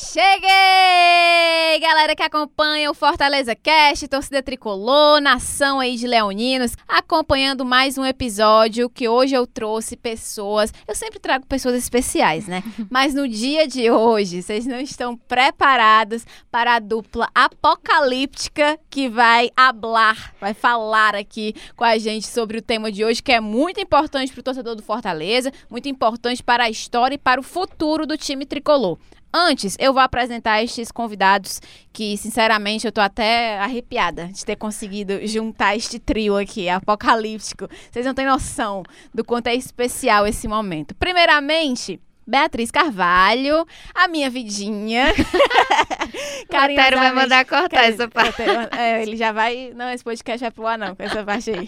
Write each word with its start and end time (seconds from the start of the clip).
Cheguei! 0.00 1.80
Galera 1.80 2.14
que 2.14 2.22
acompanha 2.22 2.88
o 2.88 2.94
Fortaleza 2.94 3.56
Cast, 3.56 4.06
torcida 4.06 4.40
tricolor, 4.40 5.20
nação 5.20 5.80
aí 5.80 5.96
de 5.96 6.06
leoninos, 6.06 6.76
acompanhando 6.86 7.64
mais 7.64 7.98
um 7.98 8.04
episódio 8.04 8.88
que 8.88 9.08
hoje 9.08 9.34
eu 9.34 9.44
trouxe 9.44 9.96
pessoas. 9.96 10.72
Eu 10.86 10.94
sempre 10.94 11.18
trago 11.18 11.44
pessoas 11.46 11.74
especiais, 11.74 12.46
né? 12.46 12.62
Mas 12.88 13.12
no 13.12 13.26
dia 13.26 13.66
de 13.66 13.90
hoje, 13.90 14.40
vocês 14.40 14.66
não 14.66 14.78
estão 14.78 15.16
preparados 15.16 16.24
para 16.48 16.76
a 16.76 16.78
dupla 16.78 17.28
apocalíptica 17.34 18.78
que 18.88 19.08
vai 19.08 19.50
hablar, 19.56 20.32
vai 20.40 20.54
falar 20.54 21.16
aqui 21.16 21.56
com 21.74 21.82
a 21.82 21.98
gente 21.98 22.28
sobre 22.28 22.58
o 22.58 22.62
tema 22.62 22.92
de 22.92 23.04
hoje, 23.04 23.20
que 23.20 23.32
é 23.32 23.40
muito 23.40 23.80
importante 23.80 24.30
para 24.30 24.40
o 24.40 24.44
torcedor 24.44 24.76
do 24.76 24.82
Fortaleza, 24.82 25.52
muito 25.68 25.88
importante 25.88 26.40
para 26.40 26.64
a 26.64 26.70
história 26.70 27.16
e 27.16 27.18
para 27.18 27.40
o 27.40 27.44
futuro 27.44 28.06
do 28.06 28.16
time 28.16 28.46
tricolor. 28.46 28.96
Antes, 29.32 29.76
eu 29.78 29.92
vou 29.92 30.00
apresentar 30.00 30.62
estes 30.62 30.90
convidados 30.90 31.60
que, 31.92 32.16
sinceramente, 32.16 32.86
eu 32.86 32.92
tô 32.92 33.00
até 33.00 33.58
arrepiada 33.58 34.28
de 34.28 34.44
ter 34.44 34.56
conseguido 34.56 35.26
juntar 35.26 35.76
este 35.76 35.98
trio 35.98 36.36
aqui, 36.36 36.68
apocalíptico. 36.68 37.68
Vocês 37.90 38.06
não 38.06 38.14
têm 38.14 38.24
noção 38.24 38.82
do 39.12 39.22
quanto 39.22 39.48
é 39.48 39.54
especial 39.54 40.26
esse 40.26 40.48
momento. 40.48 40.94
Primeiramente, 40.94 42.00
Beatriz 42.28 42.70
Carvalho, 42.70 43.66
a 43.94 44.06
minha 44.06 44.28
vidinha. 44.28 45.14
Carinho 46.50 46.98
vai 46.98 47.12
mandar 47.12 47.46
cortar 47.46 47.84
essa 47.84 48.06
parte. 48.06 48.42
É, 48.76 49.00
ele 49.02 49.16
já 49.16 49.32
vai. 49.32 49.72
Não, 49.74 49.88
esse 49.90 50.04
podcast 50.04 50.40
vai 50.40 50.50
pro 50.50 50.66
ar, 50.66 50.76
não, 50.76 50.94
com 50.94 51.02
essa 51.02 51.24
parte 51.24 51.50
aí. 51.50 51.66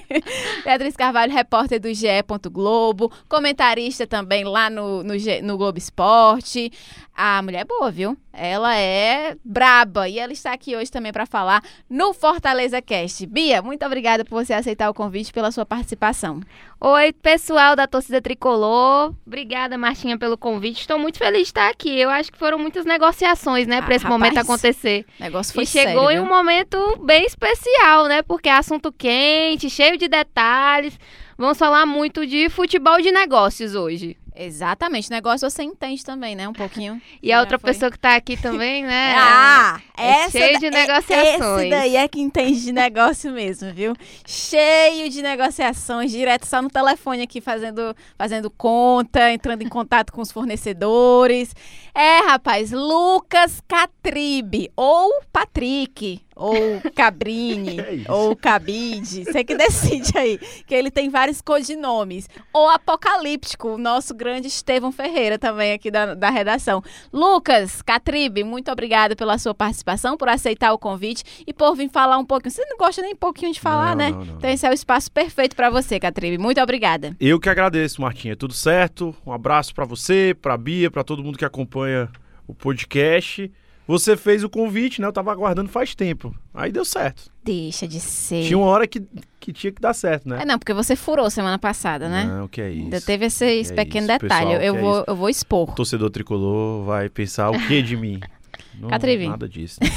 Beatriz 0.64 0.94
Carvalho, 0.94 1.32
repórter 1.32 1.80
do 1.80 1.92
GE. 1.94 2.06
Globo, 2.52 3.10
comentarista 3.26 4.06
também 4.06 4.44
lá 4.44 4.68
no, 4.68 5.02
no, 5.02 5.14
no 5.42 5.56
Globo 5.56 5.78
Esporte. 5.78 6.70
A 7.16 7.40
mulher 7.40 7.60
é 7.60 7.64
boa, 7.64 7.90
viu? 7.90 8.14
Ela 8.30 8.76
é 8.76 9.34
braba 9.42 10.06
e 10.06 10.18
ela 10.18 10.34
está 10.34 10.52
aqui 10.52 10.76
hoje 10.76 10.90
também 10.90 11.10
para 11.10 11.24
falar 11.24 11.64
no 11.88 12.12
Fortaleza 12.12 12.82
Cast. 12.82 13.24
Bia, 13.26 13.62
muito 13.62 13.86
obrigada 13.86 14.22
por 14.22 14.44
você 14.44 14.52
aceitar 14.52 14.90
o 14.90 14.94
convite 14.94 15.32
pela 15.32 15.50
sua 15.50 15.64
participação. 15.64 16.42
Oi, 16.78 17.10
pessoal 17.14 17.74
da 17.74 17.86
torcida 17.86 18.20
tricolor. 18.20 19.14
Obrigada, 19.26 19.78
Martinha, 19.78 20.18
pelo 20.18 20.36
convite. 20.36 20.80
Estou 20.80 20.98
muito 20.98 21.18
feliz 21.18 21.42
de 21.42 21.48
estar 21.48 21.70
aqui. 21.70 21.88
Eu 21.98 22.10
acho 22.10 22.30
que 22.30 22.38
foram 22.38 22.58
muitas 22.58 22.84
negociações, 22.84 23.66
né, 23.66 23.80
para 23.80 23.94
ah, 23.94 23.96
esse 23.96 24.04
rapaz, 24.04 24.20
momento 24.20 24.38
acontecer. 24.38 25.06
O 25.18 25.22
negócio 25.22 25.54
foi 25.54 25.64
e 25.64 25.66
chegou 25.66 26.06
sério, 26.06 26.18
em 26.18 26.20
um 26.20 26.28
momento 26.28 26.98
bem 27.02 27.24
especial, 27.24 28.06
né? 28.06 28.20
Porque 28.22 28.50
é 28.50 28.52
assunto 28.52 28.92
quente, 28.92 29.70
cheio 29.70 29.96
de 29.96 30.06
detalhes. 30.06 30.98
Vamos 31.38 31.58
falar 31.58 31.86
muito 31.86 32.26
de 32.26 32.50
futebol 32.50 33.00
de 33.00 33.10
negócios 33.10 33.74
hoje. 33.74 34.16
Exatamente. 34.34 35.10
Negócio 35.10 35.48
você 35.48 35.62
entende 35.62 36.04
também, 36.04 36.36
né? 36.36 36.46
Um 36.46 36.52
pouquinho. 36.52 37.00
e 37.22 37.32
a 37.32 37.40
outra 37.40 37.58
foi. 37.58 37.72
pessoa 37.72 37.90
que 37.90 37.98
tá 37.98 38.16
aqui 38.16 38.36
também, 38.36 38.84
né? 38.84 39.14
ah! 39.18 39.80
É 39.96 40.24
essa 40.24 40.38
cheio 40.38 40.58
de 40.58 40.70
negociações. 40.70 41.60
Esse 41.62 41.70
daí 41.70 41.96
é 41.96 42.06
que 42.06 42.20
entende 42.20 42.60
de 42.62 42.72
negócio 42.72 43.32
mesmo, 43.32 43.72
viu? 43.72 43.94
Cheio 44.26 45.08
de 45.08 45.22
negociações, 45.22 46.10
direto 46.10 46.46
só 46.46 46.60
no 46.60 46.68
telefone 46.68 47.22
aqui 47.22 47.40
fazendo, 47.40 47.94
fazendo 48.16 48.50
conta, 48.50 49.32
entrando 49.32 49.62
em 49.62 49.68
contato 49.68 50.12
com 50.12 50.20
os 50.20 50.30
fornecedores. 50.30 51.54
É, 51.94 52.18
rapaz, 52.18 52.72
Lucas 52.72 53.62
Catribe 53.66 54.70
ou 54.76 55.22
Patrick, 55.32 56.20
ou 56.36 56.54
Cabrini, 56.94 57.80
é 58.06 58.12
ou 58.12 58.36
Cabide, 58.36 59.24
você 59.24 59.42
que 59.42 59.56
decide 59.56 60.16
aí, 60.16 60.38
que 60.66 60.74
ele 60.74 60.90
tem 60.90 61.08
vários 61.08 61.40
codinomes. 61.40 62.28
Ou 62.52 62.68
Apocalíptico, 62.68 63.68
o 63.68 63.78
nosso 63.78 64.14
grande 64.14 64.48
Estevão 64.48 64.92
Ferreira 64.92 65.38
também 65.38 65.72
aqui 65.72 65.90
da, 65.90 66.14
da 66.14 66.28
redação. 66.28 66.82
Lucas 67.10 67.80
Catribe, 67.80 68.44
muito 68.44 68.70
obrigada 68.70 69.16
pela 69.16 69.38
sua 69.38 69.54
participação, 69.54 69.85
por 70.16 70.28
aceitar 70.28 70.72
o 70.72 70.78
convite 70.78 71.22
e 71.46 71.52
por 71.52 71.74
vir 71.76 71.88
falar 71.88 72.18
um 72.18 72.24
pouquinho. 72.24 72.50
Você 72.50 72.64
não 72.64 72.76
gosta 72.76 73.00
nem 73.02 73.14
um 73.14 73.16
pouquinho 73.16 73.52
de 73.52 73.60
falar, 73.60 73.90
não, 73.90 73.96
né? 73.96 74.10
Não, 74.10 74.24
não, 74.24 74.36
então 74.36 74.50
esse 74.50 74.66
é 74.66 74.70
o 74.70 74.72
espaço 74.72 75.10
perfeito 75.12 75.54
para 75.54 75.70
você, 75.70 76.00
Catribe. 76.00 76.38
Muito 76.38 76.60
obrigada. 76.60 77.16
Eu 77.20 77.38
que 77.38 77.48
agradeço, 77.48 78.00
Martinha. 78.00 78.36
Tudo 78.36 78.54
certo? 78.54 79.14
Um 79.24 79.32
abraço 79.32 79.74
para 79.74 79.84
você, 79.84 80.36
para 80.40 80.56
Bia, 80.56 80.90
para 80.90 81.04
todo 81.04 81.22
mundo 81.22 81.38
que 81.38 81.44
acompanha 81.44 82.08
o 82.46 82.54
podcast. 82.54 83.50
Você 83.86 84.16
fez 84.16 84.42
o 84.42 84.50
convite, 84.50 85.00
né? 85.00 85.06
Eu 85.06 85.12
tava 85.12 85.30
aguardando 85.30 85.68
faz 85.68 85.94
tempo. 85.94 86.34
Aí 86.52 86.72
deu 86.72 86.84
certo. 86.84 87.30
Deixa 87.44 87.86
de 87.86 88.00
ser. 88.00 88.44
Tinha 88.44 88.58
uma 88.58 88.66
hora 88.66 88.84
que, 88.84 89.00
que 89.38 89.52
tinha 89.52 89.72
que 89.72 89.80
dar 89.80 89.94
certo, 89.94 90.28
né? 90.28 90.42
É, 90.42 90.44
não, 90.44 90.58
porque 90.58 90.74
você 90.74 90.96
furou 90.96 91.30
semana 91.30 91.56
passada, 91.56 92.08
né? 92.08 92.24
Não, 92.24 92.48
que 92.48 92.60
é 92.60 92.68
isso. 92.68 92.82
Ainda 92.82 93.00
teve 93.00 93.26
esse, 93.26 93.44
esse 93.44 93.72
é 93.72 93.76
pequeno 93.76 94.08
detalhe. 94.08 94.50
Pessoal, 94.50 94.62
eu, 94.62 94.74
é 94.74 94.80
vou, 94.80 95.04
eu 95.06 95.14
vou 95.14 95.28
expor. 95.28 95.70
O 95.70 95.74
torcedor 95.74 96.10
tricolor 96.10 96.84
vai 96.84 97.08
pensar 97.08 97.50
o 97.50 97.66
que 97.68 97.80
de 97.80 97.96
mim? 97.96 98.18
Não, 98.78 98.88
Catrivi. 98.88 99.28
Nada 99.28 99.48
disso. 99.48 99.78
Né? 99.82 99.88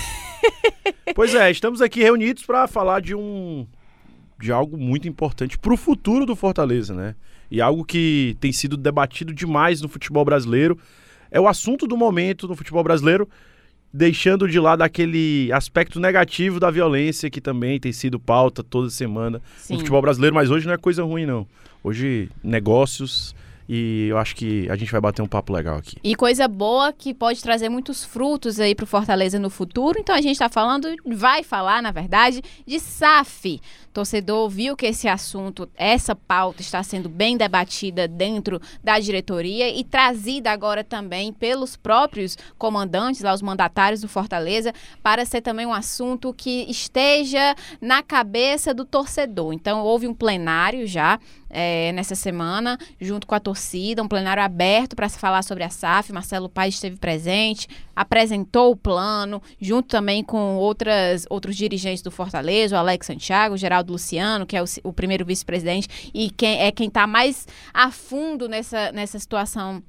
pois 1.16 1.34
é, 1.36 1.50
estamos 1.52 1.82
aqui 1.82 2.02
reunidos 2.02 2.46
para 2.46 2.68
falar 2.68 3.02
de 3.02 3.16
um 3.16 3.68
de 4.40 4.52
algo 4.54 4.78
muito 4.78 5.08
importante 5.08 5.58
para 5.58 5.74
o 5.74 5.78
futuro 5.78 6.26
do 6.26 6.34
Fortaleza, 6.36 6.94
né? 6.94 7.16
E 7.52 7.60
algo 7.60 7.84
que 7.84 8.38
tem 8.40 8.54
sido 8.54 8.78
debatido 8.78 9.34
demais 9.34 9.82
no 9.82 9.90
futebol 9.90 10.24
brasileiro. 10.24 10.78
É 11.30 11.40
o 11.42 11.48
assunto 11.48 11.86
do 11.86 11.98
momento 11.98 12.48
no 12.48 12.56
futebol 12.56 12.84
brasileiro 12.84 13.28
deixando 13.94 14.48
de 14.48 14.60
lado 14.60 14.84
aquele 14.84 15.52
aspecto 15.52 16.00
negativo 16.00 16.60
da 16.60 16.70
violência 16.70 17.30
que 17.30 17.42
também 17.42 17.80
tem 17.80 17.92
sido 17.92 18.20
pauta 18.20 18.64
toda 18.64 18.90
semana 18.90 19.42
Sim. 19.58 19.74
no 19.74 19.80
futebol 19.80 20.02
brasileiro, 20.02 20.36
mas 20.36 20.52
hoje 20.52 20.68
não 20.68 20.74
é 20.74 20.78
coisa 20.78 21.04
ruim 21.04 21.26
não. 21.26 21.48
Hoje 21.84 22.30
negócios 22.44 23.36
e 23.72 24.08
eu 24.10 24.18
acho 24.18 24.36
que 24.36 24.68
a 24.68 24.76
gente 24.76 24.92
vai 24.92 25.00
bater 25.00 25.22
um 25.22 25.28
papo 25.28 25.54
legal 25.54 25.78
aqui. 25.78 25.98
E 26.04 26.16
coisa 26.16 26.48
boa 26.48 26.92
que 26.92 27.14
pode 27.14 27.40
trazer 27.44 27.70
muitos 27.70 28.04
frutos 28.04 28.60
aí 28.60 28.74
para 28.74 28.84
o 28.84 28.88
Fortaleza 28.88 29.38
no 29.38 29.52
futuro. 29.52 30.00
Então 30.00 30.16
a 30.16 30.22
gente 30.22 30.32
está 30.32 30.50
falando, 30.50 30.88
vai 31.06 31.44
falar, 31.44 31.80
na 31.80 31.92
verdade, 31.92 32.42
de 32.66 32.80
SAF. 32.80 33.62
Torcedor 33.94 34.50
viu 34.50 34.76
que 34.76 34.86
esse 34.86 35.08
assunto, 35.08 35.70
essa 35.76 36.16
pauta 36.16 36.62
está 36.62 36.82
sendo 36.82 37.10
bem 37.10 37.38
debatida 37.38 38.08
dentro 38.08 38.60
da 38.84 39.00
diretoria 39.00 39.70
e 39.70 39.84
trazida 39.84 40.52
agora 40.52 40.84
também 40.84 41.34
pelos 41.34 41.76
próprios 41.76 42.38
comandantes, 42.58 43.22
lá 43.22 43.34
os 43.34 43.42
mandatários 43.42 44.02
do 44.02 44.08
Fortaleza, 44.08 44.74
para 45.04 45.26
ser 45.26 45.42
também 45.42 45.66
um 45.66 45.74
assunto 45.74 46.34
que 46.34 46.66
esteja 46.70 47.56
na 47.82 48.02
cabeça 48.02 48.74
do 48.74 48.86
torcedor. 48.86 49.54
Então 49.54 49.82
houve 49.82 50.08
um 50.08 50.14
plenário 50.14 50.88
já 50.88 51.20
é, 51.50 51.92
nessa 51.92 52.16
semana, 52.16 52.78
junto 53.02 53.26
com 53.26 53.34
a 53.34 53.40
torcida, 53.40 53.59
um 54.02 54.08
plenário 54.08 54.42
aberto 54.42 54.96
para 54.96 55.10
se 55.10 55.20
falar 55.20 55.44
sobre 55.44 55.64
a 55.64 55.70
SAF. 55.70 56.12
Marcelo 56.12 56.50
Paes 56.50 56.76
esteve 56.76 56.98
presente, 56.98 57.68
apresentou 57.96 58.72
o 58.72 58.76
plano, 58.76 59.42
junto 59.60 59.90
também 59.90 60.24
com 60.24 60.56
outras, 60.56 61.26
outros 61.30 61.56
dirigentes 61.56 62.02
do 62.02 62.12
Fortaleza, 62.12 62.76
o 62.76 62.80
Alex 62.80 63.08
Santiago, 63.08 63.56
o 63.56 63.58
Geraldo 63.58 63.92
Luciano, 63.92 64.46
que 64.46 64.56
é 64.56 64.62
o, 64.62 64.66
o 64.84 64.94
primeiro 64.94 65.26
vice-presidente, 65.26 66.12
e 66.14 66.30
quem 66.30 66.62
é 66.62 66.72
quem 66.72 66.88
está 66.88 67.06
mais 67.06 67.48
a 67.74 67.92
fundo 67.92 68.48
nessa, 68.48 68.92
nessa 68.92 69.20
situação 69.20 69.84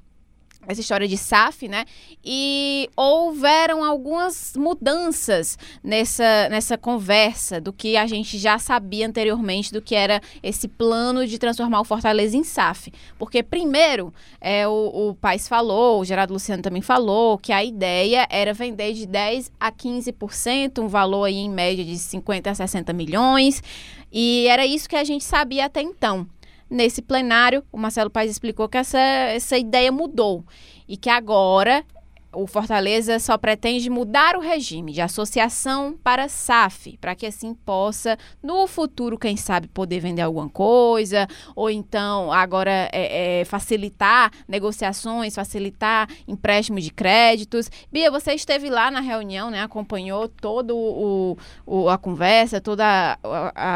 essa 0.67 0.81
história 0.81 1.07
de 1.07 1.17
SAF, 1.17 1.67
né? 1.67 1.85
E 2.23 2.89
houveram 2.95 3.83
algumas 3.83 4.53
mudanças 4.55 5.57
nessa, 5.83 6.49
nessa 6.49 6.77
conversa 6.77 7.59
do 7.59 7.73
que 7.73 7.97
a 7.97 8.05
gente 8.05 8.37
já 8.37 8.59
sabia 8.59 9.07
anteriormente 9.07 9.73
do 9.73 9.81
que 9.81 9.95
era 9.95 10.21
esse 10.43 10.67
plano 10.67 11.25
de 11.25 11.37
transformar 11.39 11.81
o 11.81 11.85
Fortaleza 11.85 12.37
em 12.37 12.43
SAF. 12.43 12.91
Porque, 13.17 13.41
primeiro, 13.41 14.13
é, 14.39 14.67
o, 14.67 15.09
o 15.09 15.15
Paes 15.15 15.47
falou, 15.47 15.99
o 15.99 16.05
Gerardo 16.05 16.33
Luciano 16.33 16.61
também 16.61 16.81
falou, 16.81 17.37
que 17.37 17.51
a 17.51 17.63
ideia 17.63 18.27
era 18.29 18.53
vender 18.53 18.93
de 18.93 19.07
10% 19.07 19.51
a 19.59 19.71
15%, 19.71 20.79
um 20.79 20.87
valor 20.87 21.25
aí 21.25 21.37
em 21.37 21.49
média 21.49 21.83
de 21.83 21.97
50 21.97 22.49
a 22.49 22.55
60 22.55 22.93
milhões. 22.93 23.63
E 24.11 24.45
era 24.47 24.65
isso 24.65 24.89
que 24.89 24.95
a 24.95 25.03
gente 25.03 25.23
sabia 25.23 25.65
até 25.65 25.81
então. 25.81 26.27
Nesse 26.71 27.01
plenário, 27.01 27.65
o 27.69 27.77
Marcelo 27.77 28.09
Paes 28.09 28.31
explicou 28.31 28.69
que 28.69 28.77
essa, 28.77 28.97
essa 28.97 29.57
ideia 29.57 29.91
mudou 29.91 30.45
e 30.87 30.95
que 30.95 31.09
agora 31.09 31.83
o 32.33 32.47
Fortaleza 32.47 33.19
só 33.19 33.37
pretende 33.37 33.89
mudar 33.89 34.37
o 34.37 34.39
regime 34.39 34.93
de 34.93 35.01
associação 35.01 35.97
para 36.01 36.29
SAF, 36.29 36.97
para 37.01 37.13
que 37.13 37.25
assim 37.25 37.53
possa, 37.53 38.17
no 38.41 38.65
futuro, 38.67 39.17
quem 39.17 39.35
sabe, 39.35 39.67
poder 39.67 39.99
vender 39.99 40.21
alguma 40.21 40.47
coisa, 40.47 41.27
ou 41.57 41.69
então 41.69 42.31
agora 42.31 42.89
é, 42.93 43.41
é, 43.41 43.43
facilitar 43.43 44.31
negociações, 44.47 45.35
facilitar 45.35 46.07
empréstimos 46.25 46.85
de 46.85 46.91
créditos. 46.91 47.69
Bia, 47.91 48.09
você 48.09 48.31
esteve 48.31 48.69
lá 48.69 48.89
na 48.89 49.01
reunião, 49.01 49.51
né? 49.51 49.61
Acompanhou 49.61 50.29
todo 50.29 50.73
o, 50.73 51.37
o 51.65 51.89
a 51.89 51.97
conversa, 51.97 52.61
todo 52.61 52.79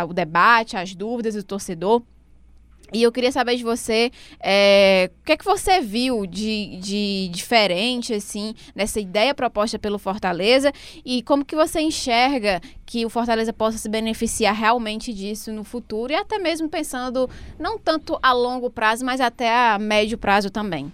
o 0.08 0.14
debate, 0.14 0.78
as 0.78 0.96
dúvidas 0.96 1.36
do 1.36 1.44
torcedor. 1.44 2.02
E 2.94 3.04
eu 3.04 3.12
queria 3.12 3.32
saber 3.32 3.56
de 3.56 3.64
você 3.64 4.12
é, 4.40 5.10
o 5.22 5.26
que 5.26 5.32
é 5.32 5.38
que 5.38 5.46
você 5.46 5.82
viu 5.82 6.26
de, 6.26 6.78
de 6.78 7.30
diferente 7.32 8.14
assim 8.14 8.54
nessa 8.76 9.00
ideia 9.00 9.34
proposta 9.34 9.80
pelo 9.80 9.98
Fortaleza 9.98 10.72
e 11.04 11.24
como 11.24 11.44
que 11.44 11.56
você 11.56 11.82
enxerga 11.82 12.62
que 12.86 13.06
o 13.06 13.10
Fortaleza 13.10 13.52
possa 13.52 13.78
se 13.78 13.90
beneficiar 13.90 14.54
realmente 14.54 15.14
disso 15.14 15.52
no 15.52 15.64
futuro 15.64 16.14
e 16.14 16.16
até 16.16 16.38
mesmo 16.38 16.70
pensando 16.70 17.30
não 17.60 17.78
tanto 17.78 18.20
a 18.22 18.32
longo 18.32 18.70
prazo, 18.70 19.04
mas 19.04 19.20
até 19.20 19.52
a 19.52 19.80
médio 19.80 20.18
prazo 20.18 20.50
também. 20.50 20.92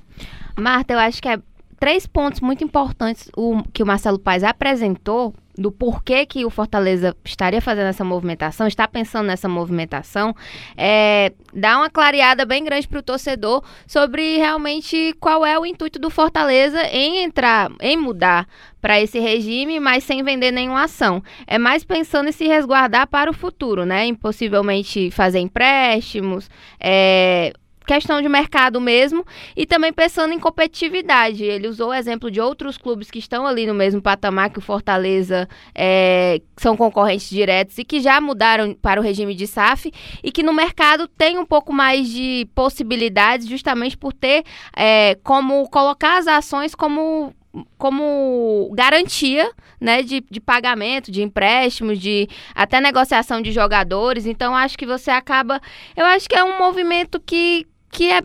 Marta, 0.58 0.94
eu 0.94 1.00
acho 1.00 1.22
que 1.22 1.28
é 1.28 1.40
três 1.80 2.06
pontos 2.06 2.42
muito 2.42 2.64
importantes 2.64 3.30
o, 3.36 3.64
que 3.74 3.82
o 3.82 3.86
Marcelo 3.86 4.20
Paes 4.20 4.44
apresentou 4.44 5.34
do 5.62 5.72
porquê 5.72 6.26
que 6.26 6.44
o 6.44 6.50
Fortaleza 6.50 7.16
estaria 7.24 7.62
fazendo 7.62 7.88
essa 7.88 8.04
movimentação, 8.04 8.68
está 8.68 8.88
pensando 8.88 9.28
nessa 9.28 9.48
movimentação, 9.48 10.36
é, 10.76 11.32
dá 11.54 11.78
uma 11.78 11.90
clareada 11.90 12.46
bem 12.46 12.64
grande 12.64 12.88
para 12.88 13.00
o 13.00 13.04
torcedor 13.04 13.64
sobre 13.86 14.38
realmente 14.38 15.16
qual 15.20 15.46
é 15.46 15.58
o 15.58 15.66
intuito 15.66 16.00
do 16.00 16.10
Fortaleza 16.10 16.82
em 16.88 17.24
entrar, 17.24 17.72
em 17.80 17.96
mudar 17.96 18.48
para 18.82 19.00
esse 19.00 19.20
regime, 19.20 19.80
mas 19.80 20.04
sem 20.04 20.24
vender 20.24 20.52
nenhuma 20.52 20.86
ação. 20.86 21.24
É 21.46 21.58
mais 21.60 21.84
pensando 21.84 22.30
em 22.30 22.32
se 22.32 22.48
resguardar 22.48 23.08
para 23.08 23.30
o 23.30 23.34
futuro, 23.34 23.86
né? 23.86 24.06
Impossivelmente 24.08 25.12
fazer 25.12 25.40
empréstimos, 25.40 26.50
é, 26.80 27.54
questão 27.92 28.22
de 28.22 28.30
mercado 28.30 28.80
mesmo 28.80 29.26
e 29.54 29.66
também 29.66 29.92
pensando 29.92 30.34
em 30.34 30.40
competitividade. 30.40 31.44
Ele 31.44 31.68
usou 31.68 31.90
o 31.90 31.94
exemplo 31.94 32.32
de 32.32 32.40
outros 32.40 32.78
clubes 32.78 33.12
que 33.12 33.20
estão 33.20 33.46
ali 33.46 33.68
no 33.68 33.74
mesmo 33.74 34.02
patamar 34.02 34.50
que 34.50 34.60
o 34.60 34.62
Fortaleza, 34.62 35.46
é, 35.76 36.42
são 36.56 36.78
concorrentes 36.78 37.30
diretos 37.30 37.78
e 37.78 37.84
que 37.84 38.00
já 38.00 38.22
mudaram 38.22 38.74
para 38.74 39.02
o 39.02 39.04
regime 39.04 39.36
de 39.36 39.46
SAF 39.46 39.92
e 40.24 40.32
que 40.32 40.42
no 40.42 40.54
mercado 40.54 41.06
tem 41.06 41.38
um 41.38 41.46
pouco 41.46 41.74
mais 41.74 42.08
de 42.08 42.48
possibilidades 42.56 43.46
justamente 43.46 43.98
por 43.98 44.14
ter 44.14 44.46
é, 44.74 45.16
como 45.22 45.70
colocar 45.70 46.18
as 46.18 46.28
ações 46.28 46.74
como 46.74 47.34
como 47.78 48.72
garantia 48.74 49.52
né, 49.80 50.02
de, 50.02 50.24
de 50.30 50.40
pagamento, 50.40 51.12
de 51.12 51.22
empréstimos, 51.22 52.00
de 52.00 52.30
até 52.56 52.80
negociação 52.80 53.42
de 53.42 53.52
jogadores. 53.52 54.26
Então, 54.26 54.56
acho 54.56 54.78
que 54.78 54.86
você 54.86 55.12
acaba. 55.12 55.60
Eu 55.96 56.06
acho 56.06 56.30
que 56.30 56.36
é 56.36 56.44
um 56.44 56.58
movimento 56.58 57.20
que, 57.20 57.66
que 57.92 58.12
é, 58.12 58.22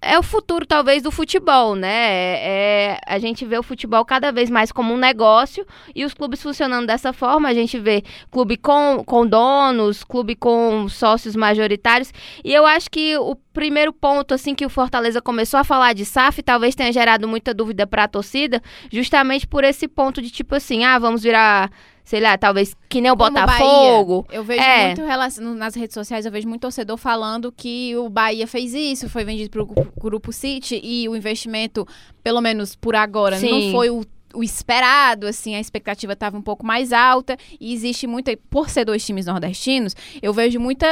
é 0.00 0.18
o 0.18 0.22
futuro, 0.22 0.64
talvez, 0.64 1.02
do 1.02 1.10
futebol, 1.10 1.74
né? 1.74 1.88
É, 1.88 2.38
é, 2.46 3.00
a 3.04 3.18
gente 3.18 3.44
vê 3.44 3.58
o 3.58 3.62
futebol 3.62 4.04
cada 4.04 4.30
vez 4.30 4.48
mais 4.48 4.70
como 4.70 4.94
um 4.94 4.96
negócio 4.96 5.66
e 5.94 6.04
os 6.04 6.14
clubes 6.14 6.40
funcionando 6.40 6.86
dessa 6.86 7.12
forma. 7.12 7.48
A 7.48 7.54
gente 7.54 7.78
vê 7.78 8.04
clube 8.30 8.56
com, 8.56 9.02
com 9.04 9.26
donos, 9.26 10.04
clube 10.04 10.36
com 10.36 10.88
sócios 10.88 11.34
majoritários. 11.34 12.12
E 12.44 12.54
eu 12.54 12.64
acho 12.64 12.88
que 12.90 13.16
o 13.18 13.34
primeiro 13.52 13.92
ponto, 13.92 14.34
assim, 14.34 14.54
que 14.54 14.64
o 14.64 14.70
Fortaleza 14.70 15.20
começou 15.20 15.58
a 15.58 15.64
falar 15.64 15.92
de 15.94 16.04
SAF, 16.04 16.42
talvez 16.42 16.76
tenha 16.76 16.92
gerado 16.92 17.26
muita 17.26 17.52
dúvida 17.52 17.86
para 17.86 18.04
a 18.04 18.08
torcida, 18.08 18.62
justamente 18.92 19.48
por 19.48 19.64
esse 19.64 19.88
ponto 19.88 20.22
de 20.22 20.30
tipo 20.30 20.54
assim, 20.54 20.84
ah, 20.84 20.98
vamos 20.98 21.24
virar 21.24 21.70
sei 22.08 22.20
lá, 22.20 22.38
talvez 22.38 22.74
que 22.88 23.02
nem 23.02 23.10
o 23.12 23.16
Como 23.18 23.30
Botafogo. 23.32 24.22
Bahia. 24.22 24.38
Eu 24.38 24.42
vejo 24.42 24.62
É. 24.62 24.86
muito 24.86 25.02
nas 25.54 25.74
redes 25.74 25.92
sociais, 25.92 26.24
eu 26.24 26.32
vejo 26.32 26.48
muito 26.48 26.62
torcedor 26.62 26.96
falando 26.96 27.52
que 27.52 27.94
o 27.98 28.08
Bahia 28.08 28.46
fez 28.46 28.72
isso, 28.72 29.10
foi 29.10 29.24
vendido 29.26 29.50
pro 29.50 29.66
gru- 29.66 29.92
Grupo 30.00 30.32
City 30.32 30.80
e 30.82 31.06
o 31.06 31.14
investimento, 31.14 31.86
pelo 32.22 32.40
menos 32.40 32.74
por 32.74 32.96
agora, 32.96 33.36
Sim. 33.36 33.66
não 33.66 33.72
foi 33.72 33.90
o 33.90 34.02
o 34.34 34.42
esperado, 34.42 35.26
assim, 35.26 35.54
a 35.54 35.60
expectativa 35.60 36.12
estava 36.12 36.36
um 36.36 36.42
pouco 36.42 36.64
mais 36.64 36.92
alta 36.92 37.36
e 37.60 37.72
existe 37.72 38.06
muita, 38.06 38.36
por 38.50 38.68
ser 38.68 38.84
dois 38.84 39.04
times 39.04 39.26
nordestinos, 39.26 39.94
eu 40.20 40.32
vejo 40.32 40.60
muita, 40.60 40.86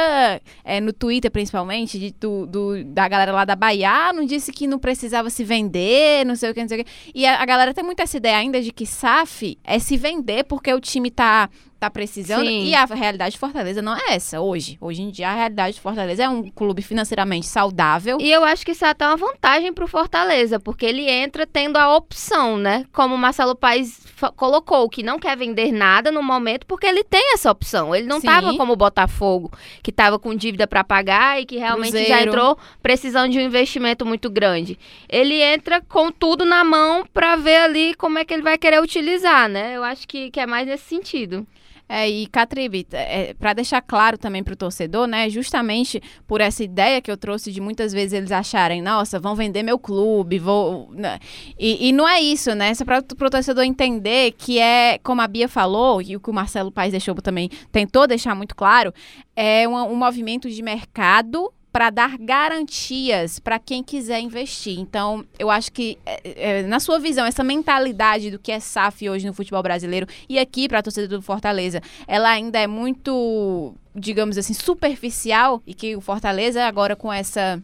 é, 0.63 0.81
no 0.81 0.91
Twitter 0.91 1.29
principalmente, 1.29 1.99
de, 1.99 2.11
do, 2.19 2.45
do- 2.47 2.83
da 2.85 3.07
galera 3.07 3.31
lá 3.31 3.45
da 3.45 3.55
Bahia, 3.55 3.89
ah, 3.91 4.13
não 4.13 4.25
disse 4.25 4.51
que 4.51 4.65
não 4.67 4.79
precisava 4.79 5.29
se 5.29 5.43
vender, 5.43 6.25
não 6.25 6.35
sei 6.35 6.49
o 6.51 6.53
que, 6.53 6.61
não 6.61 6.67
sei 6.67 6.81
o 6.81 6.83
que. 6.83 6.91
E 7.13 7.25
a, 7.25 7.41
a 7.41 7.45
galera 7.45 7.73
tem 7.73 7.83
muito 7.83 7.99
essa 8.01 8.17
ideia 8.17 8.37
ainda 8.37 8.61
de 8.61 8.71
que 8.71 8.85
SAF 8.85 9.57
é 9.63 9.77
se 9.79 9.97
vender 9.97 10.43
porque 10.45 10.73
o 10.73 10.79
time 10.79 11.11
tá, 11.11 11.49
tá 11.77 11.89
precisando. 11.89 12.45
Sim. 12.45 12.65
E 12.65 12.75
a 12.75 12.85
realidade 12.85 13.33
de 13.33 13.39
Fortaleza 13.39 13.81
não 13.81 13.95
é 13.95 14.15
essa 14.15 14.39
hoje. 14.41 14.77
Hoje 14.81 15.01
em 15.01 15.09
dia, 15.09 15.29
a 15.29 15.33
realidade 15.33 15.75
de 15.75 15.81
Fortaleza 15.81 16.23
é 16.23 16.29
um 16.29 16.49
clube 16.49 16.81
financeiramente 16.81 17.45
saudável. 17.45 18.17
E 18.19 18.31
eu 18.31 18.43
acho 18.43 18.65
que 18.65 18.71
isso 18.71 18.85
é 18.85 18.89
até 18.89 19.05
uma 19.05 19.17
vantagem 19.17 19.73
pro 19.73 19.87
Fortaleza, 19.87 20.59
porque 20.59 20.85
ele 20.85 21.09
entra 21.09 21.45
tendo 21.45 21.77
a 21.77 21.95
opção, 21.95 22.57
né? 22.57 22.85
Como 22.91 23.15
o 23.15 23.17
Marcelo 23.17 23.55
Paes 23.55 24.05
colocou, 24.35 24.89
que 24.89 25.03
não 25.03 25.19
quer 25.19 25.37
vender 25.37 25.71
nada 25.71 26.11
no 26.11 26.23
momento, 26.23 26.65
porque 26.65 26.87
ele 26.87 27.03
tem 27.03 27.33
essa 27.33 27.51
opção. 27.51 27.95
Ele 27.95 28.07
não 28.07 28.19
Sim. 28.19 28.27
tava 28.27 28.55
como 28.55 28.73
o 28.73 28.75
Botafogo, 28.75 29.51
que 29.83 29.91
tava 29.91 30.17
com 30.17 30.33
dívida 30.33 30.65
para 30.65 30.83
pagar 30.83 31.39
e 31.39 31.45
que 31.45 31.57
realmente 31.57 31.91
já 31.91 31.99
Cruzeiro. 31.99 32.29
entrou 32.29 32.57
precisando 32.81 33.31
de 33.31 33.37
um 33.37 33.41
investimento 33.41 34.05
muito 34.05 34.29
grande. 34.29 34.77
Ele 35.07 35.41
entra 35.41 35.81
com 35.81 36.11
tudo 36.11 36.45
na 36.45 36.63
mão 36.63 37.05
para 37.13 37.35
ver 37.35 37.57
ali 37.57 37.93
como 37.95 38.17
é 38.17 38.25
que 38.25 38.33
ele 38.33 38.43
vai 38.43 38.57
querer 38.57 38.81
utilizar, 38.81 39.47
né? 39.47 39.75
Eu 39.75 39.83
acho 39.83 40.07
que, 40.07 40.31
que 40.31 40.39
é 40.39 40.45
mais 40.45 40.67
nesse 40.67 40.85
sentido. 40.85 41.45
É, 41.89 42.09
e 42.09 42.27
Catribe, 42.27 42.85
é, 42.91 43.33
para 43.33 43.53
deixar 43.53 43.81
claro 43.81 44.17
também 44.17 44.43
para 44.43 44.53
o 44.53 44.57
torcedor, 44.57 45.07
né, 45.07 45.29
justamente 45.29 46.01
por 46.27 46.41
essa 46.41 46.63
ideia 46.63 47.01
que 47.01 47.09
eu 47.09 47.15
trouxe 47.15 47.51
de 47.51 47.61
muitas 47.61 47.93
vezes 47.93 48.13
eles 48.13 48.31
acharem, 48.31 48.81
nossa, 48.81 49.19
vão 49.19 49.35
vender 49.35 49.63
meu 49.63 49.79
clube, 49.79 50.37
vou. 50.37 50.89
né, 50.91 51.19
E, 51.57 51.87
e 51.87 51.91
não 51.93 52.07
é 52.07 52.19
isso, 52.19 52.53
né? 52.53 52.73
Só 52.73 52.83
para 52.83 52.99
o 52.99 53.29
torcedor 53.29 53.63
entender 53.63 54.33
que 54.37 54.59
é, 54.59 54.97
como 54.99 55.21
a 55.21 55.27
Bia 55.27 55.47
falou, 55.47 56.01
e 56.01 56.15
o 56.15 56.19
que 56.19 56.29
o 56.29 56.33
Marcelo 56.33 56.71
Paes 56.71 56.91
deixou 56.91 57.15
também, 57.15 57.49
tentou 57.71 58.05
deixar 58.05 58.35
muito 58.35 58.55
claro, 58.55 58.93
é 59.35 59.67
um, 59.67 59.75
um 59.75 59.95
movimento 59.95 60.49
de 60.49 60.61
mercado 60.61 61.51
para 61.77 61.91
dar 61.91 62.17
garantias 62.17 63.37
para 63.37 63.59
quem 63.59 63.83
quiser 63.83 64.19
investir. 64.19 64.79
Então, 64.79 65.23
eu 65.37 65.47
acho 65.47 65.71
que, 65.71 65.95
é, 66.07 66.21
é, 66.23 66.63
na 66.63 66.79
sua 66.79 66.97
visão, 66.97 67.23
essa 67.23 67.43
mentalidade 67.43 68.31
do 68.31 68.39
que 68.39 68.51
é 68.51 68.59
SAF 68.59 69.07
hoje 69.07 69.27
no 69.27 69.33
futebol 69.33 69.61
brasileiro 69.61 70.07
e 70.27 70.39
aqui 70.39 70.67
para 70.67 70.79
a 70.79 70.81
torcida 70.81 71.07
do 71.07 71.21
Fortaleza, 71.21 71.79
ela 72.07 72.31
ainda 72.31 72.57
é 72.57 72.65
muito, 72.65 73.75
digamos 73.93 74.39
assim, 74.39 74.55
superficial 74.55 75.61
e 75.67 75.73
que 75.75 75.95
o 75.95 76.01
Fortaleza 76.01 76.65
agora 76.65 76.95
com 76.95 77.13
essa 77.13 77.61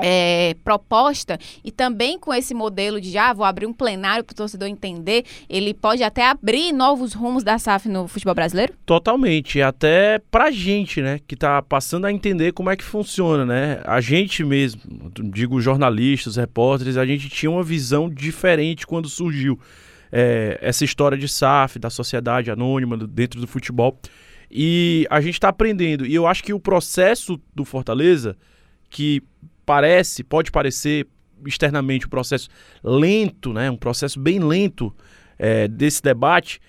é, 0.00 0.54
proposta 0.64 1.38
e 1.64 1.70
também 1.70 2.18
com 2.18 2.32
esse 2.32 2.54
modelo 2.54 3.00
de 3.00 3.16
ah, 3.18 3.32
vou 3.32 3.44
abrir 3.44 3.66
um 3.66 3.72
plenário 3.72 4.24
para 4.24 4.32
o 4.32 4.36
torcedor 4.36 4.68
entender, 4.68 5.24
ele 5.48 5.74
pode 5.74 6.02
até 6.02 6.28
abrir 6.28 6.72
novos 6.72 7.12
rumos 7.12 7.42
da 7.42 7.58
SAF 7.58 7.88
no 7.88 8.08
futebol 8.08 8.34
brasileiro? 8.34 8.72
Totalmente, 8.86 9.60
até 9.60 10.20
pra 10.30 10.50
gente, 10.50 11.02
né, 11.02 11.20
que 11.26 11.36
tá 11.36 11.60
passando 11.62 12.06
a 12.06 12.12
entender 12.12 12.52
como 12.52 12.70
é 12.70 12.76
que 12.76 12.84
funciona, 12.84 13.44
né? 13.44 13.80
A 13.84 14.00
gente 14.00 14.44
mesmo, 14.44 14.80
digo 15.32 15.60
jornalistas, 15.60 16.36
repórteres, 16.36 16.96
a 16.96 17.06
gente 17.06 17.28
tinha 17.28 17.50
uma 17.50 17.62
visão 17.62 18.08
diferente 18.08 18.86
quando 18.86 19.08
surgiu 19.08 19.58
é, 20.12 20.58
essa 20.60 20.84
história 20.84 21.16
de 21.16 21.26
SAF, 21.26 21.78
da 21.78 21.88
sociedade 21.88 22.50
anônima 22.50 22.96
dentro 22.96 23.40
do 23.40 23.46
futebol. 23.46 23.98
E 24.50 25.06
a 25.08 25.20
gente 25.22 25.40
tá 25.40 25.48
aprendendo. 25.48 26.04
E 26.04 26.14
eu 26.14 26.26
acho 26.26 26.44
que 26.44 26.52
o 26.52 26.60
processo 26.60 27.40
do 27.54 27.64
Fortaleza, 27.64 28.36
que 28.90 29.22
parece, 29.64 30.22
pode 30.22 30.50
parecer 30.50 31.06
externamente 31.46 32.06
um 32.06 32.10
processo 32.10 32.48
lento, 32.82 33.52
né? 33.52 33.70
Um 33.70 33.76
processo 33.76 34.18
bem 34.18 34.38
lento 34.38 34.94
é, 35.38 35.66
desse 35.66 36.02
debate, 36.02 36.60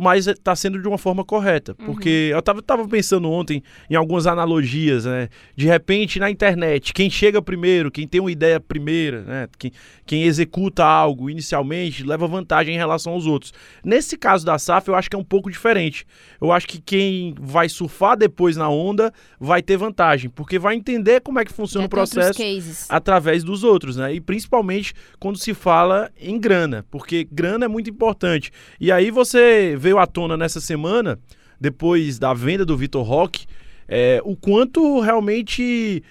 mas 0.00 0.26
está 0.26 0.56
sendo 0.56 0.80
de 0.80 0.88
uma 0.88 0.96
forma 0.96 1.22
correta. 1.22 1.74
Porque 1.74 2.30
eu 2.32 2.40
tava, 2.40 2.62
tava 2.62 2.88
pensando 2.88 3.30
ontem 3.30 3.62
em 3.90 3.94
algumas 3.94 4.26
analogias, 4.26 5.04
né? 5.04 5.28
De 5.54 5.66
repente, 5.66 6.18
na 6.18 6.30
internet, 6.30 6.94
quem 6.94 7.10
chega 7.10 7.42
primeiro, 7.42 7.90
quem 7.90 8.08
tem 8.08 8.18
uma 8.18 8.32
ideia 8.32 8.58
primeira, 8.58 9.20
né? 9.22 9.48
Quem, 9.58 9.70
quem 10.06 10.24
executa 10.24 10.84
algo 10.84 11.28
inicialmente, 11.28 12.02
leva 12.02 12.26
vantagem 12.26 12.74
em 12.74 12.78
relação 12.78 13.12
aos 13.12 13.26
outros. 13.26 13.52
Nesse 13.84 14.16
caso 14.16 14.46
da 14.46 14.58
SAF, 14.58 14.88
eu 14.88 14.94
acho 14.94 15.10
que 15.10 15.16
é 15.16 15.18
um 15.18 15.24
pouco 15.24 15.50
diferente. 15.50 16.06
Eu 16.40 16.50
acho 16.50 16.66
que 16.66 16.80
quem 16.80 17.34
vai 17.38 17.68
surfar 17.68 18.16
depois 18.16 18.56
na 18.56 18.70
onda 18.70 19.12
vai 19.38 19.60
ter 19.60 19.76
vantagem, 19.76 20.30
porque 20.30 20.58
vai 20.58 20.76
entender 20.76 21.20
como 21.20 21.38
é 21.38 21.44
que 21.44 21.52
funciona 21.52 21.82
Já 21.82 21.86
o 21.86 21.90
processo 21.90 22.40
através 22.88 23.44
dos 23.44 23.64
outros, 23.64 23.96
né? 23.96 24.14
E 24.14 24.20
principalmente 24.20 24.94
quando 25.18 25.38
se 25.38 25.52
fala 25.52 26.10
em 26.18 26.38
grana, 26.40 26.86
porque 26.90 27.28
grana 27.30 27.66
é 27.66 27.68
muito 27.68 27.90
importante. 27.90 28.50
E 28.80 28.90
aí 28.90 29.10
você 29.10 29.76
veio 29.90 29.98
à 29.98 30.06
tona 30.06 30.36
nessa 30.36 30.60
semana, 30.60 31.18
depois 31.60 32.18
da 32.18 32.32
venda 32.32 32.64
do 32.64 32.76
Vitor 32.76 33.04
Roque, 33.04 33.46
é, 33.88 34.20
o 34.24 34.36
quanto 34.36 35.00
realmente 35.00 36.02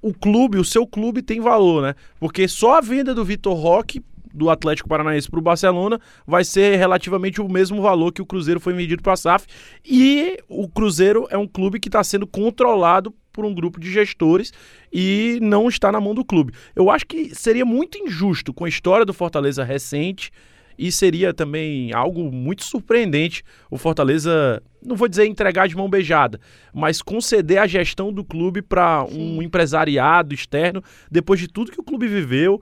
o 0.00 0.12
clube, 0.12 0.58
o 0.58 0.64
seu 0.64 0.86
clube 0.86 1.22
tem 1.22 1.40
valor, 1.40 1.82
né? 1.82 1.94
Porque 2.20 2.46
só 2.46 2.78
a 2.78 2.80
venda 2.80 3.14
do 3.14 3.24
Vitor 3.24 3.54
Roque 3.54 4.02
do 4.34 4.50
Atlético 4.50 4.88
Paranaense 4.88 5.30
para 5.30 5.38
o 5.38 5.42
Barcelona 5.42 6.00
vai 6.26 6.44
ser 6.44 6.76
relativamente 6.76 7.40
o 7.40 7.48
mesmo 7.48 7.80
valor 7.82 8.12
que 8.12 8.22
o 8.22 8.26
Cruzeiro 8.26 8.60
foi 8.60 8.72
vendido 8.72 9.02
para 9.02 9.12
a 9.12 9.16
SAF. 9.16 9.46
E 9.84 10.38
o 10.48 10.68
Cruzeiro 10.68 11.26
é 11.30 11.38
um 11.38 11.46
clube 11.46 11.78
que 11.78 11.88
está 11.88 12.02
sendo 12.02 12.26
controlado 12.26 13.14
por 13.32 13.44
um 13.44 13.54
grupo 13.54 13.80
de 13.80 13.90
gestores 13.90 14.52
e 14.92 15.38
não 15.40 15.68
está 15.68 15.90
na 15.92 16.00
mão 16.00 16.14
do 16.14 16.24
clube. 16.24 16.52
Eu 16.74 16.90
acho 16.90 17.06
que 17.06 17.34
seria 17.34 17.64
muito 17.64 17.98
injusto 17.98 18.52
com 18.52 18.64
a 18.64 18.68
história 18.68 19.04
do 19.04 19.14
Fortaleza 19.14 19.64
recente 19.64 20.30
e 20.78 20.90
seria 20.90 21.32
também 21.32 21.92
algo 21.92 22.30
muito 22.30 22.64
surpreendente 22.64 23.44
o 23.70 23.76
Fortaleza, 23.76 24.62
não 24.84 24.96
vou 24.96 25.08
dizer 25.08 25.26
entregar 25.26 25.68
de 25.68 25.76
mão 25.76 25.88
beijada, 25.88 26.40
mas 26.72 27.02
conceder 27.02 27.58
a 27.58 27.66
gestão 27.66 28.12
do 28.12 28.24
clube 28.24 28.62
para 28.62 29.04
um 29.04 29.42
empresariado 29.42 30.34
externo 30.34 30.82
depois 31.10 31.40
de 31.40 31.48
tudo 31.48 31.72
que 31.72 31.80
o 31.80 31.84
clube 31.84 32.06
viveu 32.08 32.60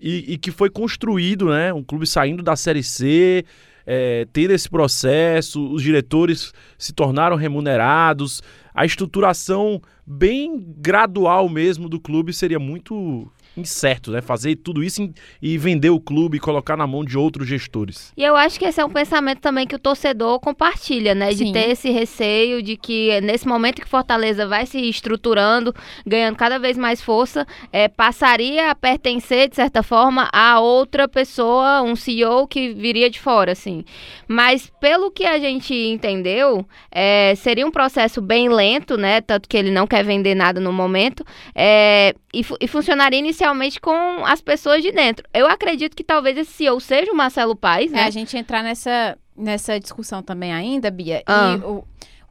e, 0.00 0.34
e 0.34 0.38
que 0.38 0.50
foi 0.50 0.68
construído, 0.68 1.48
né? 1.48 1.72
Um 1.72 1.82
clube 1.82 2.06
saindo 2.06 2.42
da 2.42 2.56
Série 2.56 2.82
C, 2.82 3.44
é, 3.86 4.26
ter 4.32 4.50
esse 4.50 4.68
processo, 4.68 5.72
os 5.72 5.82
diretores 5.82 6.52
se 6.78 6.92
tornaram 6.92 7.36
remunerados, 7.36 8.42
a 8.74 8.84
estruturação 8.84 9.80
bem 10.06 10.62
gradual 10.78 11.48
mesmo 11.48 11.88
do 11.88 12.00
clube 12.00 12.32
seria 12.32 12.58
muito 12.58 13.30
incerto, 13.56 14.10
né? 14.10 14.20
Fazer 14.20 14.56
tudo 14.56 14.82
isso 14.82 15.02
em- 15.02 15.14
e 15.40 15.56
vender 15.56 15.90
o 15.90 16.00
clube 16.00 16.36
e 16.36 16.40
colocar 16.40 16.76
na 16.76 16.86
mão 16.86 17.04
de 17.04 17.16
outros 17.16 17.46
gestores. 17.46 18.12
E 18.16 18.22
eu 18.24 18.34
acho 18.36 18.58
que 18.58 18.64
esse 18.64 18.80
é 18.80 18.84
um 18.84 18.90
pensamento 18.90 19.40
também 19.40 19.66
que 19.66 19.74
o 19.76 19.78
torcedor 19.78 20.40
compartilha, 20.40 21.14
né? 21.14 21.30
De 21.30 21.36
Sim. 21.38 21.52
ter 21.52 21.70
esse 21.70 21.90
receio 21.90 22.62
de 22.62 22.76
que 22.76 23.20
nesse 23.20 23.46
momento 23.46 23.80
que 23.80 23.88
Fortaleza 23.88 24.46
vai 24.46 24.66
se 24.66 24.78
estruturando, 24.80 25.74
ganhando 26.06 26.36
cada 26.36 26.58
vez 26.58 26.76
mais 26.76 27.00
força, 27.00 27.46
é, 27.72 27.86
passaria 27.88 28.70
a 28.70 28.74
pertencer, 28.74 29.48
de 29.48 29.56
certa 29.56 29.82
forma, 29.82 30.28
a 30.32 30.58
outra 30.60 31.06
pessoa, 31.06 31.82
um 31.82 31.94
CEO 31.94 32.46
que 32.48 32.72
viria 32.74 33.08
de 33.08 33.20
fora, 33.20 33.52
assim. 33.52 33.84
Mas 34.26 34.70
pelo 34.80 35.10
que 35.10 35.24
a 35.24 35.38
gente 35.38 35.72
entendeu, 35.74 36.66
é, 36.90 37.34
seria 37.36 37.66
um 37.66 37.70
processo 37.70 38.20
bem 38.20 38.48
lento, 38.48 38.96
né? 38.96 39.20
Tanto 39.20 39.48
que 39.48 39.56
ele 39.56 39.70
não 39.70 39.86
quer 39.86 40.02
vender 40.04 40.34
nada 40.34 40.58
no 40.60 40.72
momento. 40.72 41.24
é, 41.54 42.14
e, 42.32 42.42
fu- 42.42 42.56
e 42.60 42.66
funcionaria 42.66 43.18
inicialmente 43.18 43.43
com 43.80 44.24
as 44.24 44.40
pessoas 44.40 44.82
de 44.82 44.90
dentro. 44.92 45.24
Eu 45.34 45.46
acredito 45.46 45.96
que 45.96 46.04
talvez 46.04 46.36
esse 46.36 46.52
CEO 46.52 46.80
seja 46.80 47.12
o 47.12 47.16
Marcelo 47.16 47.54
Paes, 47.56 47.92
É, 47.92 47.96
né? 47.96 48.02
a 48.04 48.10
gente 48.10 48.36
entrar 48.36 48.62
nessa, 48.62 49.18
nessa 49.36 49.78
discussão 49.78 50.22
também 50.22 50.52
ainda, 50.52 50.90
Bia. 50.90 51.22
Ah. 51.26 51.56
E 51.58 51.64
o, 51.64 51.78
o 51.78 51.84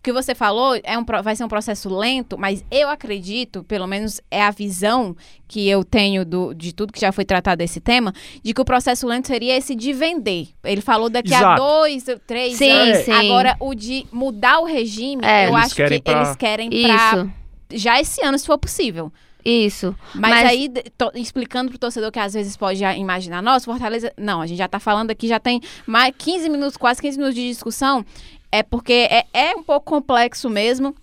que 0.04 0.12
você 0.12 0.36
falou 0.36 0.78
é 0.84 0.98
um, 0.98 1.04
pro- 1.06 1.24
vai 1.24 1.34
ser 1.34 1.46
um 1.46 1.48
processo 1.48 1.88
lento, 1.96 2.38
mas 2.38 2.62
eu 2.70 2.90
acredito, 2.90 3.64
pelo 3.64 3.88
menos 3.88 4.20
é 4.30 4.42
a 4.42 4.52
visão 4.52 5.16
que 5.48 5.70
eu 5.70 5.82
tenho 5.86 6.26
do, 6.26 6.54
de 6.54 6.74
tudo 6.74 6.92
que 6.92 7.00
já 7.00 7.12
foi 7.14 7.24
tratado 7.24 7.60
desse 7.60 7.80
tema, 7.80 8.12
de 8.44 8.54
que 8.54 8.60
o 8.60 8.66
processo 8.66 9.08
lento 9.08 9.28
seria 9.30 9.56
esse 9.56 9.74
de 9.76 9.94
vender. 9.94 10.50
Ele 10.62 10.82
falou 10.82 11.10
daqui 11.10 11.34
a 11.34 11.38
Exato. 11.38 11.62
dois, 11.62 12.06
três 12.28 12.58
Sim, 12.58 12.70
anos. 12.70 12.98
sim. 13.06 13.12
Agora, 13.14 13.56
o 13.62 13.74
de 13.74 14.06
mudar 14.12 14.60
o 14.60 14.66
regime, 14.66 15.24
É. 15.24 15.46
eu 15.48 15.54
Eles 15.54 15.66
acho 15.68 15.76
que 15.76 16.02
pra- 16.02 16.14
eles 16.22 16.36
querem 16.36 16.70
pra 16.70 16.78
Isso, 16.80 17.32
já 17.72 17.98
esse 18.02 18.22
ano, 18.26 18.38
se 18.38 18.46
for 18.46 18.58
possível. 18.58 19.10
Isso. 19.44 19.96
Mas, 20.16 20.32
Mas- 20.32 20.46
aí, 20.50 20.70
explicando 21.16 21.70
pro 21.70 21.78
torcedor 21.80 22.12
que 22.12 22.20
às 22.20 22.34
vezes 22.34 22.56
pode 22.56 22.80
já 22.80 22.96
imaginar, 22.96 23.42
nossa, 23.42 23.66
Fortaleza. 23.66 24.14
Não, 24.18 24.42
a 24.42 24.48
gente 24.48 24.58
já 24.58 24.68
tá 24.68 24.80
falando 24.80 25.12
aqui, 25.12 25.28
já 25.28 25.40
tem 25.40 25.62
mais 25.86 26.14
15 26.18 26.50
minutos, 26.50 26.78
quase 26.78 27.02
15 27.02 27.18
minutos 27.18 27.36
de 27.36 27.48
discussão. 27.48 28.06
É 28.52 28.62
porque 28.62 28.94
é, 29.10 29.26
é 29.34 29.56
um 29.56 29.64
pouco 29.64 29.86
complexo 29.86 30.50
mesmo. 30.50 30.96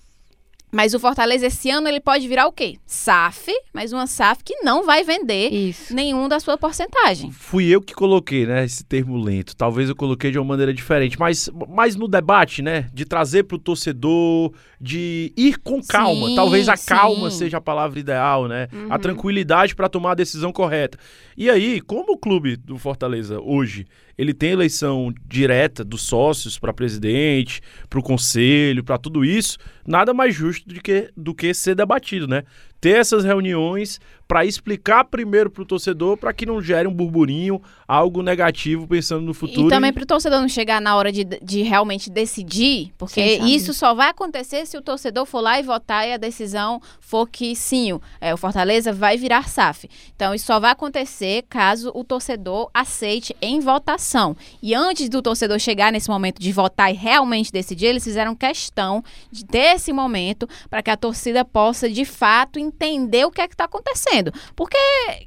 Mas 0.72 0.94
o 0.94 1.00
Fortaleza 1.00 1.46
esse 1.46 1.68
ano 1.70 1.88
ele 1.88 2.00
pode 2.00 2.28
virar 2.28 2.46
o 2.46 2.52
quê? 2.52 2.76
SAF, 2.86 3.50
mas 3.72 3.92
uma 3.92 4.06
SAF 4.06 4.42
que 4.44 4.54
não 4.62 4.84
vai 4.84 5.02
vender 5.02 5.50
Isso. 5.52 5.94
nenhum 5.94 6.28
da 6.28 6.38
sua 6.38 6.56
porcentagem. 6.56 7.30
Fui 7.32 7.66
eu 7.66 7.80
que 7.80 7.94
coloquei, 7.94 8.46
né, 8.46 8.64
esse 8.64 8.84
termo 8.84 9.16
lento. 9.16 9.56
Talvez 9.56 9.88
eu 9.88 9.96
coloquei 9.96 10.30
de 10.30 10.38
uma 10.38 10.44
maneira 10.44 10.72
diferente, 10.72 11.18
mas, 11.18 11.50
mas 11.68 11.96
no 11.96 12.06
debate, 12.06 12.62
né, 12.62 12.88
de 12.92 13.04
trazer 13.04 13.44
pro 13.44 13.58
torcedor, 13.58 14.52
de 14.80 15.32
ir 15.36 15.58
com 15.58 15.82
calma. 15.82 16.28
Sim, 16.28 16.34
Talvez 16.34 16.68
a 16.68 16.76
calma 16.76 17.30
sim. 17.30 17.38
seja 17.38 17.58
a 17.58 17.60
palavra 17.60 17.98
ideal, 17.98 18.46
né? 18.48 18.68
A 18.88 18.94
Uhum. 18.94 18.98
tranquilidade 19.00 19.74
para 19.74 19.88
tomar 19.88 20.12
a 20.12 20.14
decisão 20.14 20.52
correta. 20.52 20.98
E 21.36 21.50
aí, 21.50 21.80
como 21.80 22.12
o 22.12 22.18
clube 22.18 22.56
do 22.56 22.78
Fortaleza 22.78 23.40
hoje, 23.40 23.86
ele 24.16 24.32
tem 24.34 24.50
eleição 24.50 25.12
direta 25.26 25.82
dos 25.84 26.02
sócios 26.02 26.58
para 26.58 26.72
presidente, 26.72 27.60
para 27.88 27.98
o 27.98 28.02
conselho, 28.02 28.84
para 28.84 28.98
tudo 28.98 29.24
isso, 29.24 29.56
nada 29.86 30.12
mais 30.12 30.34
justo 30.34 30.59
do 30.66 30.80
que, 30.80 31.10
do 31.16 31.34
que 31.34 31.52
ser 31.54 31.74
debatido, 31.74 32.26
né? 32.26 32.44
Ter 32.80 32.98
essas 32.98 33.24
reuniões 33.24 34.00
para 34.30 34.44
explicar 34.44 35.02
primeiro 35.06 35.50
para 35.50 35.64
o 35.64 35.66
torcedor, 35.66 36.16
para 36.16 36.32
que 36.32 36.46
não 36.46 36.62
gere 36.62 36.86
um 36.86 36.94
burburinho, 36.94 37.60
algo 37.88 38.22
negativo 38.22 38.86
pensando 38.86 39.22
no 39.22 39.34
futuro. 39.34 39.66
E 39.66 39.68
também 39.68 39.92
pro 39.92 40.06
torcedor 40.06 40.40
não 40.40 40.48
chegar 40.48 40.80
na 40.80 40.94
hora 40.94 41.10
de, 41.10 41.24
de 41.24 41.62
realmente 41.62 42.08
decidir, 42.08 42.92
porque 42.96 43.20
isso 43.56 43.74
só 43.74 43.92
vai 43.92 44.08
acontecer 44.10 44.64
se 44.66 44.76
o 44.78 44.82
torcedor 44.82 45.26
for 45.26 45.40
lá 45.40 45.58
e 45.58 45.64
votar 45.64 46.06
e 46.06 46.12
a 46.12 46.16
decisão 46.16 46.80
for 47.00 47.26
que 47.28 47.56
sim, 47.56 47.92
o- 47.92 48.00
é, 48.20 48.32
o 48.32 48.36
Fortaleza 48.36 48.92
vai 48.92 49.16
virar 49.16 49.48
SAF. 49.48 49.88
Então 50.14 50.32
isso 50.32 50.46
só 50.46 50.60
vai 50.60 50.70
acontecer 50.70 51.42
caso 51.48 51.90
o 51.92 52.04
torcedor 52.04 52.70
aceite 52.72 53.34
em 53.42 53.58
votação. 53.58 54.36
E 54.62 54.76
antes 54.76 55.08
do 55.08 55.20
torcedor 55.20 55.58
chegar 55.58 55.90
nesse 55.90 56.08
momento 56.08 56.38
de 56.40 56.52
votar 56.52 56.88
e 56.92 56.94
realmente 56.96 57.50
decidir, 57.50 57.86
eles 57.86 58.04
fizeram 58.04 58.36
questão 58.36 59.02
de 59.32 59.44
ter 59.44 59.74
esse 59.74 59.92
momento 59.92 60.48
para 60.68 60.84
que 60.84 60.90
a 60.90 60.96
torcida 60.96 61.44
possa 61.44 61.90
de 61.90 62.04
fato 62.04 62.60
entender 62.60 63.24
o 63.24 63.30
que 63.32 63.40
é 63.40 63.48
que 63.48 63.54
está 63.54 63.64
acontecendo. 63.64 64.19
Porque 64.54 64.76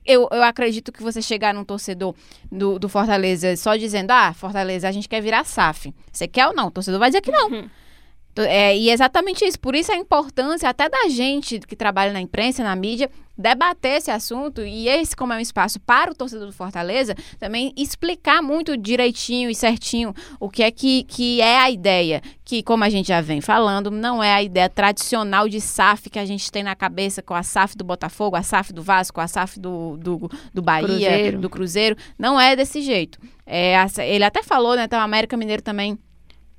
eu, 0.05 0.27
eu 0.31 0.43
acredito 0.43 0.91
que 0.91 1.01
você 1.01 1.21
chegar 1.21 1.53
num 1.53 1.63
torcedor 1.63 2.13
do, 2.51 2.77
do 2.77 2.87
Fortaleza 2.87 3.55
só 3.55 3.75
dizendo, 3.75 4.11
ah, 4.11 4.33
Fortaleza, 4.33 4.87
a 4.87 4.91
gente 4.91 5.09
quer 5.09 5.21
virar 5.21 5.43
SAF. 5.43 5.93
Você 6.11 6.27
quer 6.27 6.47
ou 6.47 6.53
não? 6.53 6.67
O 6.67 6.71
torcedor 6.71 6.99
vai 6.99 7.09
dizer 7.09 7.21
que 7.21 7.31
não. 7.31 7.49
To- 7.49 7.69
É, 8.35 8.75
e 8.75 8.89
é 8.89 8.93
exatamente 8.93 9.45
isso. 9.45 9.59
Por 9.59 9.75
isso 9.75 9.91
a 9.91 9.95
importância 9.95 10.67
até 10.67 10.89
da 10.89 11.07
gente 11.09 11.59
que 11.59 11.75
trabalha 11.75 12.11
na 12.11 12.19
imprensa, 12.21 12.63
na 12.63 12.75
mídia, 12.75 13.09
debater 13.37 13.97
esse 13.97 14.09
assunto. 14.09 14.61
E 14.61 14.87
esse, 14.89 15.15
como 15.15 15.33
é 15.33 15.37
um 15.37 15.39
espaço 15.39 15.79
para 15.79 16.11
o 16.11 16.15
torcedor 16.15 16.47
do 16.47 16.51
Fortaleza, 16.53 17.15
também 17.39 17.71
explicar 17.77 18.41
muito 18.41 18.75
direitinho 18.75 19.49
e 19.49 19.55
certinho 19.55 20.13
o 20.39 20.49
que 20.49 20.63
é 20.63 20.71
que, 20.71 21.03
que 21.03 21.41
é 21.41 21.59
a 21.59 21.69
ideia. 21.69 22.21
Que, 22.43 22.63
como 22.63 22.83
a 22.83 22.89
gente 22.89 23.07
já 23.07 23.21
vem 23.21 23.39
falando, 23.39 23.91
não 23.91 24.23
é 24.23 24.33
a 24.33 24.41
ideia 24.41 24.67
tradicional 24.69 25.47
de 25.47 25.61
SAF 25.61 26.09
que 26.09 26.17
a 26.19 26.25
gente 26.25 26.51
tem 26.51 26.63
na 26.63 26.75
cabeça 26.75 27.21
com 27.21 27.33
a 27.35 27.43
SAF 27.43 27.77
do 27.77 27.83
Botafogo, 27.83 28.35
a 28.35 28.41
SAF 28.43 28.73
do 28.73 28.81
Vasco, 28.81 29.21
a 29.21 29.27
SAF 29.27 29.59
do, 29.59 29.95
do, 29.97 30.29
do 30.53 30.61
Bahia, 30.61 30.87
Cruzeiro. 30.87 31.39
do 31.39 31.49
Cruzeiro. 31.49 31.95
Não 32.17 32.39
é 32.39 32.55
desse 32.55 32.81
jeito. 32.81 33.19
É, 33.45 33.77
a- 33.77 33.87
ele 33.99 34.23
até 34.23 34.41
falou, 34.41 34.75
né? 34.75 34.83
Então, 34.85 34.99
o 34.99 35.03
América 35.03 35.37
Mineiro 35.37 35.61
também 35.61 35.97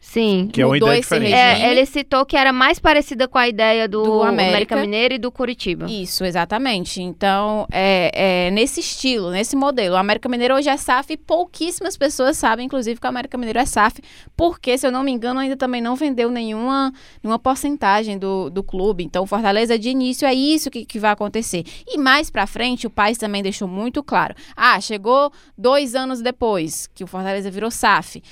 Sim. 0.04 0.48
Que 0.52 0.60
é 0.60 0.66
uma 0.66 0.76
ideia 0.76 1.00
diferente. 1.00 1.32
É, 1.32 1.72
ele 1.72 1.84
citou 1.86 2.26
que 2.26 2.36
era 2.36 2.52
mais 2.52 2.78
parecida 2.78 3.26
com 3.26 3.38
a 3.38 3.48
ideia 3.48 3.88
do, 3.88 4.02
Do 4.02 4.22
América. 4.22 4.74
América. 4.74 4.76
Mineiro 4.76 5.14
e 5.14 5.18
do 5.18 5.32
Curitiba. 5.32 5.86
Isso, 5.90 6.24
exatamente. 6.24 7.02
Então, 7.02 7.66
é, 7.72 8.10
é 8.46 8.50
nesse 8.50 8.80
estilo, 8.80 9.30
nesse 9.30 9.56
modelo. 9.56 9.94
O 9.94 9.98
América 9.98 10.28
Mineiro 10.28 10.54
hoje 10.54 10.68
é 10.68 10.76
SAF 10.76 11.14
e 11.14 11.16
pouquíssimas 11.16 11.96
pessoas 11.96 12.36
sabem, 12.36 12.66
inclusive, 12.66 13.00
que 13.00 13.06
o 13.06 13.08
América 13.08 13.38
Mineiro 13.38 13.58
é 13.58 13.64
SAF, 13.64 14.00
porque, 14.36 14.76
se 14.76 14.86
eu 14.86 14.92
não 14.92 15.02
me 15.02 15.10
engano, 15.10 15.40
ainda 15.40 15.56
também 15.56 15.80
não 15.80 15.96
vendeu 15.96 16.30
nenhuma, 16.30 16.92
nenhuma 17.22 17.38
porcentagem 17.38 18.18
do, 18.18 18.50
do 18.50 18.62
clube. 18.62 19.02
Então, 19.02 19.24
o 19.24 19.26
Fortaleza, 19.26 19.78
de 19.78 19.88
início, 19.88 20.28
é 20.28 20.34
isso 20.34 20.70
que, 20.70 20.84
que 20.84 20.98
vai 20.98 21.12
acontecer. 21.12 21.64
E 21.88 21.96
mais 21.96 22.28
pra 22.30 22.46
frente, 22.46 22.86
o 22.86 22.90
Paes 22.90 23.16
também 23.16 23.42
deixou 23.42 23.66
muito 23.66 24.02
claro. 24.02 24.34
Ah, 24.54 24.78
chegou 24.80 25.32
dois 25.56 25.94
anos 25.94 26.20
depois 26.20 26.88
que 26.94 27.02
o 27.02 27.06
Fortaleza 27.06 27.50
virou 27.50 27.70
SAF. 27.70 28.22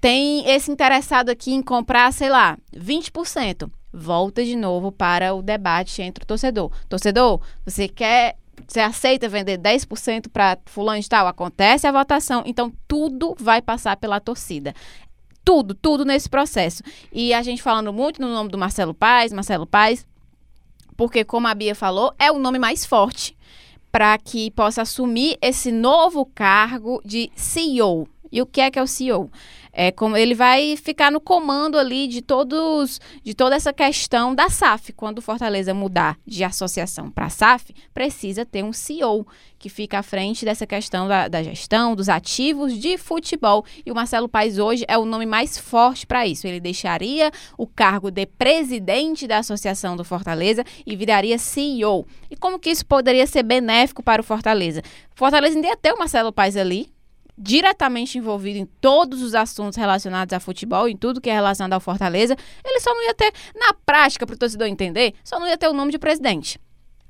Tem 0.00 0.48
esse 0.48 0.70
interessado 0.70 1.28
aqui 1.28 1.52
em 1.52 1.62
comprar, 1.62 2.12
sei 2.12 2.30
lá, 2.30 2.56
20%. 2.74 3.70
Volta 3.92 4.44
de 4.44 4.54
novo 4.54 4.92
para 4.92 5.34
o 5.34 5.42
debate 5.42 6.02
entre 6.02 6.22
o 6.22 6.26
torcedor. 6.26 6.70
Torcedor, 6.88 7.40
você 7.64 7.88
quer. 7.88 8.36
Você 8.66 8.80
aceita 8.80 9.28
vender 9.28 9.56
10% 9.58 10.28
para 10.32 10.58
fulano 10.66 11.00
de 11.00 11.08
tal? 11.08 11.26
Acontece 11.26 11.86
a 11.86 11.92
votação. 11.92 12.42
Então, 12.44 12.72
tudo 12.86 13.34
vai 13.38 13.62
passar 13.62 13.96
pela 13.96 14.20
torcida. 14.20 14.74
Tudo, 15.44 15.74
tudo 15.74 16.04
nesse 16.04 16.28
processo. 16.28 16.82
E 17.12 17.32
a 17.32 17.40
gente 17.40 17.62
falando 17.62 17.92
muito 17.92 18.20
no 18.20 18.28
nome 18.28 18.50
do 18.50 18.58
Marcelo 18.58 18.92
Paes, 18.92 19.32
Marcelo 19.32 19.66
Paes, 19.66 20.04
porque, 20.96 21.24
como 21.24 21.46
a 21.46 21.54
Bia 21.54 21.74
falou, 21.74 22.12
é 22.18 22.30
o 22.30 22.38
nome 22.38 22.58
mais 22.58 22.84
forte 22.84 23.36
para 23.90 24.18
que 24.18 24.50
possa 24.50 24.82
assumir 24.82 25.38
esse 25.40 25.72
novo 25.72 26.26
cargo 26.26 27.00
de 27.04 27.30
CEO. 27.34 28.08
E 28.30 28.42
o 28.42 28.46
que 28.46 28.60
é 28.60 28.70
que 28.70 28.78
é 28.78 28.82
o 28.82 28.86
CEO? 28.86 29.30
É 29.80 29.92
como 29.92 30.16
ele 30.16 30.34
vai 30.34 30.76
ficar 30.76 31.08
no 31.08 31.20
comando 31.20 31.78
ali 31.78 32.08
de 32.08 32.20
todos, 32.20 33.00
de 33.22 33.32
toda 33.32 33.54
essa 33.54 33.72
questão 33.72 34.34
da 34.34 34.50
SAF. 34.50 34.92
Quando 34.92 35.18
o 35.18 35.22
Fortaleza 35.22 35.72
mudar 35.72 36.18
de 36.26 36.42
associação 36.42 37.08
para 37.08 37.28
SAF, 37.28 37.72
precisa 37.94 38.44
ter 38.44 38.64
um 38.64 38.72
CEO 38.72 39.24
que 39.56 39.68
fica 39.68 40.00
à 40.00 40.02
frente 40.02 40.44
dessa 40.44 40.66
questão 40.66 41.06
da, 41.06 41.28
da 41.28 41.44
gestão, 41.44 41.94
dos 41.94 42.08
ativos 42.08 42.76
de 42.76 42.98
futebol. 42.98 43.64
E 43.86 43.92
o 43.92 43.94
Marcelo 43.94 44.28
Paes 44.28 44.58
hoje 44.58 44.84
é 44.88 44.98
o 44.98 45.04
nome 45.04 45.26
mais 45.26 45.56
forte 45.56 46.04
para 46.04 46.26
isso. 46.26 46.48
Ele 46.48 46.58
deixaria 46.58 47.30
o 47.56 47.64
cargo 47.64 48.10
de 48.10 48.26
presidente 48.26 49.28
da 49.28 49.38
associação 49.38 49.96
do 49.96 50.02
Fortaleza 50.02 50.64
e 50.84 50.96
viraria 50.96 51.38
CEO. 51.38 52.04
E 52.28 52.36
como 52.36 52.58
que 52.58 52.70
isso 52.70 52.84
poderia 52.84 53.28
ser 53.28 53.44
benéfico 53.44 54.02
para 54.02 54.20
o 54.20 54.24
Fortaleza? 54.24 54.82
Fortaleza 55.14 55.54
ainda 55.54 55.68
ia 55.68 55.76
ter 55.76 55.92
o 55.92 55.98
Marcelo 56.00 56.32
Paes 56.32 56.56
ali, 56.56 56.90
diretamente 57.38 58.18
envolvido 58.18 58.58
em 58.58 58.66
todos 58.80 59.22
os 59.22 59.34
assuntos 59.34 59.76
relacionados 59.76 60.32
a 60.32 60.40
futebol, 60.40 60.88
em 60.88 60.96
tudo 60.96 61.20
que 61.20 61.30
é 61.30 61.34
relacionado 61.34 61.72
ao 61.74 61.80
Fortaleza, 61.80 62.36
ele 62.64 62.80
só 62.80 62.92
não 62.92 63.02
ia 63.04 63.14
ter, 63.14 63.32
na 63.54 63.72
prática, 63.86 64.26
para 64.26 64.34
o 64.34 64.38
torcedor 64.38 64.66
entender, 64.66 65.14
só 65.22 65.38
não 65.38 65.46
ia 65.46 65.56
ter 65.56 65.68
o 65.68 65.72
nome 65.72 65.92
de 65.92 65.98
presidente. 65.98 66.58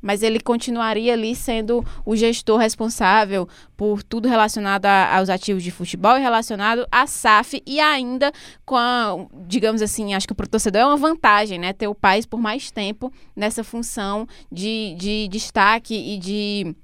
Mas 0.01 0.23
ele 0.23 0.39
continuaria 0.39 1.13
ali 1.13 1.35
sendo 1.35 1.85
o 2.07 2.15
gestor 2.15 2.59
responsável 2.59 3.49
por 3.77 4.01
tudo 4.01 4.29
relacionado 4.29 4.87
a- 4.87 5.17
aos 5.17 5.29
ativos 5.29 5.61
de 5.65 5.73
futebol 5.73 6.17
e 6.17 6.21
relacionado 6.21 6.87
à 6.89 7.05
SAF 7.05 7.61
e 7.67 7.81
ainda 7.81 8.31
com 8.65 8.77
a, 8.77 9.17
digamos 9.49 9.83
assim, 9.83 10.15
acho 10.15 10.29
que 10.29 10.35
para 10.35 10.47
o 10.47 10.49
torcedor 10.49 10.83
é 10.83 10.87
uma 10.87 10.97
vantagem, 10.97 11.59
né? 11.59 11.73
Ter 11.73 11.89
o 11.89 11.97
país 11.97 12.27
por 12.27 12.39
mais 12.41 12.71
tempo 12.71 13.13
nessa 13.35 13.65
função 13.65 14.25
de, 14.53 14.95
de 14.97 15.27
destaque 15.33 15.95
e 15.95 16.17
de 16.17 16.77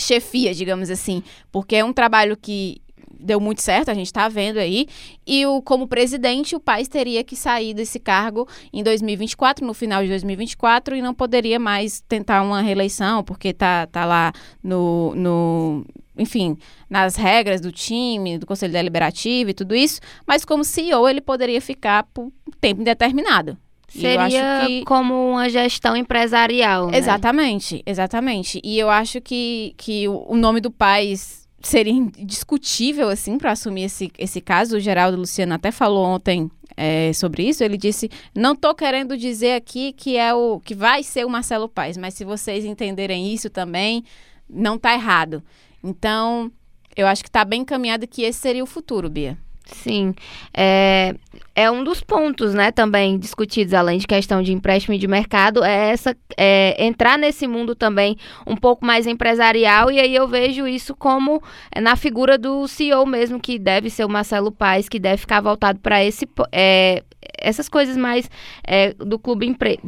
chefia, 0.00 0.54
digamos 0.54 0.90
assim, 0.90 1.22
porque 1.52 1.76
é 1.76 1.84
um 1.84 1.92
trabalho 1.92 2.36
que 2.36 2.80
deu 3.20 3.38
muito 3.38 3.60
certo, 3.60 3.90
a 3.90 3.94
gente 3.94 4.06
está 4.06 4.28
vendo 4.28 4.58
aí. 4.58 4.86
E 5.26 5.44
o, 5.46 5.60
como 5.62 5.86
presidente, 5.86 6.56
o 6.56 6.60
Paes 6.60 6.88
teria 6.88 7.22
que 7.22 7.36
sair 7.36 7.74
desse 7.74 8.00
cargo 8.00 8.48
em 8.72 8.82
2024, 8.82 9.66
no 9.66 9.74
final 9.74 10.02
de 10.02 10.08
2024, 10.08 10.96
e 10.96 11.02
não 11.02 11.14
poderia 11.14 11.58
mais 11.58 12.00
tentar 12.00 12.42
uma 12.42 12.60
reeleição, 12.60 13.22
porque 13.22 13.52
tá, 13.52 13.86
tá 13.86 14.04
lá 14.04 14.32
no, 14.62 15.14
no 15.14 15.84
enfim, 16.16 16.56
nas 16.88 17.16
regras 17.16 17.60
do 17.60 17.70
time, 17.70 18.38
do 18.38 18.46
Conselho 18.46 18.72
Deliberativo 18.72 19.50
e 19.50 19.54
tudo 19.54 19.74
isso, 19.74 20.00
mas 20.26 20.44
como 20.44 20.64
CEO 20.64 21.08
ele 21.08 21.20
poderia 21.20 21.60
ficar 21.60 22.04
por 22.04 22.32
tempo 22.60 22.80
indeterminado. 22.80 23.56
Seria 23.90 24.66
que... 24.66 24.84
como 24.84 25.32
uma 25.32 25.48
gestão 25.48 25.96
empresarial. 25.96 26.88
Né? 26.90 26.98
Exatamente, 26.98 27.82
exatamente. 27.84 28.60
E 28.64 28.78
eu 28.78 28.88
acho 28.88 29.20
que, 29.20 29.74
que 29.76 30.06
o 30.06 30.36
nome 30.36 30.60
do 30.60 30.70
país 30.70 31.48
seria 31.60 31.92
indiscutível, 31.92 33.08
assim, 33.08 33.36
para 33.36 33.52
assumir 33.52 33.84
esse, 33.84 34.10
esse 34.16 34.40
caso. 34.40 34.76
O 34.76 34.80
Geraldo 34.80 35.18
Luciano 35.18 35.54
até 35.54 35.70
falou 35.70 36.04
ontem 36.04 36.50
é, 36.76 37.12
sobre 37.12 37.48
isso. 37.48 37.64
Ele 37.64 37.76
disse: 37.76 38.08
não 38.34 38.52
estou 38.52 38.74
querendo 38.74 39.16
dizer 39.16 39.54
aqui 39.54 39.92
que 39.92 40.16
é 40.16 40.32
o 40.32 40.60
que 40.60 40.74
vai 40.74 41.02
ser 41.02 41.26
o 41.26 41.30
Marcelo 41.30 41.68
Paes, 41.68 41.96
mas 41.96 42.14
se 42.14 42.24
vocês 42.24 42.64
entenderem 42.64 43.32
isso 43.32 43.50
também, 43.50 44.04
não 44.48 44.76
está 44.76 44.94
errado. 44.94 45.42
Então, 45.82 46.50
eu 46.96 47.06
acho 47.06 47.22
que 47.22 47.28
está 47.28 47.44
bem 47.44 47.62
encaminhado 47.62 48.06
que 48.06 48.22
esse 48.22 48.38
seria 48.38 48.62
o 48.62 48.66
futuro, 48.66 49.10
Bia. 49.10 49.36
Sim, 49.72 50.14
é, 50.52 51.14
é 51.54 51.70
um 51.70 51.84
dos 51.84 52.00
pontos, 52.00 52.54
né, 52.54 52.70
também 52.72 53.18
discutidos, 53.18 53.72
além 53.72 53.98
de 53.98 54.06
questão 54.06 54.42
de 54.42 54.52
empréstimo 54.52 54.94
e 54.94 54.98
de 54.98 55.06
mercado, 55.06 55.64
é 55.64 55.90
essa 55.90 56.16
é, 56.36 56.84
entrar 56.84 57.18
nesse 57.18 57.46
mundo 57.46 57.74
também 57.74 58.16
um 58.46 58.56
pouco 58.56 58.84
mais 58.84 59.06
empresarial, 59.06 59.90
e 59.90 60.00
aí 60.00 60.14
eu 60.14 60.26
vejo 60.26 60.66
isso 60.66 60.94
como 60.94 61.42
é, 61.70 61.80
na 61.80 61.96
figura 61.96 62.36
do 62.36 62.66
CEO 62.66 63.06
mesmo, 63.06 63.40
que 63.40 63.58
deve 63.58 63.90
ser 63.90 64.04
o 64.04 64.08
Marcelo 64.08 64.50
Paes, 64.50 64.88
que 64.88 64.98
deve 64.98 65.18
ficar 65.18 65.40
voltado 65.40 65.78
para 65.80 66.04
esse 66.04 66.28
é, 66.52 67.02
essas 67.38 67.68
coisas 67.68 67.96
mais 67.96 68.30
é, 68.66 68.92
do 68.94 69.18
clube 69.18 69.46
empre, 69.46 69.80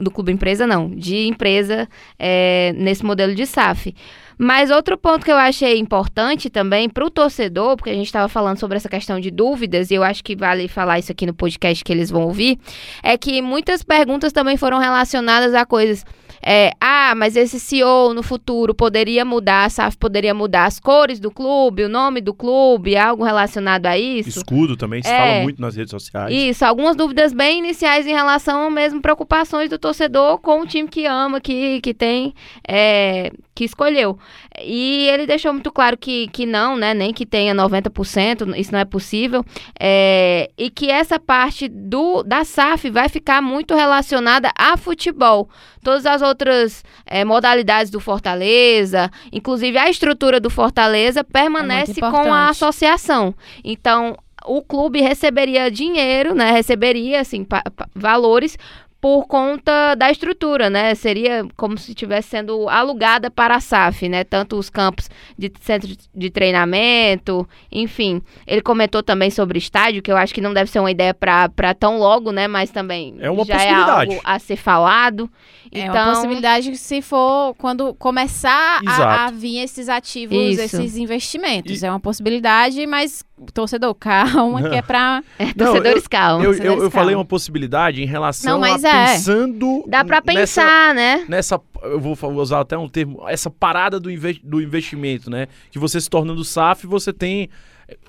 do 0.00 0.10
clube 0.10 0.32
empresa 0.32 0.66
não, 0.66 0.90
de 0.90 1.26
empresa 1.26 1.88
é, 2.18 2.72
nesse 2.76 3.04
modelo 3.04 3.34
de 3.34 3.46
SAF. 3.46 3.94
Mas 4.36 4.70
outro 4.70 4.96
ponto 4.96 5.24
que 5.24 5.32
eu 5.32 5.36
achei 5.36 5.78
importante 5.78 6.48
também 6.48 6.88
para 6.88 7.04
o 7.04 7.10
torcedor, 7.10 7.76
porque 7.76 7.90
a 7.90 7.94
gente 7.94 8.06
estava 8.06 8.28
falando 8.28 8.58
sobre 8.58 8.76
essa 8.76 8.88
questão 8.88 9.18
de 9.18 9.32
dúvidas, 9.32 9.90
e 9.90 9.94
eu 9.94 10.04
acho 10.04 10.22
que 10.22 10.36
vale 10.36 10.68
falar 10.68 11.00
isso 11.00 11.10
aqui 11.10 11.26
no 11.26 11.34
podcast 11.34 11.82
que 11.82 11.92
eles 11.92 12.08
vão 12.08 12.22
ouvir, 12.22 12.56
é 13.02 13.18
que 13.18 13.42
muitas 13.42 13.82
perguntas 13.82 14.32
também 14.32 14.56
foram 14.56 14.78
relacionadas 14.78 15.54
a 15.54 15.66
coisas 15.66 16.04
é, 16.42 16.72
ah, 16.80 17.14
mas 17.16 17.36
esse 17.36 17.58
CEO 17.58 18.14
no 18.14 18.22
futuro 18.22 18.74
poderia 18.74 19.24
mudar, 19.24 19.64
a 19.64 19.70
SAF 19.70 19.96
poderia 19.96 20.34
mudar 20.34 20.66
as 20.66 20.78
cores 20.78 21.18
do 21.18 21.30
clube, 21.30 21.84
o 21.84 21.88
nome 21.88 22.20
do 22.20 22.32
clube, 22.32 22.96
algo 22.96 23.24
relacionado 23.24 23.86
a 23.86 23.98
isso. 23.98 24.28
Escudo 24.28 24.76
também, 24.76 25.02
se 25.02 25.08
é, 25.08 25.18
fala 25.18 25.42
muito 25.42 25.60
nas 25.60 25.76
redes 25.76 25.90
sociais. 25.90 26.34
Isso, 26.34 26.64
algumas 26.64 26.96
dúvidas 26.96 27.32
bem 27.32 27.58
iniciais 27.58 28.06
em 28.06 28.12
relação 28.12 28.66
a 28.66 28.70
mesmo 28.70 29.00
preocupações 29.00 29.70
do 29.70 29.78
torcedor 29.78 30.38
com 30.38 30.60
o 30.60 30.66
time 30.66 30.88
que 30.88 31.06
ama, 31.06 31.40
que, 31.40 31.80
que 31.80 31.92
tem, 31.92 32.34
é, 32.66 33.32
que 33.54 33.64
escolheu. 33.64 34.18
E 34.62 35.08
ele 35.08 35.26
deixou 35.26 35.52
muito 35.52 35.70
claro 35.70 35.96
que, 35.96 36.28
que 36.28 36.46
não, 36.46 36.76
né, 36.76 36.94
nem 36.94 37.12
que 37.12 37.26
tenha 37.26 37.54
90%, 37.54 38.56
isso 38.56 38.72
não 38.72 38.78
é 38.78 38.84
possível, 38.84 39.44
é, 39.78 40.50
e 40.56 40.70
que 40.70 40.90
essa 40.90 41.18
parte 41.18 41.68
do, 41.68 42.22
da 42.22 42.44
SAF 42.44 42.90
vai 42.90 43.08
ficar 43.08 43.42
muito 43.42 43.74
relacionada 43.74 44.50
a 44.56 44.76
futebol. 44.76 45.48
Todas 45.82 46.06
as 46.06 46.22
outras 46.28 46.84
é, 47.06 47.24
modalidades 47.24 47.90
do 47.90 47.98
Fortaleza, 47.98 49.10
inclusive 49.32 49.76
a 49.78 49.90
estrutura 49.90 50.38
do 50.38 50.50
Fortaleza, 50.50 51.24
permanece 51.24 51.98
é 51.98 52.10
com 52.10 52.32
a 52.32 52.48
associação. 52.48 53.34
Então, 53.64 54.16
o 54.44 54.62
clube 54.62 55.00
receberia 55.00 55.70
dinheiro, 55.70 56.34
né? 56.34 56.50
Receberia 56.50 57.20
assim 57.20 57.46
valores 57.94 58.56
por 59.00 59.26
conta 59.26 59.94
da 59.94 60.10
estrutura, 60.10 60.68
né? 60.68 60.94
Seria 60.94 61.46
como 61.56 61.78
se 61.78 61.92
estivesse 61.92 62.30
sendo 62.30 62.68
alugada 62.68 63.30
para 63.30 63.54
a 63.54 63.60
SAF, 63.60 64.08
né? 64.08 64.24
Tanto 64.24 64.56
os 64.56 64.68
campos 64.68 65.08
de 65.38 65.52
centro 65.60 65.88
de 66.14 66.30
treinamento, 66.30 67.48
enfim. 67.70 68.20
Ele 68.44 68.60
comentou 68.60 69.00
também 69.00 69.30
sobre 69.30 69.58
estádio, 69.58 70.02
que 70.02 70.10
eu 70.10 70.16
acho 70.16 70.34
que 70.34 70.40
não 70.40 70.52
deve 70.52 70.68
ser 70.68 70.80
uma 70.80 70.90
ideia 70.90 71.14
para 71.14 71.74
tão 71.78 71.98
logo, 71.98 72.32
né? 72.32 72.48
Mas 72.48 72.70
também 72.70 73.14
é 73.20 73.30
uma 73.30 73.44
já 73.44 73.54
possibilidade. 73.54 74.10
é 74.10 74.14
algo 74.14 74.20
a 74.24 74.38
ser 74.40 74.56
falado. 74.56 75.30
É 75.70 75.80
então... 75.80 75.94
uma 75.94 76.14
possibilidade 76.14 76.76
se 76.76 77.00
for 77.00 77.54
quando 77.54 77.94
começar 77.94 78.80
a, 78.86 79.26
a, 79.26 79.30
vir 79.30 79.58
esses 79.58 79.88
ativos, 79.88 80.36
Isso. 80.36 80.62
esses 80.62 80.96
investimentos. 80.96 81.82
E... 81.82 81.86
É 81.86 81.90
uma 81.90 82.00
possibilidade, 82.00 82.84
mas 82.86 83.24
torcedor, 83.52 83.94
calma, 84.00 84.68
que 84.68 84.74
é 84.74 84.82
pra. 84.82 85.22
É, 85.38 85.52
torcedores, 85.54 86.04
eu, 86.04 86.10
calma. 86.10 86.44
Eu, 86.44 86.54
eu, 86.54 86.82
eu, 86.84 86.90
falei 86.90 87.14
uma 87.14 87.24
possibilidade 87.24 88.02
em 88.02 88.06
relação 88.06 88.52
Não, 88.52 88.60
mas 88.60 88.84
a 88.84 88.87
é. 88.88 89.06
pensando. 89.12 89.84
Dá 89.86 90.04
pra 90.04 90.20
pensar, 90.22 90.94
nessa, 90.94 90.94
né? 90.94 91.26
Nessa. 91.28 91.60
Eu 91.82 92.00
vou 92.00 92.16
usar 92.34 92.60
até 92.60 92.76
um 92.76 92.88
termo. 92.88 93.28
Essa 93.28 93.50
parada 93.50 94.00
do, 94.00 94.10
inve 94.10 94.40
do 94.42 94.60
investimento, 94.60 95.30
né? 95.30 95.48
Que 95.70 95.78
você 95.78 96.00
se 96.00 96.08
tornando 96.08 96.44
SAF, 96.44 96.86
você 96.86 97.12
tem. 97.12 97.48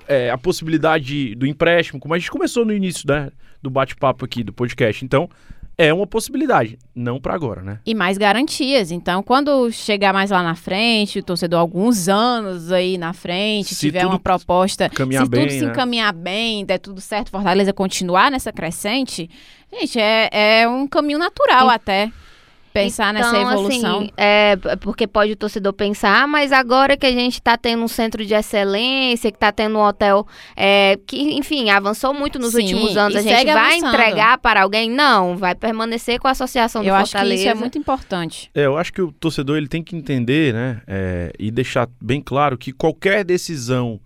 É, 0.06 0.30
a 0.30 0.36
possibilidade 0.36 1.34
do 1.34 1.46
empréstimo, 1.46 1.98
como 1.98 2.12
a 2.12 2.18
gente 2.18 2.30
começou 2.30 2.66
no 2.66 2.72
início 2.72 3.02
né, 3.08 3.30
do 3.62 3.70
bate-papo 3.70 4.26
aqui 4.26 4.44
do 4.44 4.52
podcast. 4.52 5.02
Então, 5.02 5.26
é 5.80 5.94
uma 5.94 6.06
possibilidade, 6.06 6.78
não 6.94 7.18
para 7.18 7.34
agora, 7.34 7.62
né? 7.62 7.78
E 7.86 7.94
mais 7.94 8.18
garantias. 8.18 8.90
Então, 8.90 9.22
quando 9.22 9.72
chegar 9.72 10.12
mais 10.12 10.30
lá 10.30 10.42
na 10.42 10.54
frente, 10.54 11.20
o 11.20 11.22
torcedor 11.22 11.58
alguns 11.58 12.06
anos 12.06 12.70
aí 12.70 12.98
na 12.98 13.14
frente, 13.14 13.74
se 13.74 13.86
tiver 13.86 14.04
uma 14.04 14.18
proposta, 14.20 14.90
se 14.94 15.06
bem, 15.26 15.46
tudo 15.46 15.50
se 15.52 15.64
né? 15.64 15.70
encaminhar 15.70 16.12
bem, 16.12 16.66
der 16.66 16.76
tudo 16.76 17.00
certo, 17.00 17.30
Fortaleza 17.30 17.72
continuar 17.72 18.30
nessa 18.30 18.52
crescente, 18.52 19.30
gente, 19.72 19.98
é, 19.98 20.28
é 20.60 20.68
um 20.68 20.86
caminho 20.86 21.18
natural 21.18 21.68
e... 21.68 21.74
até 21.74 22.12
pensar 22.72 23.14
então, 23.14 23.32
nessa 23.32 23.52
evolução. 23.52 23.98
Assim, 23.98 24.10
é, 24.16 24.56
porque 24.80 25.06
pode 25.06 25.32
o 25.32 25.36
torcedor 25.36 25.72
pensar, 25.72 26.22
ah, 26.22 26.26
mas 26.26 26.52
agora 26.52 26.96
que 26.96 27.06
a 27.06 27.12
gente 27.12 27.34
está 27.34 27.56
tendo 27.56 27.82
um 27.82 27.88
centro 27.88 28.24
de 28.24 28.34
excelência, 28.34 29.30
que 29.30 29.36
está 29.36 29.52
tendo 29.52 29.78
um 29.78 29.82
hotel 29.82 30.26
é, 30.56 30.98
que, 31.06 31.34
enfim, 31.34 31.70
avançou 31.70 32.14
muito 32.14 32.38
nos 32.38 32.52
Sim, 32.52 32.62
últimos 32.62 32.96
anos, 32.96 33.16
a 33.16 33.22
gente 33.22 33.44
vai 33.44 33.78
avançando. 33.78 33.94
entregar 33.94 34.38
para 34.38 34.62
alguém? 34.62 34.90
Não, 34.90 35.36
vai 35.36 35.54
permanecer 35.54 36.18
com 36.18 36.28
a 36.28 36.30
associação 36.30 36.82
do 36.82 36.88
eu 36.88 36.94
Fortaleza. 36.94 37.16
Eu 37.16 37.20
acho 37.20 37.28
que 37.28 37.40
isso 37.40 37.48
é 37.48 37.54
muito 37.54 37.78
importante. 37.78 38.50
É, 38.54 38.66
eu 38.66 38.76
acho 38.76 38.92
que 38.92 39.02
o 39.02 39.12
torcedor 39.12 39.56
ele 39.56 39.68
tem 39.68 39.82
que 39.82 39.96
entender, 39.96 40.54
né, 40.54 40.80
é, 40.86 41.32
e 41.38 41.50
deixar 41.50 41.88
bem 42.00 42.20
claro 42.20 42.56
que 42.56 42.72
qualquer 42.72 43.24
decisão 43.24 44.00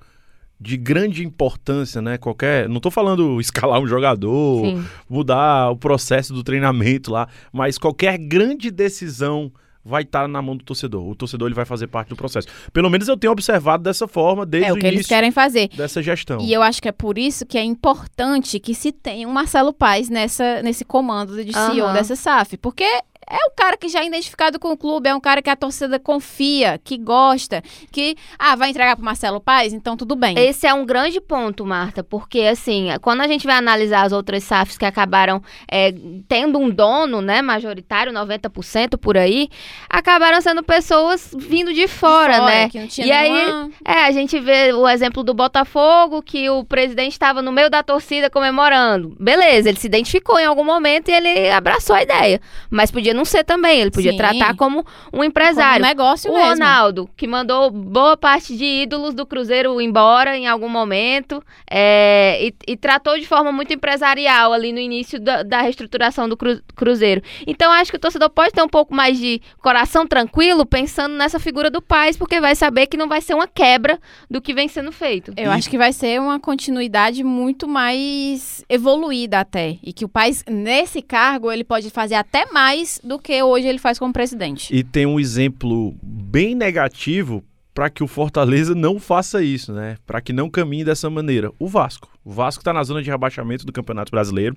de 0.60 0.76
grande 0.76 1.24
importância, 1.24 2.00
né? 2.00 2.16
Qualquer. 2.16 2.68
Não 2.68 2.76
estou 2.76 2.90
falando 2.90 3.38
escalar 3.42 3.80
um 3.80 3.86
jogador, 3.86 4.64
Sim. 4.64 4.84
mudar 5.08 5.70
o 5.70 5.76
processo 5.76 6.32
do 6.32 6.42
treinamento 6.42 7.10
lá, 7.10 7.28
mas 7.52 7.78
qualquer 7.78 8.18
grande 8.18 8.70
decisão 8.70 9.52
vai 9.84 10.02
estar 10.02 10.22
tá 10.22 10.28
na 10.28 10.40
mão 10.40 10.56
do 10.56 10.64
torcedor. 10.64 11.06
O 11.06 11.14
torcedor 11.14 11.48
ele 11.48 11.54
vai 11.54 11.66
fazer 11.66 11.86
parte 11.88 12.08
do 12.08 12.16
processo. 12.16 12.48
Pelo 12.72 12.88
menos 12.88 13.06
eu 13.06 13.16
tenho 13.16 13.32
observado 13.32 13.82
dessa 13.82 14.08
forma 14.08 14.46
desde 14.46 14.70
é 14.70 14.72
o, 14.72 14.76
o 14.76 14.78
que 14.78 14.86
eles 14.86 15.06
querem 15.06 15.30
fazer 15.30 15.68
dessa 15.68 16.02
gestão. 16.02 16.40
E 16.40 16.52
eu 16.52 16.62
acho 16.62 16.80
que 16.80 16.88
é 16.88 16.92
por 16.92 17.18
isso 17.18 17.44
que 17.44 17.58
é 17.58 17.62
importante 17.62 18.58
que 18.58 18.74
se 18.74 18.90
tenha 18.90 19.28
um 19.28 19.32
Marcelo 19.32 19.72
Paes 19.72 20.08
nessa 20.08 20.62
nesse 20.62 20.84
comando 20.84 21.44
de 21.44 21.52
CEO 21.52 21.86
uhum. 21.86 21.92
dessa 21.92 22.16
SAF, 22.16 22.56
porque 22.56 22.86
é 23.28 23.36
um 23.36 23.54
cara 23.56 23.76
que 23.76 23.88
já 23.88 24.00
é 24.00 24.06
identificado 24.06 24.58
com 24.58 24.72
o 24.72 24.76
clube, 24.76 25.08
é 25.08 25.14
um 25.14 25.20
cara 25.20 25.40
que 25.40 25.50
a 25.50 25.56
torcida 25.56 25.98
confia, 25.98 26.78
que 26.82 26.98
gosta, 26.98 27.62
que, 27.90 28.16
ah, 28.38 28.54
vai 28.54 28.70
entregar 28.70 28.96
pro 28.96 29.04
Marcelo 29.04 29.40
Paes, 29.40 29.72
então 29.72 29.96
tudo 29.96 30.14
bem. 30.14 30.38
Esse 30.38 30.66
é 30.66 30.74
um 30.74 30.84
grande 30.84 31.20
ponto, 31.20 31.64
Marta, 31.64 32.04
porque, 32.04 32.40
assim, 32.40 32.88
quando 33.00 33.22
a 33.22 33.28
gente 33.28 33.46
vai 33.46 33.56
analisar 33.56 34.02
as 34.02 34.12
outras 34.12 34.44
SAFs 34.44 34.76
que 34.76 34.84
acabaram 34.84 35.42
é, 35.70 35.94
tendo 36.28 36.58
um 36.58 36.68
dono, 36.68 37.20
né, 37.20 37.40
majoritário, 37.40 38.12
90% 38.12 38.98
por 38.98 39.16
aí, 39.16 39.48
acabaram 39.88 40.40
sendo 40.40 40.62
pessoas 40.62 41.34
vindo 41.36 41.72
de 41.72 41.88
fora, 41.88 42.34
de 42.34 42.38
fora 42.38 42.50
né? 42.50 42.68
Que 42.68 42.78
não 42.78 42.86
tinha 42.86 43.06
e 43.06 43.10
nenhuma... 43.10 43.64
aí, 43.86 43.96
é, 43.96 44.04
a 44.06 44.10
gente 44.10 44.38
vê 44.38 44.72
o 44.72 44.88
exemplo 44.88 45.22
do 45.22 45.32
Botafogo, 45.32 46.22
que 46.22 46.50
o 46.50 46.64
presidente 46.64 47.12
estava 47.12 47.40
no 47.40 47.52
meio 47.52 47.70
da 47.70 47.82
torcida 47.82 48.28
comemorando. 48.28 49.16
Beleza, 49.18 49.68
ele 49.68 49.78
se 49.78 49.86
identificou 49.86 50.38
em 50.38 50.44
algum 50.44 50.64
momento 50.64 51.08
e 51.08 51.12
ele 51.12 51.50
abraçou 51.50 51.96
a 51.96 52.02
ideia, 52.02 52.40
mas 52.70 52.90
podia 52.90 53.13
não 53.14 53.24
ser 53.24 53.44
também. 53.44 53.80
Ele 53.80 53.90
podia 53.90 54.12
Sim. 54.12 54.18
tratar 54.18 54.56
como 54.56 54.84
um 55.12 55.22
empresário. 55.22 55.82
Como 55.82 55.86
um 55.86 55.88
negócio 55.88 56.30
o 56.30 56.34
mesmo. 56.34 56.50
Ronaldo, 56.50 57.10
que 57.16 57.26
mandou 57.26 57.70
boa 57.70 58.16
parte 58.16 58.56
de 58.56 58.64
ídolos 58.64 59.14
do 59.14 59.24
Cruzeiro 59.26 59.80
embora 59.80 60.36
em 60.36 60.46
algum 60.46 60.68
momento 60.68 61.42
é, 61.70 62.38
e, 62.40 62.72
e, 62.72 62.76
tratou 62.76 63.18
de 63.18 63.26
forma 63.26 63.52
muito 63.52 63.72
empresarial 63.72 64.52
ali 64.52 64.72
no 64.72 64.78
início 64.78 65.20
da, 65.20 65.42
da 65.42 65.60
reestruturação 65.60 66.28
do 66.28 66.36
cru, 66.36 66.60
Cruzeiro. 66.74 67.22
Então 67.46 67.70
acho 67.72 67.90
que 67.90 67.96
o 67.96 68.00
torcedor 68.00 68.30
pode 68.30 68.52
ter 68.52 68.62
um 68.62 68.68
pouco 68.68 68.94
mais 68.94 69.18
de 69.18 69.40
coração 69.60 70.06
tranquilo 70.06 70.66
pensando 70.66 71.14
nessa 71.14 71.38
figura 71.38 71.70
do 71.70 71.80
Paz, 71.80 72.16
porque 72.16 72.40
vai 72.40 72.54
saber 72.54 72.86
que 72.86 72.96
não 72.96 73.08
vai 73.08 73.20
ser 73.20 73.34
uma 73.34 73.46
quebra 73.46 73.98
do 74.30 74.40
que 74.40 74.54
vem 74.54 74.68
sendo 74.68 74.90
feito. 74.90 75.32
Eu 75.36 75.50
acho 75.50 75.68
que 75.68 75.78
vai 75.78 75.92
ser 75.92 76.20
uma 76.20 76.40
continuidade 76.40 77.22
muito 77.22 77.68
mais 77.68 78.64
evoluída 78.68 79.40
até. 79.40 79.78
E 79.82 79.92
que 79.92 80.04
o 80.04 80.08
Paz, 80.08 80.44
nesse 80.48 81.02
cargo, 81.02 81.50
ele 81.50 81.64
pode 81.64 81.90
fazer 81.90 82.14
até 82.14 82.46
mais 82.52 83.00
do 83.04 83.18
que 83.18 83.42
hoje 83.42 83.66
ele 83.66 83.78
faz 83.78 83.98
como 83.98 84.12
presidente. 84.12 84.74
E 84.74 84.82
tem 84.82 85.06
um 85.06 85.20
exemplo 85.20 85.94
bem 86.02 86.54
negativo 86.54 87.44
para 87.74 87.90
que 87.90 88.02
o 88.02 88.06
Fortaleza 88.06 88.74
não 88.74 88.98
faça 88.98 89.42
isso, 89.42 89.72
né? 89.72 89.96
Para 90.06 90.20
que 90.20 90.32
não 90.32 90.48
caminhe 90.48 90.84
dessa 90.84 91.10
maneira. 91.10 91.52
O 91.58 91.68
Vasco. 91.68 92.08
O 92.24 92.30
Vasco 92.30 92.60
está 92.60 92.72
na 92.72 92.82
zona 92.82 93.02
de 93.02 93.10
rebaixamento 93.10 93.66
do 93.66 93.72
Campeonato 93.72 94.10
Brasileiro. 94.10 94.56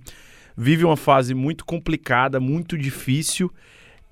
Vive 0.56 0.86
uma 0.86 0.98
fase 0.98 1.34
muito 1.34 1.66
complicada, 1.66 2.40
muito 2.40 2.78
difícil 2.78 3.52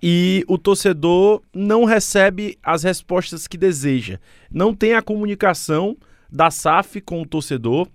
e 0.02 0.43
o 0.48 0.58
torcedor 0.58 1.41
não 1.54 1.86
recebe 1.86 2.58
as 2.62 2.84
respostas 2.84 3.48
que 3.48 3.58
deseja. 3.58 4.19
Não 4.52 4.74
tem 4.74 4.93
a 4.93 5.02
comunicação 5.02 5.98
da 6.32 6.52
SAF 6.52 7.02
com 7.02 7.21
o 7.21 7.26
torcedor. 7.26 7.88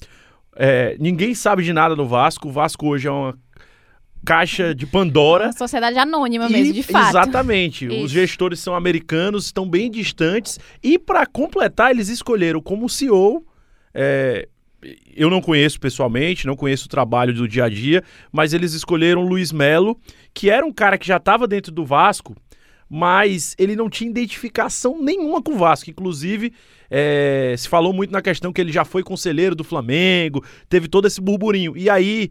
É, 0.56 0.96
ninguém 0.98 1.34
sabe 1.34 1.62
de 1.62 1.72
nada 1.72 1.94
no 1.94 2.06
Vasco. 2.06 2.48
O 2.48 2.52
Vasco 2.52 2.86
hoje 2.88 3.06
é 3.06 3.10
uma 3.10 3.38
caixa 4.24 4.74
de 4.74 4.86
Pandora. 4.86 5.46
Uma 5.46 5.52
sociedade 5.52 5.98
anônima 5.98 6.48
e, 6.48 6.52
mesmo, 6.52 6.74
de 6.74 6.82
fato. 6.82 7.10
Exatamente. 7.10 7.86
Isso. 7.86 8.04
Os 8.04 8.10
gestores 8.10 8.60
são 8.60 8.74
americanos, 8.74 9.46
estão 9.46 9.68
bem 9.68 9.90
distantes. 9.90 10.58
E 10.82 10.98
para 10.98 11.26
completar, 11.26 11.90
eles 11.90 12.08
escolheram 12.08 12.60
como 12.60 12.88
CEO. 12.88 13.44
É, 13.92 14.48
eu 15.14 15.28
não 15.28 15.40
conheço 15.40 15.78
pessoalmente, 15.80 16.46
não 16.46 16.56
conheço 16.56 16.86
o 16.86 16.88
trabalho 16.88 17.34
do 17.34 17.46
dia 17.46 17.64
a 17.64 17.68
dia, 17.68 18.02
mas 18.32 18.52
eles 18.52 18.72
escolheram 18.72 19.22
Luiz 19.22 19.52
Melo, 19.52 19.98
que 20.32 20.48
era 20.48 20.64
um 20.64 20.72
cara 20.72 20.96
que 20.96 21.06
já 21.06 21.16
estava 21.16 21.46
dentro 21.46 21.72
do 21.72 21.84
Vasco, 21.84 22.34
mas 22.88 23.54
ele 23.58 23.76
não 23.76 23.88
tinha 23.88 24.10
identificação 24.10 25.00
nenhuma 25.00 25.42
com 25.42 25.52
o 25.52 25.58
Vasco. 25.58 25.90
Inclusive, 25.90 26.52
é, 26.90 27.54
se 27.56 27.68
falou 27.68 27.92
muito 27.92 28.10
na 28.10 28.22
questão 28.22 28.52
que 28.52 28.60
ele 28.60 28.72
já 28.72 28.84
foi 28.84 29.02
conselheiro 29.02 29.54
do 29.54 29.62
Flamengo, 29.62 30.44
teve 30.68 30.88
todo 30.88 31.06
esse 31.06 31.20
burburinho. 31.20 31.76
E 31.76 31.90
aí 31.90 32.30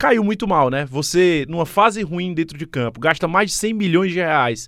caiu 0.00 0.24
muito 0.24 0.48
mal, 0.48 0.70
né? 0.70 0.86
Você, 0.86 1.44
numa 1.46 1.66
fase 1.66 2.02
ruim 2.02 2.32
dentro 2.32 2.56
de 2.56 2.66
campo, 2.66 2.98
gasta 2.98 3.28
mais 3.28 3.50
de 3.50 3.56
100 3.56 3.74
milhões 3.74 4.10
de 4.10 4.18
reais 4.18 4.66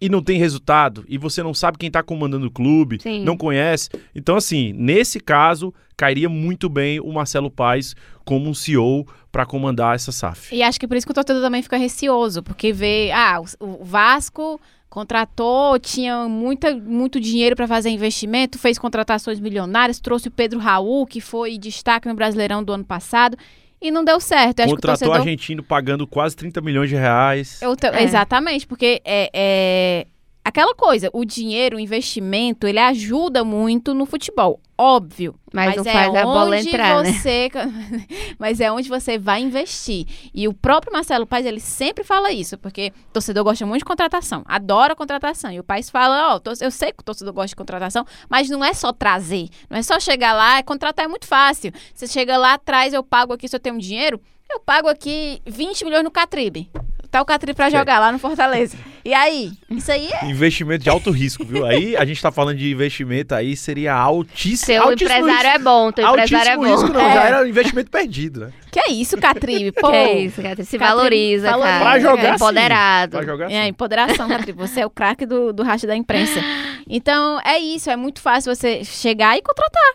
e 0.00 0.08
não 0.08 0.20
tem 0.20 0.36
resultado, 0.36 1.04
e 1.08 1.16
você 1.16 1.44
não 1.44 1.54
sabe 1.54 1.78
quem 1.78 1.86
está 1.86 2.02
comandando 2.02 2.48
o 2.48 2.50
clube, 2.50 2.98
Sim. 3.00 3.24
não 3.24 3.36
conhece. 3.36 3.88
Então, 4.12 4.34
assim, 4.34 4.72
nesse 4.72 5.20
caso, 5.20 5.72
cairia 5.96 6.28
muito 6.28 6.68
bem 6.68 6.98
o 6.98 7.12
Marcelo 7.12 7.48
Paes 7.48 7.94
como 8.24 8.50
um 8.50 8.52
CEO 8.52 9.06
para 9.30 9.46
comandar 9.46 9.94
essa 9.94 10.10
SAF. 10.10 10.52
E 10.52 10.60
acho 10.60 10.80
que 10.80 10.88
por 10.88 10.96
isso 10.96 11.06
que 11.06 11.12
o 11.12 11.14
torcedor 11.14 11.40
também 11.40 11.62
fica 11.62 11.76
receoso, 11.76 12.42
porque 12.42 12.72
vê, 12.72 13.12
ah, 13.12 13.40
o 13.60 13.84
Vasco 13.84 14.60
contratou, 14.90 15.78
tinha 15.78 16.28
muita, 16.28 16.74
muito 16.74 17.20
dinheiro 17.20 17.54
para 17.54 17.68
fazer 17.68 17.90
investimento, 17.90 18.58
fez 18.58 18.76
contratações 18.76 19.38
milionárias, 19.38 20.00
trouxe 20.00 20.26
o 20.26 20.32
Pedro 20.32 20.58
Raul, 20.58 21.06
que 21.06 21.20
foi 21.20 21.58
destaque 21.58 22.08
no 22.08 22.14
Brasileirão 22.14 22.62
do 22.62 22.72
ano 22.72 22.84
passado 22.84 23.38
e 23.80 23.90
não 23.90 24.04
deu 24.04 24.20
certo. 24.20 24.60
Eu 24.60 24.68
Contratou 24.68 25.08
torcedor... 25.08 25.16
argentino 25.16 25.62
pagando 25.62 26.06
quase 26.06 26.36
30 26.36 26.60
milhões 26.60 26.88
de 26.88 26.96
reais. 26.96 27.60
Te... 27.76 27.86
É. 27.86 28.02
Exatamente, 28.02 28.66
porque 28.66 29.00
é, 29.04 29.30
é, 29.32 30.06
aquela 30.44 30.74
coisa, 30.74 31.08
o 31.12 31.24
dinheiro, 31.24 31.78
o 31.78 31.80
investimento, 31.80 32.66
ele 32.66 32.78
ajuda 32.78 33.42
muito 33.42 33.94
no 33.94 34.04
futebol, 34.04 34.60
óbvio. 34.76 35.34
Mas, 35.52 35.68
mas 35.68 35.76
não 35.76 35.90
é 35.90 35.92
faz 35.92 36.14
a 36.14 36.22
bola 36.24 36.60
entrar, 36.60 37.02
né? 37.02 37.12
você, 37.12 37.50
né? 37.54 38.06
mas 38.38 38.60
é 38.60 38.70
onde 38.70 38.88
você 38.88 39.16
vai 39.16 39.40
investir. 39.40 40.06
E 40.34 40.46
o 40.46 40.52
próprio 40.52 40.92
Marcelo 40.92 41.26
Paes, 41.26 41.46
ele 41.46 41.60
sempre 41.60 42.04
fala 42.04 42.30
isso, 42.30 42.58
porque 42.58 42.92
o 43.08 43.12
torcedor 43.14 43.42
gosta 43.42 43.64
muito 43.64 43.80
de 43.80 43.84
contratação, 43.86 44.44
adora 44.46 44.94
contratação. 44.94 45.50
E 45.50 45.58
o 45.58 45.64
Paes 45.64 45.88
fala, 45.88 46.34
ó, 46.34 46.40
oh, 46.44 46.64
eu 46.64 46.70
sei 46.70 46.92
que 46.92 47.00
o 47.00 47.04
torcedor 47.04 47.32
gosta 47.32 47.48
de 47.48 47.56
contratação, 47.56 48.04
mas 48.28 48.50
não 48.50 48.62
é 48.62 48.74
só 48.74 48.92
trazer, 48.92 49.48
não 49.70 49.78
é 49.78 49.82
só 49.82 49.98
chegar 49.98 50.34
lá, 50.34 50.62
contratar 50.62 51.06
é 51.06 51.08
muito 51.08 51.26
fácil. 51.26 51.72
Você 51.94 52.06
chega 52.06 52.36
lá, 52.36 52.58
traz, 52.58 52.92
eu 52.92 53.02
pago 53.02 53.32
aqui 53.32 53.48
se 53.48 53.56
eu 53.56 53.60
tenho 53.60 53.78
dinheiro, 53.78 54.20
eu 54.50 54.60
pago 54.60 54.88
aqui 54.88 55.40
20 55.46 55.84
milhões 55.84 56.04
no 56.04 56.10
Catribe 56.10 56.70
tá 57.14 57.22
o 57.22 57.24
Catri 57.24 57.54
pra 57.54 57.70
jogar 57.70 57.94
é. 57.94 57.98
lá 58.00 58.12
no 58.12 58.18
Fortaleza. 58.18 58.76
E 59.04 59.12
aí? 59.12 59.52
Isso 59.70 59.92
aí 59.92 60.08
é. 60.10 60.24
Investimento 60.26 60.82
de 60.82 60.88
alto 60.88 61.10
risco, 61.10 61.44
viu? 61.44 61.66
Aí 61.66 61.94
a 61.94 62.04
gente 62.06 62.22
tá 62.22 62.32
falando 62.32 62.56
de 62.56 62.70
investimento 62.72 63.34
aí, 63.34 63.54
seria 63.54 63.92
altíssimo. 63.94 64.66
Seu 64.66 64.82
altíssimo 64.82 65.10
empresário 65.18 65.50
risco. 65.50 65.56
é 65.56 65.58
bom, 65.58 65.92
teu 65.92 66.08
empresário 66.08 66.50
é 66.50 66.56
bom. 66.56 66.62
Risco, 66.64 66.88
não, 66.88 67.00
é. 67.00 67.14
Já 67.14 67.22
era 67.24 67.48
investimento 67.48 67.90
perdido, 67.90 68.40
né? 68.40 68.50
Que 68.72 68.80
é 68.80 68.90
isso, 68.90 69.18
Catri? 69.18 69.70
Pô, 69.72 69.88
que 69.90 69.96
é 69.96 70.18
isso, 70.20 70.40
Catri? 70.40 70.64
Se 70.64 70.78
valoriza, 70.78 71.50
valoriza, 71.50 71.78
cara. 71.78 71.84
Pra 71.84 72.00
jogar 72.00 72.24
é 72.24 72.34
empoderado. 72.34 73.10
Pra 73.10 73.22
jogar 73.24 73.50
É, 73.52 73.66
empoderação, 73.68 74.28
Catri. 74.28 74.52
Você 74.52 74.80
é 74.80 74.86
o 74.86 74.90
craque 74.90 75.26
do, 75.26 75.52
do 75.52 75.62
racha 75.62 75.86
da 75.86 75.94
imprensa. 75.96 76.40
Então, 76.86 77.40
é 77.44 77.58
isso. 77.58 77.88
É 77.88 77.96
muito 77.96 78.20
fácil 78.20 78.54
você 78.54 78.84
chegar 78.84 79.38
e 79.38 79.42
contratar 79.42 79.94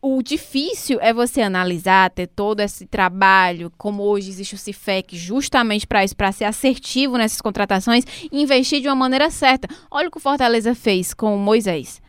o 0.00 0.22
difícil 0.22 0.98
é 1.00 1.12
você 1.12 1.40
analisar, 1.42 2.10
ter 2.10 2.26
todo 2.26 2.60
esse 2.60 2.86
trabalho, 2.86 3.72
como 3.76 4.02
hoje 4.02 4.30
existe 4.30 4.54
o 4.54 4.58
CIFEC, 4.58 5.16
justamente 5.16 5.86
para 5.86 6.04
isso, 6.04 6.16
para 6.16 6.32
ser 6.32 6.44
assertivo 6.44 7.16
nessas 7.16 7.40
contratações 7.40 8.04
e 8.30 8.42
investir 8.42 8.80
de 8.80 8.88
uma 8.88 8.94
maneira 8.94 9.30
certa. 9.30 9.68
Olha 9.90 10.08
o 10.08 10.10
que 10.10 10.18
o 10.18 10.20
Fortaleza 10.20 10.74
fez 10.74 11.14
com 11.14 11.34
o 11.34 11.38
Moisés. 11.38 12.00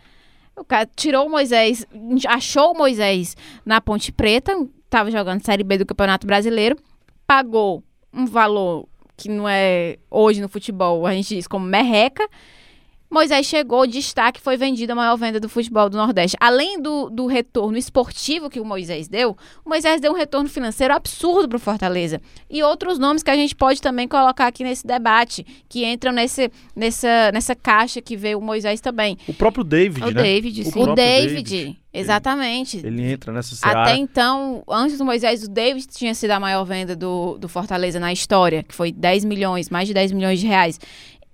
O 0.56 0.64
cara 0.64 0.90
tirou 0.96 1.28
o 1.28 1.30
Moisés, 1.30 1.86
achou 2.28 2.72
o 2.72 2.78
Moisés 2.78 3.36
na 3.66 3.80
Ponte 3.80 4.12
Preta, 4.12 4.54
estava 4.84 5.12
jogando 5.12 5.46
Série 5.46 5.64
B 5.64 5.78
do 5.78 5.86
Campeonato 5.86 6.26
Brasileiro, 6.26 6.78
pagou 7.26 7.84
um 8.12 8.26
valor 8.26 8.88
que 9.16 9.30
não 9.30 9.48
é 9.48 9.98
hoje 10.10 10.42
no 10.42 10.50
futebol, 10.50 11.06
a 11.06 11.14
gente 11.14 11.36
diz 11.36 11.48
como 11.48 11.66
merreca, 11.66 12.28
Moisés 13.10 13.46
chegou, 13.46 13.88
destaque, 13.88 14.40
foi 14.42 14.58
vendido 14.58 14.92
a 14.92 14.96
maior 14.96 15.16
venda 15.16 15.40
do 15.40 15.48
futebol 15.48 15.90
do 15.90 15.98
Nordeste. 15.98 16.36
Além 16.40 16.82
do, 16.82 17.10
do 17.10 17.26
retorno 17.26 17.78
esportivo 17.78 18.50
que 18.50 18.60
o 18.60 18.66
Moisés 18.66 19.08
deu, 19.08 19.38
o 19.66 19.70
Moisés 19.70 20.02
deu 20.02 20.12
um 20.12 20.16
retorno 20.16 20.50
financeiro 20.50 20.94
absurdo 20.94 21.48
para 21.48 21.56
o 21.56 21.60
Fortaleza. 21.60 22.22
E 22.50 22.62
outros 22.62 23.00
nomes 23.00 23.24
que 23.24 23.32
a 23.32 23.36
gente 23.36 23.56
pode 23.56 23.82
também 23.82 24.08
colocar 24.08 24.48
aqui 24.48 24.64
nesse 24.64 24.86
debate, 24.86 25.46
que 25.70 25.86
entram 25.86 26.12
nesse, 26.12 26.52
nessa, 26.76 27.32
nessa 27.32 27.56
caixa 27.56 28.02
que 28.02 28.18
veio 28.18 28.40
o 28.40 28.42
Moisés 28.42 28.82
também. 28.82 29.18
O 29.28 29.34
próprio 29.34 29.64
David, 29.64 30.04
o 30.04 30.12
né? 30.12 30.24
David, 30.24 30.62
o, 30.62 30.66
sim. 30.66 30.80
o 30.80 30.94
David. 30.94 31.44
David. 31.44 31.78
Exatamente. 31.94 32.78
Ele, 32.78 32.88
ele, 32.88 33.14
entra 33.14 33.34
nessa 33.34 33.56
seara. 33.56 33.84
Até 33.84 33.96
então, 33.96 34.64
antes 34.70 34.98
do 34.98 35.06
Moisés, 35.06 35.44
o 35.44 35.50
David 35.50 35.88
tinha 35.88 36.14
sido 36.14 36.32
a 36.32 36.40
maior 36.40 36.64
venda 36.64 36.96
do, 36.96 37.38
do 37.40 37.50
Fortaleza 37.50 38.00
na 38.00 38.14
história, 38.14 38.62
que 38.62 38.76
foi 38.76 38.92
10 38.92 39.26
milhões, 39.26 39.70
mais 39.70 39.88
de 39.88 39.94
10 39.94 40.12
milhões 40.12 40.40
de 40.40 40.46
reais. 40.46 40.80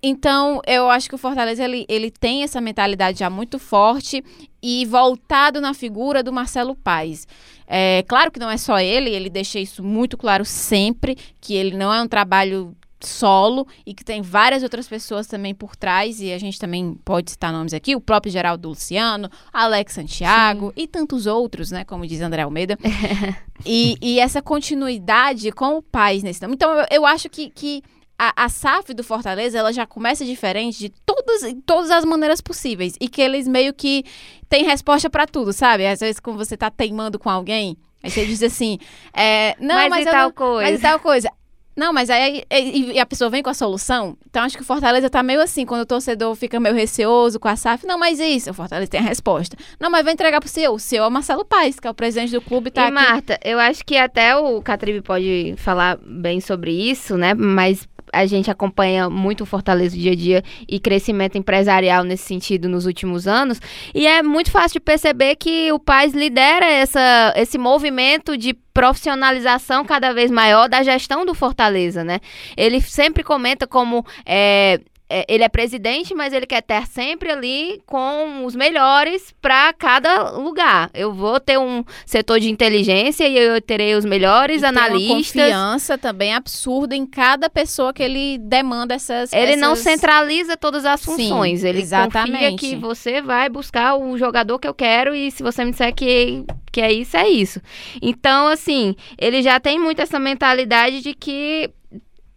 Então, 0.05 0.61
eu 0.67 0.89
acho 0.89 1.07
que 1.07 1.15
o 1.15 1.17
Fortaleza 1.17 1.63
ele, 1.63 1.85
ele 1.87 2.11
tem 2.11 2.43
essa 2.43 2.59
mentalidade 2.59 3.19
já 3.19 3.29
muito 3.29 3.57
forte 3.57 4.21
e 4.61 4.85
voltado 4.85 5.61
na 5.61 5.73
figura 5.73 6.21
do 6.21 6.33
Marcelo 6.33 6.75
Paes. 6.75 7.25
É, 7.65 8.03
claro 8.05 8.29
que 8.29 8.37
não 8.39 8.49
é 8.49 8.57
só 8.57 8.79
ele, 8.79 9.09
ele 9.09 9.29
deixa 9.29 9.59
isso 9.59 9.81
muito 9.81 10.17
claro 10.17 10.43
sempre, 10.43 11.17
que 11.39 11.53
ele 11.53 11.77
não 11.77 11.93
é 11.93 12.01
um 12.01 12.07
trabalho 12.07 12.75
solo 12.99 13.65
e 13.85 13.93
que 13.93 14.03
tem 14.03 14.21
várias 14.21 14.61
outras 14.61 14.87
pessoas 14.87 15.25
também 15.25 15.55
por 15.55 15.73
trás, 15.75 16.19
e 16.19 16.33
a 16.33 16.37
gente 16.37 16.59
também 16.59 16.97
pode 17.05 17.31
citar 17.31 17.53
nomes 17.53 17.73
aqui, 17.73 17.95
o 17.95 18.01
próprio 18.01 18.31
Geraldo 18.31 18.69
Luciano, 18.69 19.29
Alex 19.53 19.93
Santiago 19.93 20.67
Sim. 20.67 20.83
e 20.83 20.87
tantos 20.87 21.27
outros, 21.27 21.71
né, 21.71 21.85
como 21.85 22.05
diz 22.05 22.19
André 22.19 22.41
Almeida. 22.41 22.77
e, 23.65 23.95
e, 24.01 24.19
essa 24.19 24.41
continuidade 24.41 25.49
com 25.51 25.77
o 25.77 25.81
Paes 25.81 26.23
nesse 26.23 26.45
Então, 26.45 26.73
eu, 26.73 26.85
eu 26.91 27.05
acho 27.05 27.29
que, 27.29 27.49
que 27.49 27.81
a, 28.17 28.45
a 28.45 28.49
SAF 28.49 28.93
do 28.93 29.03
Fortaleza 29.03 29.57
ela 29.57 29.73
já 29.73 29.85
começa 29.85 30.25
diferente 30.25 30.79
de 30.79 30.89
todas, 31.05 31.41
todas 31.65 31.91
as 31.91 32.05
maneiras 32.05 32.41
possíveis. 32.41 32.95
E 32.99 33.07
que 33.07 33.21
eles 33.21 33.47
meio 33.47 33.73
que 33.73 34.03
têm 34.47 34.63
resposta 34.63 35.09
para 35.09 35.25
tudo, 35.25 35.51
sabe? 35.51 35.85
Às 35.85 35.99
vezes, 35.99 36.19
quando 36.19 36.37
você 36.37 36.55
tá 36.55 36.69
teimando 36.69 37.19
com 37.19 37.29
alguém, 37.29 37.77
aí 38.01 38.09
você 38.09 38.25
diz 38.25 38.41
assim: 38.43 38.77
é, 39.13 39.55
Não, 39.59 39.75
mas, 39.75 39.89
mas 39.89 40.07
e 40.07 40.11
tal 40.11 40.27
não, 40.27 40.31
coisa. 40.31 40.71
Mas 40.71 40.79
e 40.79 40.81
tal 40.81 40.99
coisa. 40.99 41.29
Não, 41.75 41.91
mas 41.91 42.09
aí 42.11 42.43
e, 42.51 42.91
e 42.91 42.99
a 42.99 43.05
pessoa 43.05 43.31
vem 43.31 43.41
com 43.41 43.49
a 43.49 43.53
solução. 43.53 44.15
Então 44.29 44.43
acho 44.43 44.55
que 44.55 44.61
o 44.61 44.65
Fortaleza 44.65 45.09
tá 45.09 45.23
meio 45.23 45.41
assim, 45.41 45.65
quando 45.65 45.81
o 45.81 45.85
torcedor 45.85 46.35
fica 46.35 46.59
meio 46.59 46.75
receoso 46.75 47.39
com 47.39 47.47
a 47.47 47.55
SAF. 47.55 47.85
Não, 47.87 47.97
mas 47.97 48.19
isso, 48.19 48.51
o 48.51 48.53
Fortaleza 48.53 48.91
tem 48.91 48.99
a 48.99 49.03
resposta. 49.03 49.57
Não, 49.79 49.89
mas 49.89 50.03
vai 50.03 50.13
entregar 50.13 50.39
pro 50.39 50.47
CEO. 50.47 50.75
O 50.75 50.79
CEO 50.79 51.03
é 51.03 51.07
o 51.07 51.11
Marcelo 51.11 51.43
Paes, 51.43 51.79
que 51.79 51.87
é 51.87 51.89
o 51.89 51.93
presidente 51.93 52.31
do 52.31 52.41
clube, 52.41 52.69
tá 52.69 52.83
e, 52.83 52.85
aqui. 52.85 52.93
Marta, 52.93 53.39
eu 53.43 53.59
acho 53.59 53.83
que 53.83 53.97
até 53.97 54.35
o 54.35 54.61
Catribe 54.61 55.01
pode 55.01 55.55
falar 55.57 55.97
bem 55.97 56.39
sobre 56.39 56.71
isso, 56.71 57.17
né? 57.17 57.33
Mas 57.33 57.87
a 58.13 58.25
gente 58.25 58.49
acompanha 58.49 59.09
muito 59.09 59.41
o 59.41 59.45
Fortaleza 59.45 59.97
dia 59.97 60.11
a 60.11 60.15
dia 60.15 60.43
e 60.69 60.79
crescimento 60.79 61.37
empresarial 61.37 62.03
nesse 62.03 62.25
sentido 62.25 62.69
nos 62.69 62.85
últimos 62.85 63.27
anos. 63.27 63.59
E 63.93 64.05
é 64.07 64.21
muito 64.21 64.51
fácil 64.51 64.73
de 64.73 64.79
perceber 64.79 65.35
que 65.35 65.71
o 65.71 65.79
Paz 65.79 66.13
lidera 66.13 66.65
essa, 66.65 67.33
esse 67.35 67.57
movimento 67.57 68.37
de 68.37 68.53
profissionalização 68.73 69.83
cada 69.85 70.13
vez 70.13 70.31
maior 70.31 70.69
da 70.69 70.81
gestão 70.83 71.25
do 71.25 71.33
Fortaleza, 71.33 72.03
né? 72.03 72.19
Ele 72.55 72.79
sempre 72.81 73.23
comenta 73.23 73.67
como 73.67 74.05
é, 74.25 74.79
é, 75.13 75.25
ele 75.27 75.43
é 75.43 75.49
presidente, 75.49 76.15
mas 76.15 76.33
ele 76.33 76.47
quer 76.47 76.63
ter 76.63 76.87
sempre 76.87 77.29
ali 77.29 77.79
com 77.85 78.45
os 78.45 78.55
melhores 78.55 79.31
para 79.39 79.71
cada 79.73 80.31
lugar. 80.31 80.89
Eu 80.91 81.13
vou 81.13 81.39
ter 81.39 81.59
um 81.59 81.83
setor 82.03 82.39
de 82.39 82.49
inteligência 82.49 83.27
e 83.27 83.37
eu 83.37 83.61
terei 83.61 83.93
os 83.93 84.03
melhores 84.03 84.63
e 84.63 84.65
analistas. 84.65 85.31
Tem 85.31 85.43
uma 85.43 85.51
confiança 85.51 85.97
também 85.99 86.33
absurda 86.33 86.95
em 86.95 87.05
cada 87.05 87.47
pessoa 87.47 87.93
que 87.93 88.01
ele 88.01 88.39
demanda 88.39 88.95
essas. 88.95 89.31
Ele 89.31 89.51
essas... 89.51 89.61
não 89.61 89.75
centraliza 89.75 90.57
todas 90.57 90.83
as 90.83 91.05
funções. 91.05 91.59
Sim, 91.59 91.67
ele 91.67 91.81
exatamente. 91.81 92.51
confia 92.51 92.55
que 92.57 92.75
você 92.75 93.21
vai 93.21 93.49
buscar 93.49 93.95
o 93.95 94.17
jogador 94.17 94.57
que 94.57 94.67
eu 94.67 94.73
quero 94.73 95.13
e 95.13 95.29
se 95.29 95.43
você 95.43 95.63
me 95.63 95.69
disser 95.69 95.93
que 95.93 96.43
que 96.71 96.81
é 96.81 96.91
isso, 96.91 97.15
é 97.15 97.29
isso. 97.29 97.61
Então, 98.01 98.47
assim, 98.47 98.95
ele 99.15 99.43
já 99.43 99.59
tem 99.59 99.77
muito 99.77 100.01
essa 100.01 100.17
mentalidade 100.17 101.01
de 101.01 101.13
que 101.13 101.69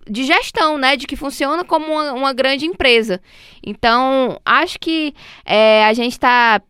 de 0.09 0.25
gestão, 0.25 0.79
né? 0.79 0.97
De 0.97 1.07
que 1.07 1.17
funciona 1.17 1.65
como 1.65 1.87
uma, 1.87 2.13
uma 2.13 2.33
grande 2.33 2.67
empresa. 2.67 3.21
Então, 3.65 4.41
acho 4.45 4.79
que 4.79 5.15
é, 5.45 5.85
a 5.85 5.93
gente 5.93 6.13
está 6.13 6.61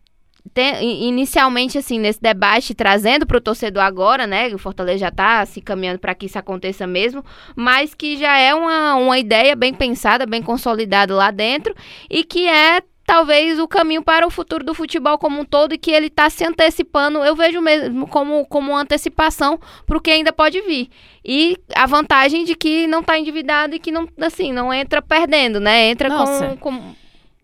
inicialmente, 0.81 1.77
assim, 1.77 1.99
nesse 1.99 2.21
debate, 2.21 2.73
trazendo 2.73 3.25
para 3.27 3.37
o 3.37 3.41
torcedor 3.41 3.83
agora, 3.83 4.25
né? 4.25 4.47
O 4.53 4.57
Fortaleza 4.57 4.99
já 4.99 5.09
está 5.09 5.45
se 5.45 5.61
caminhando 5.61 5.99
para 5.99 6.15
que 6.15 6.25
isso 6.25 6.39
aconteça 6.39 6.87
mesmo, 6.87 7.23
mas 7.55 7.93
que 7.93 8.17
já 8.17 8.37
é 8.37 8.55
uma, 8.55 8.95
uma 8.95 9.19
ideia 9.19 9.55
bem 9.55 9.73
pensada, 9.73 10.25
bem 10.25 10.41
consolidada 10.41 11.13
lá 11.13 11.31
dentro 11.31 11.75
e 12.09 12.23
que 12.23 12.47
é 12.47 12.81
talvez 13.07 13.57
o 13.57 13.69
caminho 13.69 14.03
para 14.03 14.27
o 14.27 14.29
futuro 14.29 14.65
do 14.65 14.73
futebol 14.73 15.17
como 15.17 15.39
um 15.39 15.45
todo 15.45 15.73
e 15.73 15.77
que 15.77 15.91
ele 15.91 16.07
está 16.07 16.29
se 16.29 16.43
antecipando, 16.43 17.23
eu 17.23 17.33
vejo 17.37 17.61
mesmo 17.61 18.05
como, 18.05 18.45
como 18.45 18.73
uma 18.73 18.81
antecipação 18.81 19.57
para 19.85 19.97
o 19.97 20.01
que 20.01 20.11
ainda 20.11 20.33
pode 20.33 20.59
vir. 20.61 20.89
E 21.23 21.57
a 21.73 21.85
vantagem 21.85 22.43
de 22.43 22.53
que 22.53 22.85
não 22.85 22.99
está 22.99 23.17
endividado 23.17 23.73
e 23.73 23.79
que 23.79 23.91
não, 23.91 24.09
assim, 24.19 24.51
não 24.51 24.73
entra 24.73 25.01
perdendo, 25.01 25.57
né? 25.57 25.89
Entra 25.89 26.09
com, 26.09 26.57
com 26.57 26.95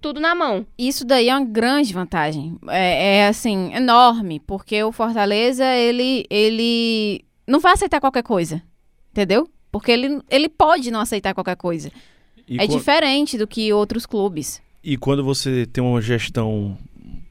tudo 0.01 0.19
na 0.19 0.35
mão. 0.35 0.67
Isso 0.77 1.05
daí 1.05 1.29
é 1.29 1.33
uma 1.33 1.45
grande 1.45 1.93
vantagem. 1.93 2.57
É, 2.67 3.19
é, 3.19 3.27
assim, 3.27 3.73
enorme, 3.73 4.41
porque 4.41 4.83
o 4.83 4.91
Fortaleza, 4.91 5.65
ele, 5.65 6.25
ele 6.29 7.23
não 7.47 7.61
vai 7.61 7.71
aceitar 7.71 8.01
qualquer 8.01 8.23
coisa, 8.23 8.61
entendeu? 9.11 9.49
Porque 9.71 9.93
ele, 9.93 10.21
ele 10.29 10.49
pode 10.49 10.91
não 10.91 10.99
aceitar 10.99 11.33
qualquer 11.33 11.55
coisa. 11.55 11.89
E 12.47 12.59
é 12.59 12.67
diferente 12.67 13.37
do 13.37 13.47
que 13.47 13.71
outros 13.71 14.05
clubes. 14.05 14.61
E 14.83 14.97
quando 14.97 15.23
você 15.23 15.65
tem 15.65 15.83
uma 15.83 16.01
gestão 16.01 16.77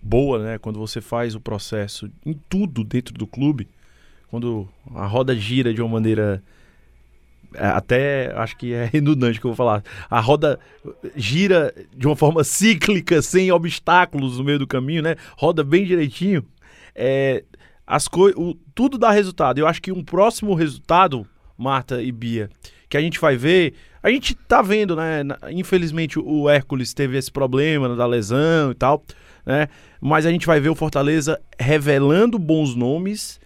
boa, 0.01 0.39
né? 0.43 0.59
Quando 0.59 0.79
você 0.79 1.01
faz 1.01 1.35
o 1.35 1.41
processo 1.41 2.11
em 2.25 2.33
tudo 2.49 2.83
dentro 2.83 3.13
do 3.15 3.27
clube, 3.27 3.69
quando 4.29 4.69
a 4.95 5.07
roda 5.07 5.37
gira 5.37 5.75
de 5.75 5.83
uma 5.83 5.91
maneira 5.91 6.43
é, 7.55 7.67
até 7.67 8.33
acho 8.37 8.57
que 8.57 8.73
é 8.73 8.87
redundante 8.91 9.41
que 9.41 9.47
eu 9.47 9.51
vou 9.51 9.57
falar. 9.57 9.83
A 10.11 10.21
roda 10.21 10.59
gira 11.15 11.75
de 11.95 12.07
uma 12.07 12.17
forma 12.17 12.43
cíclica, 12.45 13.21
sem 13.23 13.53
obstáculos 13.53 14.39
no 14.39 14.45
meio 14.45 14.59
do 14.59 14.67
caminho, 14.67 15.03
né? 15.03 15.17
Roda 15.37 15.63
bem 15.63 15.85
direitinho. 15.85 16.45
É, 16.95 17.45
as 17.87 18.07
o, 18.07 18.55
tudo 18.75 18.99
dá 18.99 19.11
resultado. 19.11 19.59
Eu 19.59 19.67
acho 19.67 19.83
que 19.83 19.93
um 19.93 20.03
próximo 20.03 20.55
resultado, 20.55 21.27
Marta 21.57 22.03
e 22.03 22.11
Bia, 22.11 22.49
que 22.89 22.97
a 22.97 23.01
gente 23.01 23.19
vai 23.19 23.37
ver, 23.37 23.75
a 24.03 24.11
gente 24.11 24.35
tá 24.35 24.61
vendo, 24.63 24.97
né? 24.97 25.23
Infelizmente 25.51 26.19
o 26.19 26.49
Hércules 26.49 26.93
teve 26.93 27.17
esse 27.17 27.31
problema 27.31 27.95
da 27.95 28.07
lesão 28.07 28.71
e 28.71 28.75
tal, 28.75 29.03
né? 29.47 29.69
Mas 30.01 30.27
a 30.27 30.31
gente 30.31 30.47
vai 30.47 30.61
ver 30.61 30.71
o 30.71 30.75
Fortaleza 30.75 31.41
revelando 31.59 32.39
bons 32.39 32.75
nomes 32.75 33.41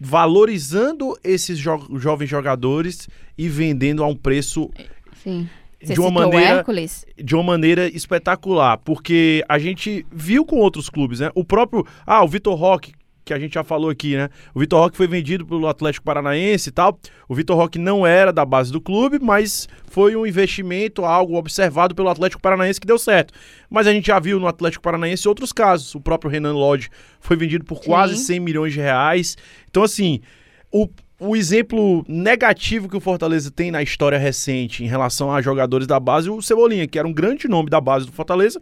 valorizando 0.00 1.14
esses 1.22 1.58
jo 1.58 1.78
jovens 1.98 2.28
jogadores 2.28 3.06
e 3.36 3.48
vendendo 3.48 4.02
a 4.02 4.06
um 4.06 4.16
preço 4.16 4.70
Sim. 5.22 5.46
de 5.82 6.00
uma 6.00 6.10
maneira 6.10 6.64
de 7.18 7.34
uma 7.34 7.44
maneira 7.44 7.86
espetacular, 7.86 8.78
porque 8.78 9.44
a 9.46 9.58
gente 9.58 10.06
viu 10.10 10.46
com 10.46 10.56
outros 10.56 10.88
clubes, 10.88 11.20
né? 11.20 11.30
O 11.34 11.44
próprio, 11.44 11.86
ah, 12.06 12.24
o 12.24 12.28
Vitor 12.28 12.54
Roque 12.54 12.94
que 13.30 13.34
a 13.34 13.38
gente 13.38 13.54
já 13.54 13.62
falou 13.62 13.90
aqui, 13.90 14.16
né? 14.16 14.28
O 14.52 14.58
Vitor 14.58 14.80
Roque 14.80 14.96
foi 14.96 15.06
vendido 15.06 15.46
pelo 15.46 15.68
Atlético 15.68 16.04
Paranaense 16.04 16.68
e 16.68 16.72
tal. 16.72 16.98
O 17.28 17.34
Vitor 17.34 17.56
Roque 17.56 17.78
não 17.78 18.04
era 18.04 18.32
da 18.32 18.44
base 18.44 18.72
do 18.72 18.80
clube, 18.80 19.20
mas 19.20 19.68
foi 19.88 20.16
um 20.16 20.26
investimento, 20.26 21.04
algo 21.04 21.36
observado 21.36 21.94
pelo 21.94 22.08
Atlético 22.08 22.42
Paranaense 22.42 22.80
que 22.80 22.86
deu 22.88 22.98
certo. 22.98 23.32
Mas 23.70 23.86
a 23.86 23.92
gente 23.92 24.08
já 24.08 24.18
viu 24.18 24.40
no 24.40 24.48
Atlético 24.48 24.82
Paranaense 24.82 25.28
outros 25.28 25.52
casos. 25.52 25.94
O 25.94 26.00
próprio 26.00 26.28
Renan 26.28 26.54
Lodge 26.54 26.90
foi 27.20 27.36
vendido 27.36 27.64
por 27.64 27.80
quase 27.80 28.16
Sim. 28.16 28.24
100 28.24 28.40
milhões 28.40 28.72
de 28.72 28.80
reais. 28.80 29.36
Então, 29.70 29.84
assim, 29.84 30.20
o, 30.72 30.88
o 31.20 31.36
exemplo 31.36 32.04
negativo 32.08 32.88
que 32.88 32.96
o 32.96 33.00
Fortaleza 33.00 33.48
tem 33.52 33.70
na 33.70 33.80
história 33.80 34.18
recente 34.18 34.82
em 34.82 34.88
relação 34.88 35.32
a 35.32 35.40
jogadores 35.40 35.86
da 35.86 36.00
base, 36.00 36.28
o 36.28 36.42
Cebolinha, 36.42 36.88
que 36.88 36.98
era 36.98 37.06
um 37.06 37.12
grande 37.12 37.46
nome 37.46 37.70
da 37.70 37.80
base 37.80 38.06
do 38.06 38.12
Fortaleza, 38.12 38.60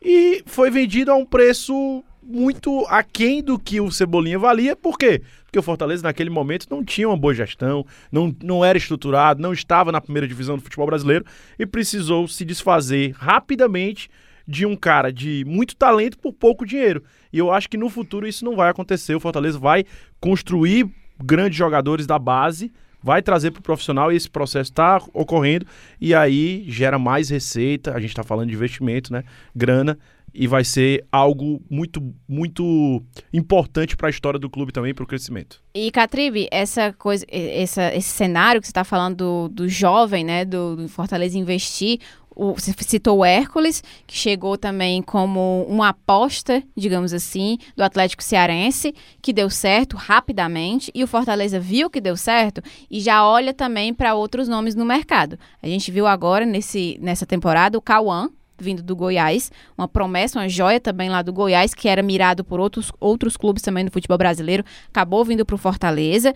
e 0.00 0.40
foi 0.46 0.70
vendido 0.70 1.10
a 1.10 1.16
um 1.16 1.26
preço 1.26 2.04
muito 2.26 2.84
aquém 2.88 3.42
do 3.42 3.58
que 3.58 3.80
o 3.80 3.90
Cebolinha 3.90 4.38
valia. 4.38 4.74
Por 4.74 4.98
quê? 4.98 5.22
Porque 5.44 5.58
o 5.58 5.62
Fortaleza 5.62 6.02
naquele 6.02 6.30
momento 6.30 6.66
não 6.70 6.84
tinha 6.84 7.08
uma 7.08 7.16
boa 7.16 7.34
gestão, 7.34 7.86
não, 8.10 8.34
não 8.42 8.64
era 8.64 8.78
estruturado, 8.78 9.40
não 9.40 9.52
estava 9.52 9.92
na 9.92 10.00
primeira 10.00 10.26
divisão 10.26 10.56
do 10.56 10.62
futebol 10.62 10.86
brasileiro 10.86 11.24
e 11.58 11.66
precisou 11.66 12.26
se 12.26 12.44
desfazer 12.44 13.12
rapidamente 13.16 14.08
de 14.46 14.66
um 14.66 14.76
cara 14.76 15.12
de 15.12 15.44
muito 15.46 15.76
talento 15.76 16.18
por 16.18 16.32
pouco 16.32 16.66
dinheiro. 16.66 17.02
E 17.32 17.38
eu 17.38 17.50
acho 17.50 17.68
que 17.68 17.76
no 17.76 17.88
futuro 17.88 18.26
isso 18.26 18.44
não 18.44 18.56
vai 18.56 18.70
acontecer. 18.70 19.14
O 19.14 19.20
Fortaleza 19.20 19.58
vai 19.58 19.84
construir 20.20 20.88
grandes 21.22 21.56
jogadores 21.56 22.06
da 22.06 22.18
base, 22.18 22.72
vai 23.02 23.22
trazer 23.22 23.50
para 23.50 23.60
o 23.60 23.62
profissional 23.62 24.12
e 24.12 24.16
esse 24.16 24.30
processo 24.30 24.70
está 24.70 25.02
ocorrendo 25.12 25.66
e 26.00 26.14
aí 26.14 26.64
gera 26.68 26.98
mais 26.98 27.28
receita. 27.30 27.94
A 27.94 28.00
gente 28.00 28.10
está 28.10 28.22
falando 28.22 28.48
de 28.48 28.54
investimento, 28.54 29.12
né? 29.12 29.24
Grana 29.54 29.98
e 30.34 30.46
vai 30.46 30.64
ser 30.64 31.06
algo 31.12 31.62
muito, 31.70 32.02
muito 32.28 33.02
importante 33.32 33.96
para 33.96 34.08
a 34.08 34.10
história 34.10 34.38
do 34.38 34.50
clube 34.50 34.72
também, 34.72 34.92
para 34.92 35.04
o 35.04 35.06
crescimento. 35.06 35.62
E, 35.74 35.90
Catribe, 35.90 36.48
essa 36.50 36.92
coisa, 36.92 37.24
essa, 37.30 37.94
esse 37.94 38.08
cenário 38.08 38.60
que 38.60 38.66
você 38.66 38.72
está 38.72 38.84
falando 38.84 39.16
do, 39.16 39.48
do 39.48 39.68
jovem, 39.68 40.24
né, 40.24 40.44
do, 40.44 40.76
do 40.76 40.88
Fortaleza 40.88 41.38
investir, 41.38 42.00
o, 42.34 42.54
você 42.54 42.74
citou 42.80 43.18
o 43.18 43.24
Hércules, 43.24 43.82
que 44.06 44.16
chegou 44.16 44.58
também 44.58 45.00
como 45.00 45.64
uma 45.68 45.90
aposta, 45.90 46.62
digamos 46.76 47.12
assim, 47.12 47.58
do 47.76 47.84
Atlético 47.84 48.22
Cearense, 48.22 48.94
que 49.22 49.32
deu 49.32 49.48
certo 49.48 49.96
rapidamente, 49.96 50.90
e 50.94 51.04
o 51.04 51.06
Fortaleza 51.06 51.60
viu 51.60 51.88
que 51.88 52.00
deu 52.00 52.16
certo 52.16 52.60
e 52.90 53.00
já 53.00 53.26
olha 53.26 53.54
também 53.54 53.94
para 53.94 54.14
outros 54.14 54.48
nomes 54.48 54.74
no 54.74 54.84
mercado. 54.84 55.38
A 55.62 55.66
gente 55.68 55.90
viu 55.90 56.06
agora, 56.06 56.44
nesse, 56.44 56.98
nessa 57.00 57.24
temporada, 57.24 57.78
o 57.78 57.82
Cauã, 57.82 58.28
vindo 58.58 58.82
do 58.82 58.94
Goiás, 58.94 59.50
uma 59.76 59.88
promessa, 59.88 60.38
uma 60.38 60.48
joia 60.48 60.80
também 60.80 61.08
lá 61.10 61.22
do 61.22 61.32
Goiás, 61.32 61.74
que 61.74 61.88
era 61.88 62.02
mirado 62.02 62.44
por 62.44 62.60
outros, 62.60 62.92
outros 63.00 63.36
clubes 63.36 63.62
também 63.62 63.84
do 63.84 63.90
futebol 63.90 64.18
brasileiro, 64.18 64.64
acabou 64.88 65.24
vindo 65.24 65.44
para 65.44 65.54
o 65.54 65.58
Fortaleza. 65.58 66.32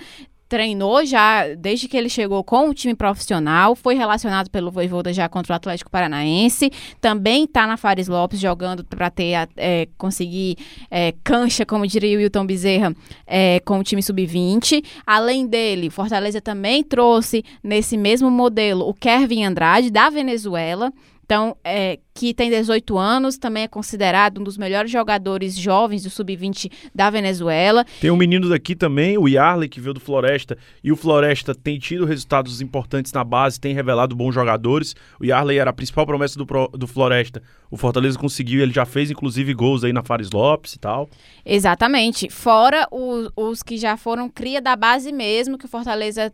Treinou 0.49 1.05
já 1.05 1.55
desde 1.55 1.87
que 1.87 1.95
ele 1.95 2.09
chegou 2.09 2.43
com 2.43 2.71
o 2.71 2.75
time 2.75 2.95
profissional, 2.95 3.77
foi 3.77 3.95
relacionado 3.95 4.49
pelo 4.49 4.71
Voivoda 4.71 5.13
já 5.13 5.29
contra 5.29 5.53
o 5.53 5.57
Atlético 5.57 5.91
Paranaense, 5.91 6.73
também 7.03 7.45
está 7.45 7.67
na 7.67 7.77
Fares 7.77 8.09
Lopes 8.09 8.41
jogando 8.41 8.83
para 8.83 9.11
ter 9.11 9.47
é, 9.59 9.87
conseguir 9.99 10.57
é, 10.91 11.13
cancha, 11.23 11.67
como 11.67 11.87
diria 11.87 12.17
o 12.17 12.21
Wilton 12.23 12.47
Bezerra, 12.47 12.97
é, 13.27 13.61
com 13.61 13.79
o 13.79 13.85
time 13.85 14.03
sub-20. 14.03 14.83
Além 15.07 15.47
dele, 15.47 15.91
Fortaleza 15.91 16.41
também 16.41 16.83
trouxe 16.83 17.45
nesse 17.63 17.99
mesmo 17.99 18.31
modelo 18.31 18.89
o 18.89 18.95
Kevin 18.95 19.45
Andrade 19.45 19.91
da 19.91 20.09
Venezuela. 20.09 20.91
Então, 21.27 21.59
é, 21.63 21.99
que 22.19 22.35
tem 22.35 22.51
18 22.51 22.99
anos, 22.99 23.39
também 23.39 23.63
é 23.63 23.69
considerado 23.69 24.41
um 24.41 24.43
dos 24.43 24.59
melhores 24.59 24.91
jogadores 24.91 25.57
jovens 25.57 26.03
do 26.03 26.11
sub-20 26.11 26.69
da 26.93 27.09
Venezuela. 27.11 27.87
Tem 28.01 28.11
um 28.11 28.17
menino 28.17 28.49
daqui 28.49 28.75
também, 28.75 29.17
o 29.17 29.29
Yarley, 29.29 29.69
que 29.69 29.81
veio 29.81 29.95
do 29.95 30.01
Floresta, 30.01 30.59
e 30.83 30.91
o 30.91 30.97
Floresta 30.97 31.55
tem 31.55 31.79
tido 31.79 32.05
resultados 32.05 32.61
importantes 32.61 33.13
na 33.13 33.23
base, 33.23 33.61
tem 33.61 33.73
revelado 33.73 34.17
bons 34.17 34.35
jogadores. 34.35 34.97
O 35.21 35.25
Yarley 35.25 35.59
era 35.59 35.71
a 35.71 35.73
principal 35.73 36.05
promessa 36.05 36.37
do, 36.37 36.45
do 36.77 36.89
Floresta. 36.89 37.41
O 37.71 37.77
Fortaleza 37.77 38.19
conseguiu, 38.19 38.63
ele 38.63 38.73
já 38.73 38.85
fez 38.85 39.13
inclusive 39.13 39.55
gols 39.55 39.85
aí 39.85 39.93
na 39.93 40.03
Fares 40.03 40.33
Lopes 40.33 40.73
e 40.73 40.79
tal. 40.81 41.09
Exatamente. 41.47 42.29
Fora 42.31 42.89
os, 42.91 43.31
os 43.37 43.63
que 43.63 43.77
já 43.77 43.97
foram 43.97 44.29
cria 44.29 44.61
da 44.61 44.75
base 44.75 45.13
mesmo, 45.13 45.57
que 45.57 45.67
o 45.67 45.69
Fortaleza 45.69 46.33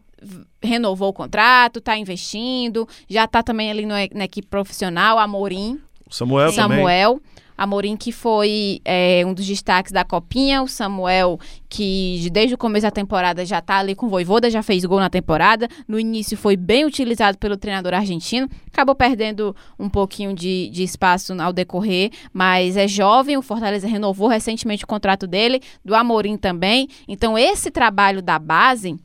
renovou 0.63 1.09
o 1.09 1.13
contrato, 1.13 1.79
está 1.79 1.97
investindo, 1.97 2.89
já 3.09 3.25
está 3.25 3.43
também 3.43 3.71
ali 3.71 3.85
no, 3.85 3.95
na 4.15 4.25
equipe 4.25 4.49
profissional, 4.49 5.19
Amorim. 5.19 5.74
Samuel, 6.15 6.53
Samuel. 6.53 7.15
Também. 7.15 7.35
Amorim, 7.57 7.97
que 7.97 8.11
foi 8.11 8.81
é, 8.85 9.23
um 9.25 9.33
dos 9.33 9.47
destaques 9.47 9.93
da 9.93 10.05
Copinha. 10.05 10.63
O 10.63 10.69
Samuel, 10.69 11.39
que 11.69 12.29
desde 12.33 12.55
o 12.55 12.59
começo 12.59 12.83
da 12.83 12.91
temporada 12.91 13.45
já 13.45 13.61
está 13.61 13.79
ali 13.79 13.95
com 13.95 14.07
o 14.07 14.09
Voivoda, 14.09 14.51
já 14.51 14.63
fez 14.63 14.85
gol 14.85 14.99
na 14.99 15.09
temporada. 15.09 15.69
No 15.87 15.99
início 15.99 16.37
foi 16.37 16.57
bem 16.57 16.85
utilizado 16.85 17.39
pelo 17.39 17.57
treinador 17.57 17.95
argentino. 17.95 18.49
Acabou 18.73 18.95
perdendo 18.95 19.55
um 19.79 19.89
pouquinho 19.89 20.35
de, 20.35 20.69
de 20.71 20.83
espaço 20.83 21.33
ao 21.41 21.53
decorrer, 21.53 22.11
mas 22.33 22.77
é 22.77 22.89
jovem. 22.89 23.37
O 23.37 23.43
Fortaleza 23.43 23.87
renovou 23.87 24.29
recentemente 24.29 24.85
o 24.85 24.89
contrato 24.89 25.27
dele, 25.27 25.61
do 25.85 25.95
Amorim 25.95 26.37
também. 26.37 26.89
Então, 27.07 27.39
esse 27.39 27.71
trabalho 27.71 28.21
da 28.21 28.39
base 28.39 28.97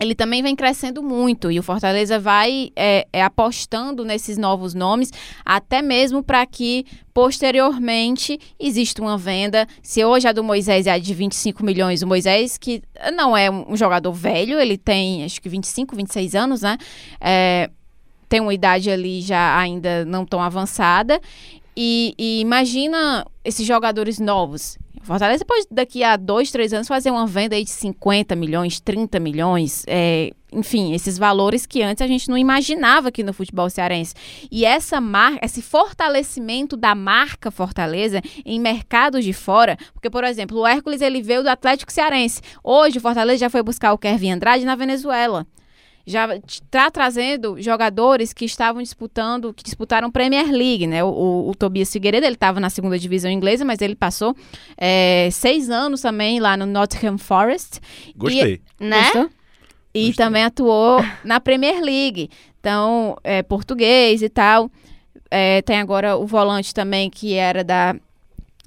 ele 0.00 0.14
também 0.14 0.42
vem 0.42 0.56
crescendo 0.56 1.02
muito 1.02 1.50
e 1.50 1.58
o 1.58 1.62
Fortaleza 1.62 2.18
vai 2.18 2.72
é, 2.74 3.06
é, 3.12 3.22
apostando 3.22 4.02
nesses 4.02 4.38
novos 4.38 4.72
nomes, 4.72 5.12
até 5.44 5.82
mesmo 5.82 6.22
para 6.22 6.44
que 6.46 6.86
posteriormente 7.12 8.40
exista 8.58 9.02
uma 9.02 9.18
venda. 9.18 9.66
Se 9.82 10.02
hoje 10.02 10.26
a 10.26 10.32
do 10.32 10.42
Moisés 10.42 10.86
é 10.86 10.92
a 10.92 10.98
de 10.98 11.12
25 11.12 11.62
milhões, 11.62 12.00
o 12.00 12.06
Moisés, 12.06 12.56
que 12.56 12.82
não 13.14 13.36
é 13.36 13.50
um 13.50 13.76
jogador 13.76 14.12
velho, 14.12 14.58
ele 14.58 14.78
tem 14.78 15.22
acho 15.22 15.38
que 15.40 15.50
25, 15.50 15.94
26 15.94 16.34
anos, 16.34 16.62
né? 16.62 16.78
É, 17.20 17.68
tem 18.26 18.40
uma 18.40 18.54
idade 18.54 18.90
ali 18.90 19.20
já 19.20 19.58
ainda 19.58 20.06
não 20.06 20.24
tão 20.24 20.40
avançada. 20.40 21.20
E, 21.76 22.14
e 22.18 22.40
imagina 22.40 23.26
esses 23.44 23.66
jogadores 23.66 24.18
novos 24.18 24.78
Fortaleza 25.02 25.44
pode, 25.44 25.66
daqui 25.70 26.04
a 26.04 26.16
dois, 26.16 26.50
três 26.50 26.72
anos, 26.72 26.86
fazer 26.86 27.10
uma 27.10 27.26
venda 27.26 27.56
aí 27.56 27.64
de 27.64 27.70
50 27.70 28.36
milhões, 28.36 28.80
30 28.80 29.18
milhões. 29.18 29.82
É, 29.86 30.30
enfim, 30.52 30.92
esses 30.92 31.16
valores 31.16 31.64
que 31.64 31.82
antes 31.82 32.02
a 32.02 32.06
gente 32.06 32.28
não 32.28 32.36
imaginava 32.36 33.08
aqui 33.08 33.22
no 33.22 33.32
futebol 33.32 33.70
cearense. 33.70 34.14
E 34.50 34.64
essa 34.64 35.00
marca, 35.00 35.44
esse 35.44 35.62
fortalecimento 35.62 36.76
da 36.76 36.94
marca 36.94 37.50
Fortaleza 37.50 38.20
em 38.44 38.60
mercados 38.60 39.24
de 39.24 39.32
fora, 39.32 39.76
porque 39.94 40.10
por 40.10 40.22
exemplo, 40.22 40.58
o 40.58 40.66
Hércules 40.66 41.00
ele 41.00 41.22
veio 41.22 41.42
do 41.42 41.48
Atlético 41.48 41.92
Cearense. 41.92 42.42
Hoje 42.62 42.98
o 42.98 43.00
Fortaleza 43.00 43.38
já 43.38 43.50
foi 43.50 43.62
buscar 43.62 43.92
o 43.92 43.98
Kevin 43.98 44.32
Andrade 44.32 44.64
na 44.64 44.74
Venezuela 44.74 45.46
já 46.10 46.36
está 46.36 46.90
trazendo 46.90 47.60
jogadores 47.60 48.32
que 48.32 48.44
estavam 48.44 48.82
disputando, 48.82 49.54
que 49.54 49.62
disputaram 49.62 50.10
Premier 50.10 50.50
League, 50.50 50.86
né? 50.86 51.02
O, 51.02 51.08
o, 51.08 51.50
o 51.50 51.54
Tobias 51.54 51.92
Figueiredo, 51.92 52.26
ele 52.26 52.34
estava 52.34 52.60
na 52.60 52.68
segunda 52.68 52.98
divisão 52.98 53.30
inglesa, 53.30 53.64
mas 53.64 53.80
ele 53.80 53.94
passou 53.94 54.36
é, 54.76 55.28
seis 55.32 55.70
anos 55.70 56.02
também 56.02 56.40
lá 56.40 56.56
no 56.56 56.66
Nottingham 56.66 57.16
Forest. 57.16 57.80
Gostei. 58.16 58.60
E, 58.78 58.84
né? 58.84 59.02
Gostou? 59.04 59.30
E 59.94 60.06
Gostei. 60.06 60.24
também 60.24 60.44
atuou 60.44 61.04
na 61.24 61.40
Premier 61.40 61.80
League. 61.80 62.28
Então, 62.58 63.16
é, 63.24 63.42
português 63.42 64.22
e 64.22 64.28
tal. 64.28 64.70
É, 65.30 65.62
tem 65.62 65.78
agora 65.78 66.16
o 66.16 66.26
volante 66.26 66.74
também, 66.74 67.08
que 67.08 67.34
era 67.34 67.64
da 67.64 67.94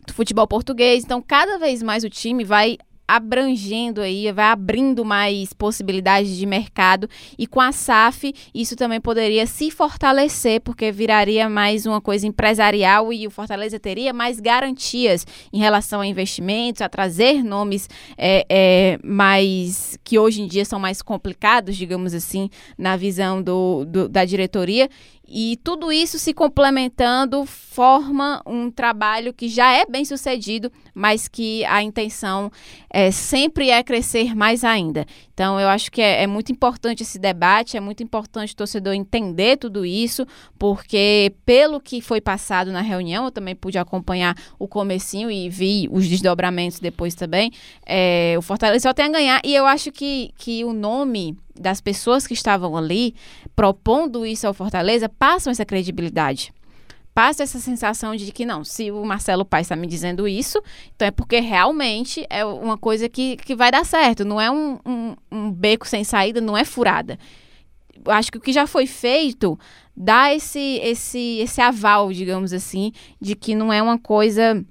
do 0.05 0.13
futebol 0.13 0.47
português. 0.47 1.03
Então, 1.03 1.21
cada 1.21 1.57
vez 1.57 1.81
mais 1.81 2.03
o 2.03 2.09
time 2.09 2.43
vai 2.43 2.77
abrangendo 3.07 4.01
aí, 4.01 4.31
vai 4.31 4.45
abrindo 4.45 5.03
mais 5.03 5.53
possibilidades 5.53 6.35
de 6.35 6.45
mercado. 6.45 7.09
E 7.37 7.45
com 7.45 7.59
a 7.59 7.71
SAF 7.71 8.33
isso 8.53 8.75
também 8.75 8.99
poderia 9.01 9.45
se 9.45 9.69
fortalecer 9.69 10.61
porque 10.61 10.91
viraria 10.91 11.49
mais 11.49 11.85
uma 11.85 12.01
coisa 12.01 12.25
empresarial 12.27 13.11
e 13.11 13.27
o 13.27 13.31
Fortaleza 13.31 13.79
teria 13.79 14.13
mais 14.13 14.39
garantias 14.39 15.25
em 15.51 15.59
relação 15.59 16.01
a 16.01 16.07
investimentos, 16.07 16.81
a 16.81 16.89
trazer 16.89 17.43
nomes 17.43 17.89
é, 18.17 18.45
é, 18.49 18.99
mais 19.03 19.97
que 20.03 20.17
hoje 20.17 20.41
em 20.41 20.47
dia 20.47 20.65
são 20.65 20.79
mais 20.79 21.01
complicados, 21.01 21.75
digamos 21.75 22.13
assim, 22.13 22.49
na 22.77 22.95
visão 22.95 23.41
do, 23.41 23.85
do 23.85 24.09
da 24.09 24.25
diretoria 24.25 24.89
e 25.27 25.57
tudo 25.63 25.91
isso 25.91 26.19
se 26.19 26.33
complementando 26.33 27.45
forma 27.45 28.41
um 28.45 28.69
trabalho 28.69 29.33
que 29.33 29.47
já 29.47 29.73
é 29.73 29.85
bem 29.85 30.03
sucedido, 30.03 30.71
mas 30.93 31.27
que 31.27 31.63
a 31.65 31.81
intenção 31.81 32.51
é, 32.89 33.09
sempre 33.09 33.69
é 33.69 33.81
crescer 33.81 34.35
mais 34.35 34.63
ainda. 34.63 35.05
Então, 35.33 35.59
eu 35.59 35.67
acho 35.67 35.91
que 35.91 36.01
é, 36.01 36.23
é, 36.23 36.27
muito 36.27 36.51
importante 36.51 37.01
esse 37.03 37.17
debate, 37.17 37.77
é 37.77 37.79
muito 37.79 38.03
importante 38.03 38.53
o 38.53 38.55
torcedor 38.55 38.93
entender 38.93 39.57
tudo 39.57 39.85
isso, 39.85 40.27
porque 40.59 41.33
pelo 41.45 41.79
que 41.79 42.01
foi 42.01 42.21
passado 42.21 42.71
na 42.71 42.81
reunião, 42.81 43.25
eu 43.25 43.31
também 43.31 43.55
pude 43.55 43.79
acompanhar 43.79 44.35
o 44.59 44.67
comecinho 44.67 45.31
e 45.31 45.49
vi 45.49 45.87
os 45.89 46.07
desdobramentos 46.07 46.79
depois 46.79 47.15
também, 47.15 47.51
é, 47.85 48.35
o 48.37 48.41
Fortaleza 48.41 48.89
só 48.89 48.93
tem 48.93 49.05
a 49.05 49.09
ganhar, 49.09 49.41
e 49.43 49.55
eu 49.55 49.65
acho 49.65 49.91
que, 49.91 50.31
que 50.37 50.63
o 50.63 50.73
nome 50.73 51.35
das 51.59 51.79
pessoas 51.81 52.25
que 52.25 52.33
estavam 52.33 52.75
ali 52.75 53.15
propondo 53.55 54.25
isso 54.25 54.47
ao 54.47 54.53
Fortaleza 54.53 55.07
passam 55.07 55.51
essa 55.51 55.65
credibilidade. 55.65 56.53
Passa 57.13 57.43
essa 57.43 57.59
sensação 57.59 58.15
de 58.15 58.31
que 58.31 58.43
não, 58.43 58.63
se 58.63 58.89
o 58.89 59.05
Marcelo 59.05 59.45
Pai 59.45 59.61
está 59.61 59.75
me 59.75 59.85
dizendo 59.85 60.27
isso, 60.27 60.59
então 60.95 61.07
é 61.07 61.11
porque 61.11 61.39
realmente 61.39 62.25
é 62.27 62.43
uma 62.43 62.75
coisa 62.75 63.07
que, 63.07 63.37
que 63.37 63.55
vai 63.55 63.71
dar 63.71 63.85
certo. 63.85 64.25
Não 64.25 64.41
é 64.41 64.49
um, 64.49 64.79
um, 64.83 65.15
um 65.31 65.51
beco 65.51 65.87
sem 65.87 66.03
saída, 66.03 66.41
não 66.41 66.57
é 66.57 66.65
furada. 66.65 67.19
Acho 68.07 68.31
que 68.31 68.39
o 68.39 68.41
que 68.41 68.51
já 68.51 68.65
foi 68.65 68.87
feito 68.87 69.59
dá 69.95 70.33
esse, 70.33 70.79
esse, 70.81 71.37
esse 71.39 71.61
aval, 71.61 72.11
digamos 72.11 72.51
assim, 72.51 72.91
de 73.21 73.35
que 73.35 73.53
não 73.53 73.71
é 73.71 73.79
uma 73.79 73.99
coisa 73.99 74.65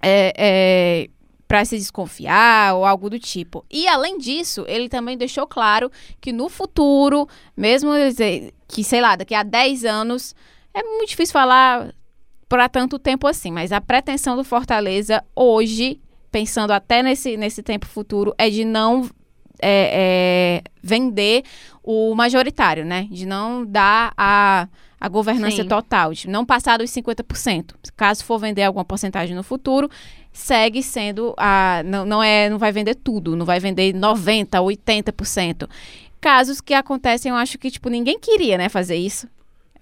é, 0.00 0.32
é, 0.36 1.10
para 1.50 1.64
se 1.64 1.76
desconfiar 1.76 2.76
ou 2.76 2.84
algo 2.84 3.10
do 3.10 3.18
tipo. 3.18 3.64
E 3.68 3.88
além 3.88 4.18
disso, 4.18 4.64
ele 4.68 4.88
também 4.88 5.18
deixou 5.18 5.48
claro 5.48 5.90
que 6.20 6.32
no 6.32 6.48
futuro, 6.48 7.26
mesmo 7.56 7.90
que, 8.68 8.84
sei 8.84 9.00
lá, 9.00 9.16
daqui 9.16 9.34
a 9.34 9.42
10 9.42 9.84
anos, 9.84 10.32
é 10.72 10.80
muito 10.80 11.08
difícil 11.08 11.32
falar 11.32 11.92
para 12.48 12.68
tanto 12.68 13.00
tempo 13.00 13.26
assim, 13.26 13.50
mas 13.50 13.72
a 13.72 13.80
pretensão 13.80 14.36
do 14.36 14.44
Fortaleza 14.44 15.24
hoje, 15.34 16.00
pensando 16.30 16.70
até 16.70 17.02
nesse, 17.02 17.36
nesse 17.36 17.64
tempo 17.64 17.84
futuro, 17.84 18.32
é 18.38 18.48
de 18.48 18.64
não 18.64 19.10
é, 19.60 20.62
é, 20.62 20.70
vender 20.80 21.42
o 21.82 22.14
majoritário, 22.14 22.84
né? 22.84 23.08
De 23.10 23.26
não 23.26 23.66
dar 23.66 24.12
a, 24.16 24.68
a 25.00 25.08
governança 25.08 25.62
Sim. 25.62 25.68
total, 25.68 26.12
de 26.12 26.28
não 26.28 26.44
passar 26.44 26.78
dos 26.78 26.90
50%. 26.90 27.74
Caso 27.96 28.24
for 28.24 28.38
vender 28.38 28.62
alguma 28.62 28.84
porcentagem 28.84 29.34
no 29.34 29.42
futuro, 29.42 29.90
segue 30.32 30.82
sendo 30.82 31.34
a 31.36 31.82
não, 31.84 32.04
não 32.04 32.22
é 32.22 32.48
não 32.48 32.58
vai 32.58 32.72
vender 32.72 32.94
tudo, 32.94 33.36
não 33.36 33.46
vai 33.46 33.60
vender 33.60 33.94
90, 33.94 34.58
80%. 34.58 35.68
Casos 36.20 36.60
que 36.60 36.74
acontecem, 36.74 37.30
eu 37.30 37.36
acho 37.36 37.58
que 37.58 37.70
tipo 37.70 37.88
ninguém 37.88 38.18
queria, 38.18 38.58
né, 38.58 38.68
fazer 38.68 38.96
isso. 38.96 39.28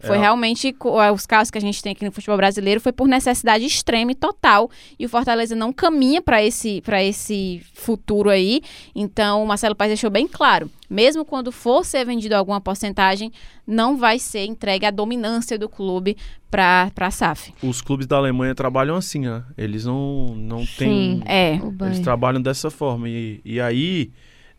Foi 0.01 0.17
é. 0.17 0.21
realmente 0.21 0.75
os 1.13 1.27
casos 1.27 1.51
que 1.51 1.59
a 1.59 1.61
gente 1.61 1.83
tem 1.83 1.93
aqui 1.93 2.05
no 2.05 2.13
futebol 2.13 2.37
brasileiro 2.37 2.81
foi 2.81 2.93
por 2.93 3.09
necessidade 3.09 3.65
extrema 3.65 4.13
e 4.13 4.15
total 4.15 4.71
e 4.99 5.07
o 5.07 5.09
Fortaleza 5.09 5.57
não 5.57 5.73
caminha 5.73 6.23
para 6.23 6.43
esse 6.43 6.81
para 6.83 7.03
esse 7.03 7.63
futuro 7.75 8.31
aí. 8.31 8.63
Então, 8.95 9.43
o 9.43 9.47
Marcelo 9.47 9.75
Paes 9.75 9.91
deixou 9.91 10.11
bem 10.11 10.29
claro, 10.29 10.71
mesmo 10.89 11.25
quando 11.25 11.51
for 11.51 11.85
ser 11.85 12.05
vendido 12.05 12.35
alguma 12.35 12.61
porcentagem, 12.61 13.33
não 13.67 13.97
vai 13.97 14.19
ser 14.19 14.45
entregue 14.45 14.87
a 14.87 14.91
dominância 14.91 15.59
do 15.59 15.69
clube 15.69 16.17
para 16.51 16.91
a 16.97 17.11
SAF. 17.11 17.53
Os 17.63 17.81
clubes 17.81 18.07
da 18.07 18.17
Alemanha 18.17 18.55
trabalham 18.55 18.97
assim, 18.97 19.21
né? 19.21 19.43
Eles 19.57 19.85
não 19.85 20.35
não 20.37 20.65
Sim, 20.65 20.77
têm 20.77 21.23
é. 21.27 21.61
eles 21.87 22.01
trabalham 22.01 22.41
dessa 22.41 22.71
forma 22.71 23.09
e, 23.09 23.41
e 23.45 23.61
aí 23.61 24.11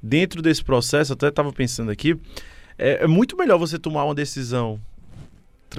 dentro 0.02 0.42
desse 0.42 0.64
processo, 0.64 1.14
até 1.14 1.28
estava 1.28 1.52
pensando 1.52 1.92
aqui, 1.92 2.18
é, 2.78 3.04
é 3.04 3.08
muito 3.08 3.36
melhor 3.36 3.58
você 3.58 3.78
tomar 3.78 4.06
uma 4.06 4.16
decisão 4.16 4.80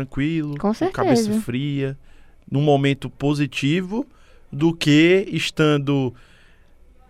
tranquilo, 0.05 0.57
com, 0.59 0.73
com 0.75 0.91
cabeça 0.91 1.33
fria, 1.41 1.97
num 2.51 2.63
momento 2.63 3.09
positivo, 3.09 4.07
do 4.51 4.75
que 4.75 5.27
estando 5.31 6.15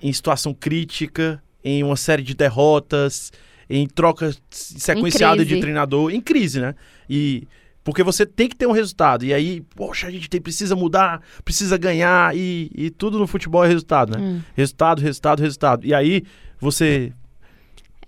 em 0.02 0.12
situação 0.12 0.54
crítica, 0.54 1.42
em 1.64 1.82
uma 1.82 1.96
série 1.96 2.22
de 2.22 2.34
derrotas, 2.34 3.32
em 3.68 3.86
troca 3.86 4.34
sequenciada 4.50 5.44
de 5.44 5.60
treinador, 5.60 6.10
em 6.12 6.20
crise, 6.20 6.60
né? 6.60 6.74
E 7.08 7.46
porque 7.82 8.02
você 8.02 8.26
tem 8.26 8.48
que 8.48 8.56
ter 8.56 8.66
um 8.66 8.72
resultado. 8.72 9.24
E 9.24 9.32
aí, 9.32 9.62
poxa, 9.74 10.06
a 10.06 10.10
gente 10.10 10.28
tem, 10.28 10.40
precisa 10.40 10.76
mudar, 10.76 11.22
precisa 11.44 11.78
ganhar, 11.78 12.36
e, 12.36 12.70
e 12.74 12.90
tudo 12.90 13.18
no 13.18 13.26
futebol 13.26 13.64
é 13.64 13.68
resultado, 13.68 14.16
né? 14.16 14.22
Hum. 14.22 14.40
Resultado, 14.54 15.00
resultado, 15.00 15.40
resultado. 15.40 15.86
E 15.86 15.94
aí 15.94 16.24
você 16.60 17.12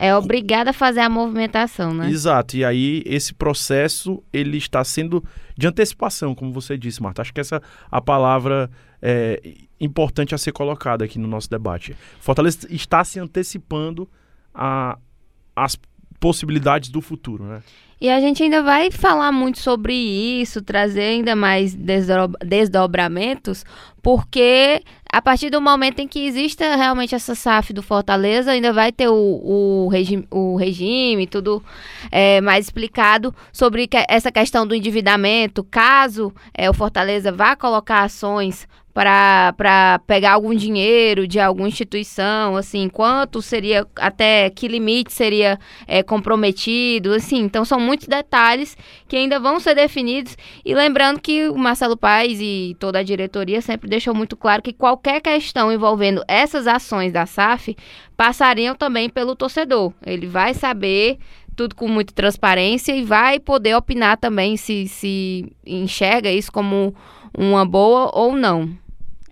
é 0.03 0.17
obrigada 0.17 0.71
a 0.71 0.73
fazer 0.73 0.99
a 0.99 1.09
movimentação, 1.09 1.95
né? 1.95 2.11
Exato. 2.11 2.57
E 2.57 2.65
aí 2.65 3.05
esse 3.07 3.33
processo 3.33 4.21
ele 4.33 4.57
está 4.57 4.83
sendo 4.83 5.25
de 5.57 5.69
antecipação, 5.69 6.35
como 6.35 6.53
você 6.53 6.77
disse, 6.77 7.01
Marta. 7.01 7.23
Acho 7.23 7.33
que 7.33 7.41
essa 7.41 7.63
a 7.89 8.01
palavra 8.01 8.69
é, 9.01 9.41
importante 9.81 10.35
a 10.35 10.39
ser 10.39 10.51
colocada 10.51 11.05
aqui 11.05 11.21
no 11.21 11.29
nosso 11.29 11.49
debate. 11.49 11.97
Fortaleza 12.19 12.67
está 12.69 13.05
se 13.05 13.21
antecipando 13.21 14.11
a, 14.53 14.99
as 15.55 15.79
possibilidades 16.19 16.91
do 16.91 17.01
futuro, 17.01 17.45
né? 17.45 17.63
E 18.03 18.11
a 18.11 18.19
gente 18.19 18.43
ainda 18.43 18.65
vai 18.65 18.91
falar 18.91 19.31
muito 19.31 19.61
sobre 19.61 19.95
isso, 19.95 20.61
trazer 20.61 21.03
ainda 21.03 21.37
mais 21.37 21.73
desdobramentos, 22.45 23.65
porque 24.03 24.83
a 25.09 25.23
partir 25.23 25.51
do 25.51 25.61
momento 25.61 26.01
em 26.01 26.09
que 26.09 26.27
exista 26.27 26.75
realmente 26.75 27.15
essa 27.15 27.37
SAF 27.37 27.73
do 27.73 27.81
Fortaleza, 27.81 28.51
ainda 28.51 28.73
vai 28.73 28.91
ter 28.91 29.07
o, 29.07 29.15
o, 29.15 29.89
regi 29.89 30.27
o 30.33 30.57
regime, 30.57 31.29
tudo 31.29 31.63
é, 32.11 32.41
mais 32.41 32.65
explicado 32.65 33.33
sobre 33.53 33.87
que 33.87 34.05
essa 34.09 34.33
questão 34.33 34.67
do 34.67 34.75
endividamento, 34.75 35.63
caso 35.63 36.35
é, 36.53 36.69
o 36.69 36.75
Fortaleza 36.75 37.31
vá 37.31 37.55
colocar 37.55 38.03
ações 38.03 38.67
para 38.95 40.01
pegar 40.07 40.33
algum 40.33 40.55
dinheiro 40.55 41.27
de 41.27 41.41
alguma 41.41 41.69
instituição, 41.69 42.57
assim, 42.57 42.89
quanto 42.91 43.41
seria, 43.41 43.87
até 43.97 44.51
que 44.51 44.69
limite 44.69 45.13
seria 45.13 45.59
é, 45.87 46.03
comprometido, 46.03 47.15
assim, 47.15 47.39
então 47.39 47.65
são 47.65 47.81
muitos 47.93 48.09
detalhes 48.09 48.75
que 49.07 49.17
ainda 49.17 49.39
vão 49.39 49.61
ser 49.61 49.75
definidos, 49.75 50.35
e 50.65 50.75
lembrando 50.75 51.21
que 51.21 51.47
o 51.51 51.59
Marcelo 51.59 51.95
Paes 51.95 52.39
e 52.41 52.75
toda 52.81 53.01
a 53.01 53.03
diretoria 53.03 53.61
sempre 53.61 53.87
deixou 53.87 54.15
muito 54.15 54.35
claro 54.35 54.63
que 54.63 54.73
qualquer 54.73 55.21
questão 55.21 55.71
envolvendo 55.71 56.25
essas 56.27 56.67
ações 56.67 57.13
da 57.13 57.27
SAF 57.27 57.77
passariam 58.17 58.75
também 58.75 59.11
pelo 59.11 59.37
torcedor, 59.37 59.93
ele 60.07 60.27
vai 60.27 60.55
saber 60.55 61.19
tudo 61.55 61.75
com 61.75 61.87
muita 61.87 62.15
transparência 62.15 62.97
e 62.97 63.03
vai 63.03 63.39
poder 63.39 63.75
opinar 63.77 64.17
também 64.17 64.57
se, 64.57 64.89
se 64.89 65.53
enxerga 65.67 66.31
isso 66.33 66.51
como 66.51 66.95
uma 67.37 67.67
boa 67.67 68.11
ou 68.15 68.35
não. 68.35 68.71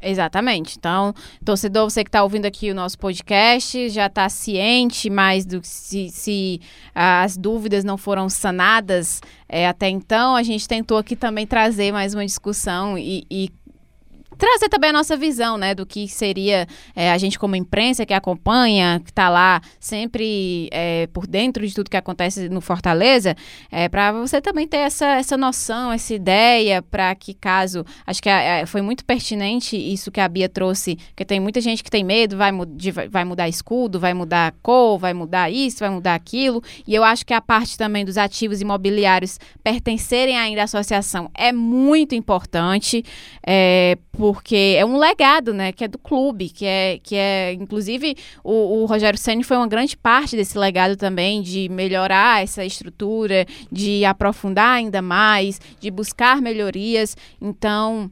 Exatamente. 0.03 0.77
Então, 0.79 1.13
torcedor, 1.45 1.91
você 1.91 2.03
que 2.03 2.09
está 2.09 2.23
ouvindo 2.23 2.47
aqui 2.47 2.71
o 2.71 2.75
nosso 2.75 2.99
podcast, 2.99 3.89
já 3.91 4.07
está 4.07 4.29
ciente 4.29 5.11
mais 5.11 5.45
do 5.45 5.61
se, 5.63 6.09
se 6.09 6.61
as 6.95 7.37
dúvidas 7.37 7.85
não 7.85 7.99
foram 7.99 8.29
sanadas 8.29 9.21
é, 9.49 9.69
até 9.69 9.89
então. 9.89 10.35
A 10.35 10.43
gente 10.43 10.67
tentou 10.67 10.97
aqui 10.97 11.15
também 11.15 11.47
trazer 11.47 11.93
mais 11.93 12.15
uma 12.15 12.25
discussão 12.25 12.97
e, 12.97 13.25
e 13.31 13.51
trazer 14.41 14.71
também 14.71 14.89
a 14.89 14.93
nossa 14.95 15.19
visão, 15.19 15.59
né, 15.59 15.75
do 15.75 15.85
que 15.85 16.09
seria 16.09 16.67
é, 16.97 17.13
a 17.13 17.19
gente 17.19 17.39
como 17.39 17.55
imprensa 17.55 18.07
que 18.07 18.15
acompanha, 18.15 18.99
que 19.05 19.11
está 19.11 19.29
lá 19.29 19.61
sempre 19.79 20.71
é, 20.73 21.07
por 21.09 21.27
dentro 21.27 21.65
de 21.67 21.75
tudo 21.75 21.91
que 21.91 21.97
acontece 21.97 22.49
no 22.49 22.63
Fortaleza, 22.63 23.37
é, 23.71 23.87
para 23.87 24.11
você 24.13 24.41
também 24.41 24.67
ter 24.67 24.79
essa, 24.79 25.07
essa 25.17 25.37
noção, 25.37 25.93
essa 25.93 26.15
ideia, 26.15 26.81
para 26.81 27.15
que 27.15 27.35
caso, 27.35 27.85
acho 28.07 28.23
que 28.23 28.31
é, 28.31 28.65
foi 28.65 28.81
muito 28.81 29.05
pertinente 29.05 29.77
isso 29.77 30.11
que 30.11 30.21
a 30.21 30.27
Bia 30.27 30.49
trouxe, 30.49 30.97
que 31.15 31.25
tem 31.25 31.39
muita 31.39 31.61
gente 31.61 31.85
que 31.85 31.91
tem 31.91 32.03
medo, 32.03 32.39
vai, 32.39 32.51
de, 32.69 32.91
vai 32.93 33.25
mudar 33.25 33.47
escudo, 33.47 34.01
vai 34.01 34.15
mudar 34.15 34.55
cor, 34.63 34.99
vai 34.99 35.13
mudar 35.13 35.51
isso, 35.51 35.81
vai 35.81 35.91
mudar 35.91 36.15
aquilo, 36.15 36.63
e 36.87 36.95
eu 36.95 37.05
acho 37.05 37.27
que 37.27 37.35
a 37.35 37.43
parte 37.43 37.77
também 37.77 38.07
dos 38.07 38.17
ativos 38.17 38.63
imobiliários 38.63 39.39
pertencerem 39.63 40.39
ainda 40.39 40.63
à 40.63 40.65
associação 40.65 41.31
é 41.35 41.53
muito 41.53 42.15
importante, 42.15 43.05
é, 43.47 43.99
porque 44.21 44.77
é 44.77 44.85
um 44.85 44.99
legado, 44.99 45.55
né, 45.55 45.73
que 45.73 45.83
é 45.83 45.89
do 45.89 45.97
clube, 45.97 46.51
que 46.51 46.67
é, 46.67 47.01
que 47.03 47.17
é 47.17 47.55
inclusive, 47.55 48.15
o, 48.45 48.83
o 48.83 48.85
Rogério 48.85 49.19
Senni 49.19 49.43
foi 49.43 49.57
uma 49.57 49.67
grande 49.67 49.97
parte 49.97 50.37
desse 50.37 50.59
legado 50.59 50.95
também, 50.95 51.41
de 51.41 51.71
melhorar 51.71 52.43
essa 52.43 52.63
estrutura, 52.63 53.47
de 53.73 54.05
aprofundar 54.05 54.77
ainda 54.77 55.01
mais, 55.01 55.59
de 55.81 55.91
buscar 55.91 56.43
melhorias, 56.43 57.17
então... 57.41 58.11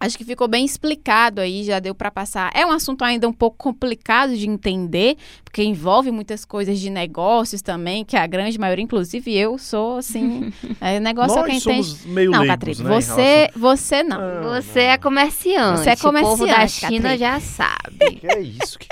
Acho 0.00 0.16
que 0.16 0.24
ficou 0.24 0.48
bem 0.48 0.64
explicado 0.64 1.42
aí, 1.42 1.62
já 1.62 1.78
deu 1.78 1.94
para 1.94 2.10
passar. 2.10 2.50
É 2.54 2.64
um 2.64 2.70
assunto 2.72 3.04
ainda 3.04 3.28
um 3.28 3.32
pouco 3.34 3.58
complicado 3.58 4.34
de 4.34 4.48
entender, 4.48 5.18
porque 5.44 5.62
envolve 5.62 6.10
muitas 6.10 6.46
coisas 6.46 6.80
de 6.80 6.88
negócios 6.88 7.60
também, 7.60 8.02
que 8.02 8.16
a 8.16 8.26
grande 8.26 8.58
maioria, 8.58 8.82
inclusive 8.82 9.36
eu, 9.36 9.58
sou 9.58 9.98
assim. 9.98 10.50
é, 10.80 10.98
negócio 10.98 11.36
Nós 11.36 11.44
é 11.44 11.50
quem 11.50 11.60
somos 11.60 11.94
tem. 12.02 12.12
meio 12.12 12.30
Não, 12.30 12.46
Catripe, 12.46 12.82
né, 12.82 12.88
você, 13.00 13.12
relação- 13.20 13.60
você 13.60 14.02
não. 14.02 14.20
Ah, 14.20 14.60
Você 14.62 14.80
é 14.80 14.96
comerciante. 14.96 15.80
Você 15.80 15.90
é 15.90 15.92
O 15.92 15.98
povo 15.98 16.46
da 16.46 16.54
comerciante, 16.54 16.94
China 16.94 17.18
já 17.18 17.38
sabe. 17.38 18.16
Que 18.20 18.26
é 18.26 18.40
isso? 18.40 18.78
Que... 18.78 18.88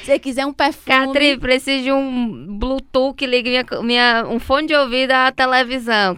Se 0.00 0.06
você 0.06 0.18
quiser 0.18 0.44
um 0.46 0.52
perfume. 0.52 0.84
Catri, 1.06 1.38
preciso 1.38 1.84
de 1.84 1.92
um 1.92 2.58
Bluetooth 2.58 3.14
que 3.14 3.24
ligue 3.26 3.50
minha, 3.50 3.64
minha- 3.82 4.24
um 4.28 4.40
fone 4.40 4.66
de 4.66 4.74
ouvido 4.74 5.12
à 5.12 5.30
televisão. 5.30 6.16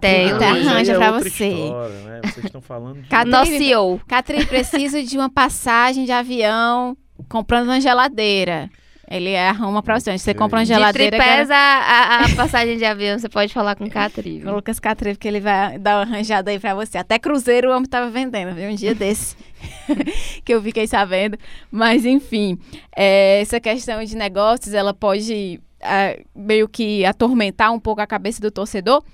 Tem. 0.00 0.32
mas 0.32 0.42
aí 0.42 0.68
arranja 0.68 0.92
é 0.92 0.96
pra 0.96 1.10
você. 1.12 1.48
história, 1.48 1.94
né? 2.02 2.20
Vocês 2.24 2.44
estão 2.44 2.60
falando 2.60 3.00
de... 3.00 3.08
Cada- 3.08 3.30
Nosso 3.30 3.50
CEO. 3.56 4.00
Catri, 4.06 4.44
preciso 4.44 5.02
de 5.02 5.16
uma 5.16 5.30
passagem 5.30 6.04
de 6.04 6.12
avião 6.12 6.94
comprando 7.28 7.64
uma 7.68 7.80
geladeira. 7.80 8.68
Ele 9.12 9.36
arruma 9.36 9.82
pra 9.82 10.00
você. 10.00 10.16
Você 10.16 10.32
compra 10.32 10.60
uma 10.60 10.64
De 10.64 10.72
geladeira. 10.72 11.16
tripés 11.16 11.50
a, 11.50 11.56
a, 11.56 12.24
a 12.24 12.34
passagem 12.34 12.78
de 12.78 12.84
avião, 12.84 13.18
você 13.18 13.28
pode 13.28 13.52
falar 13.52 13.76
com 13.76 13.88
Catri. 13.90 14.42
O 14.42 14.54
Lucas 14.54 14.80
Catrive, 14.80 15.18
que 15.18 15.28
ele 15.28 15.38
vai 15.38 15.78
dar 15.78 15.96
uma 15.96 16.02
arranjada 16.02 16.50
aí 16.50 16.58
pra 16.58 16.74
você. 16.74 16.96
Até 16.96 17.18
cruzeiro 17.18 17.68
o 17.70 17.76
homem 17.76 17.86
tava 17.86 18.10
vendendo, 18.10 18.54
viu? 18.54 18.70
Um 18.70 18.74
dia 18.74 18.94
desse. 18.94 19.36
que 20.42 20.54
eu 20.54 20.62
fiquei 20.62 20.86
sabendo. 20.86 21.38
Mas, 21.70 22.06
enfim, 22.06 22.58
é, 22.96 23.42
essa 23.42 23.60
questão 23.60 24.02
de 24.02 24.16
negócios, 24.16 24.72
ela 24.72 24.94
pode 24.94 25.60
ah, 25.82 26.16
meio 26.34 26.66
que 26.66 27.04
atormentar 27.04 27.70
um 27.72 27.78
pouco 27.78 28.00
a 28.00 28.06
cabeça 28.06 28.40
do 28.40 28.50
torcedor. 28.50 29.04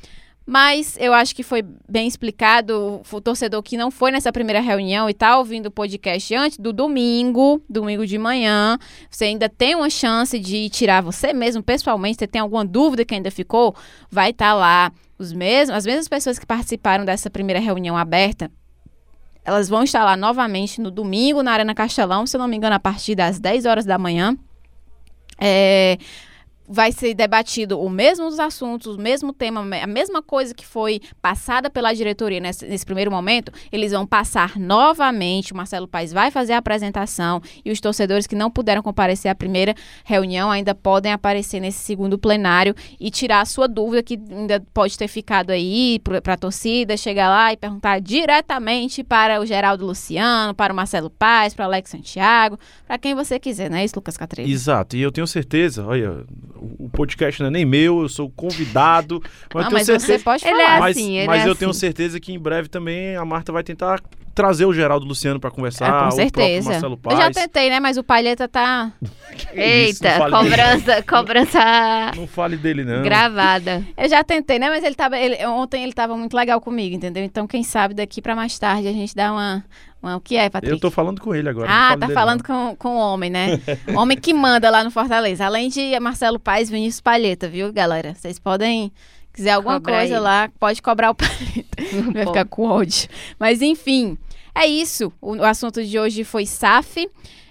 Mas 0.51 0.97
eu 0.99 1.13
acho 1.13 1.37
que 1.37 1.43
foi 1.43 1.63
bem 1.87 2.09
explicado. 2.09 3.03
O 3.13 3.21
torcedor 3.21 3.63
que 3.63 3.77
não 3.77 3.91
foi 3.91 4.11
nessa 4.11 4.33
primeira 4.33 4.63
reunião 4.63 5.11
e 5.11 5.13
tá 5.13 5.37
ouvindo 5.37 5.67
o 5.67 5.71
podcast 5.71 6.35
antes 6.35 6.57
do 6.57 6.73
domingo, 6.73 7.63
domingo 7.69 8.07
de 8.07 8.17
manhã, 8.17 8.79
você 9.11 9.27
ainda 9.27 9.47
tem 9.47 9.75
uma 9.75 9.91
chance 9.91 10.39
de 10.39 10.71
tirar 10.71 11.03
você 11.03 11.35
mesmo 11.35 11.63
pessoalmente. 11.63 12.21
Você 12.21 12.27
tem 12.27 12.41
alguma 12.41 12.65
dúvida 12.65 13.05
que 13.05 13.15
ainda 13.15 13.31
ficou? 13.31 13.77
Vai 14.11 14.31
estar 14.31 14.55
lá. 14.55 14.91
Os 15.19 15.35
mesmos, 15.35 15.77
as 15.77 15.85
mesmas 15.85 16.09
pessoas 16.09 16.39
que 16.39 16.47
participaram 16.47 17.05
dessa 17.05 17.29
primeira 17.29 17.61
reunião 17.61 17.95
aberta, 17.95 18.51
elas 19.45 19.69
vão 19.69 19.83
estar 19.83 20.03
lá 20.03 20.17
novamente 20.17 20.81
no 20.81 20.91
domingo 20.91 21.43
na 21.43 21.53
Arena 21.53 21.75
Castelão, 21.75 22.27
se 22.27 22.35
eu 22.35 22.41
não 22.41 22.49
me 22.49 22.57
engano, 22.57 22.75
a 22.75 22.81
partir 22.81 23.15
das 23.15 23.39
10 23.39 23.67
horas 23.67 23.85
da 23.85 23.99
manhã. 23.99 24.35
É, 25.39 25.99
vai 26.69 26.93
ser 26.93 27.15
debatido 27.15 27.81
o 27.81 27.89
mesmo 27.89 28.27
dos 28.27 28.39
assuntos, 28.39 28.97
o 28.97 29.01
mesmo 29.01 29.33
tema, 29.33 29.61
a 29.61 29.87
mesma 29.87 30.23
coisa 30.23 30.55
que 30.55 30.67
foi 30.67 31.01
passada 31.23 31.71
pela 31.71 31.95
diretoria 31.95 32.41
nesse, 32.41 32.67
nesse 32.67 32.85
primeiro 32.85 33.11
momento, 33.11 33.51
eles 33.73 33.93
vão 33.93 34.07
passar 34.07 34.59
novamente. 34.59 35.53
O 35.53 35.57
Marcelo 35.57 35.89
Paes 35.89 36.13
vai 36.13 36.31
fazer 36.31 36.53
a 36.53 36.59
apresentação 36.59 37.41
e 37.65 37.71
os 37.71 37.81
torcedores 37.81 38.27
que 38.27 38.37
não 38.37 38.51
puderam 38.51 38.83
comparecer 38.83 39.31
à 39.31 39.35
primeira 39.35 39.75
reunião 40.05 40.51
ainda 40.51 40.75
podem 40.75 41.13
aparecer 41.13 41.61
nesse 41.61 41.79
segundo 41.79 42.19
plenário 42.19 42.75
e 43.01 43.11
tirar 43.11 43.41
a 43.41 43.45
sua 43.45 43.67
dúvida 43.67 44.03
que 44.03 44.21
ainda 44.31 44.63
pode 44.75 44.99
ter 44.99 45.09
ficado 45.09 45.51
aí 45.51 46.01
para 46.23 46.35
a 46.35 46.37
torcida, 46.37 46.97
chegar 46.97 47.29
lá 47.29 47.53
e 47.53 47.57
perguntar 47.57 48.01
diretamente 48.01 49.03
para 49.03 49.41
o 49.41 49.47
Geraldo 49.47 49.87
Luciano, 49.87 50.55
para 50.55 50.73
o 50.73 50.77
Marcelo 50.77 51.09
Paes, 51.09 51.55
para 51.55 51.65
o 51.65 51.69
Alex 51.69 51.91
Santiago, 51.91 52.59
para 52.87 52.99
quem 52.99 53.15
você 53.15 53.39
quiser, 53.39 53.71
não 53.71 53.79
é 53.79 53.85
isso, 53.85 53.97
Lucas 53.97 54.17
Catreira? 54.17 54.51
Exato, 54.51 54.97
e 54.97 55.01
eu 55.01 55.11
tenho 55.11 55.27
certeza, 55.27 55.87
olha, 55.87 56.25
o 56.79 56.89
podcast 56.89 57.41
não 57.41 57.49
é 57.49 57.51
nem 57.51 57.65
meu, 57.65 58.03
eu 58.03 58.09
sou 58.09 58.31
convidado, 58.31 59.23
mas 59.55 59.65
eu 59.65 59.71
tenho 59.71 59.73
mas 59.73 59.87
certeza... 59.87 60.07
você 60.07 60.19
pode 60.19 60.45
Ele 60.47 60.57
falar. 60.57 60.77
é 60.77 60.81
mas 60.81 60.97
assim, 60.97 61.17
ele 61.19 61.27
mas 61.27 61.45
é 61.45 61.49
eu 61.49 61.55
tenho 61.55 61.71
assim. 61.71 61.81
certeza 61.81 62.21
que 62.21 62.33
em 62.33 62.39
breve 62.39 62.69
também 62.69 63.17
a 63.17 63.25
Marta 63.25 63.53
vai 63.53 63.63
tentar 63.63 64.01
trazer 64.39 64.65
o 64.67 64.73
Geraldo 64.73 65.05
Luciano 65.05 65.41
para 65.41 65.51
conversar, 65.51 65.87
Ah, 65.87 65.91
com 65.91 65.97
o 65.97 66.01
próprio 66.01 66.23
certeza. 66.23 66.71
Marcelo 66.71 66.93
Eu 66.95 66.97
Paz. 66.99 67.19
já 67.19 67.31
tentei, 67.33 67.69
né? 67.71 67.81
Mas 67.81 67.97
o 67.97 68.05
Palheta 68.05 68.47
tá. 68.47 68.93
isso, 69.03 69.49
Eita, 69.53 70.11
fale 70.13 70.31
cobrança, 70.37 71.03
cobrança 71.03 71.59
Não 72.17 72.27
fale 72.29 72.57
dele 72.57 72.85
não. 72.85 73.03
gravada. 73.03 73.85
Eu 73.97 74.09
já 74.09 74.23
tentei, 74.23 74.61
né? 74.61 74.69
Mas 74.71 74.85
ele 74.85 74.95
tava. 74.95 75.19
ele- 75.19 75.45
ontem 75.47 75.83
ele 75.83 75.93
tava 75.93 76.17
muito 76.17 76.37
legal 76.37 76.61
comigo, 76.61 76.95
entendeu? 76.95 77.25
Então, 77.25 77.47
quem 77.49 77.65
sabe 77.65 77.95
daqui 77.95 78.23
pra 78.23 78.37
mais 78.37 78.57
tarde 78.59 78.87
a 78.87 78.93
gente 78.93 79.13
dá 79.15 79.33
uma. 79.33 79.65
uma- 80.01 80.17
o 80.17 80.21
que 80.21 80.37
é, 80.37 80.49
Patrick? 80.49 80.73
Eu 80.73 80.79
tô 80.79 80.91
falando 80.91 81.21
com 81.21 81.35
ele 81.35 81.49
agora. 81.49 81.69
Ah, 81.69 81.91
tá 81.91 82.07
dele, 82.07 82.15
falando 82.15 82.45
com, 82.45 82.77
com 82.77 82.97
o 82.97 82.99
homem, 83.01 83.31
né? 83.31 83.61
homem 83.97 84.17
que 84.17 84.33
manda 84.33 84.71
lá 84.71 84.85
no 84.85 84.91
Fortaleza. 84.93 85.45
Além 85.45 85.69
de 85.69 85.99
Marcelo 85.99 86.39
Paes, 86.39 86.71
Vinícius 86.71 87.01
Palheta, 87.01 87.49
viu, 87.49 87.73
galera? 87.73 88.15
Vocês 88.15 88.39
podem. 88.39 88.93
Quiser 89.31 89.53
alguma 89.53 89.81
coisa 89.81 90.15
ele. 90.15 90.19
lá, 90.19 90.51
pode 90.59 90.83
cobrar 90.83 91.11
o 91.11 91.15
Palheta. 91.15 91.69
Vai 92.13 92.27
ficar 92.27 92.45
com 92.47 92.67
ódio. 92.67 93.09
Mas 93.39 93.63
enfim, 93.63 94.19
é 94.55 94.67
isso. 94.67 95.13
O, 95.21 95.37
o 95.37 95.45
assunto 95.45 95.85
de 95.85 95.99
hoje 95.99 96.25
foi 96.25 96.47
SAF. 96.47 97.09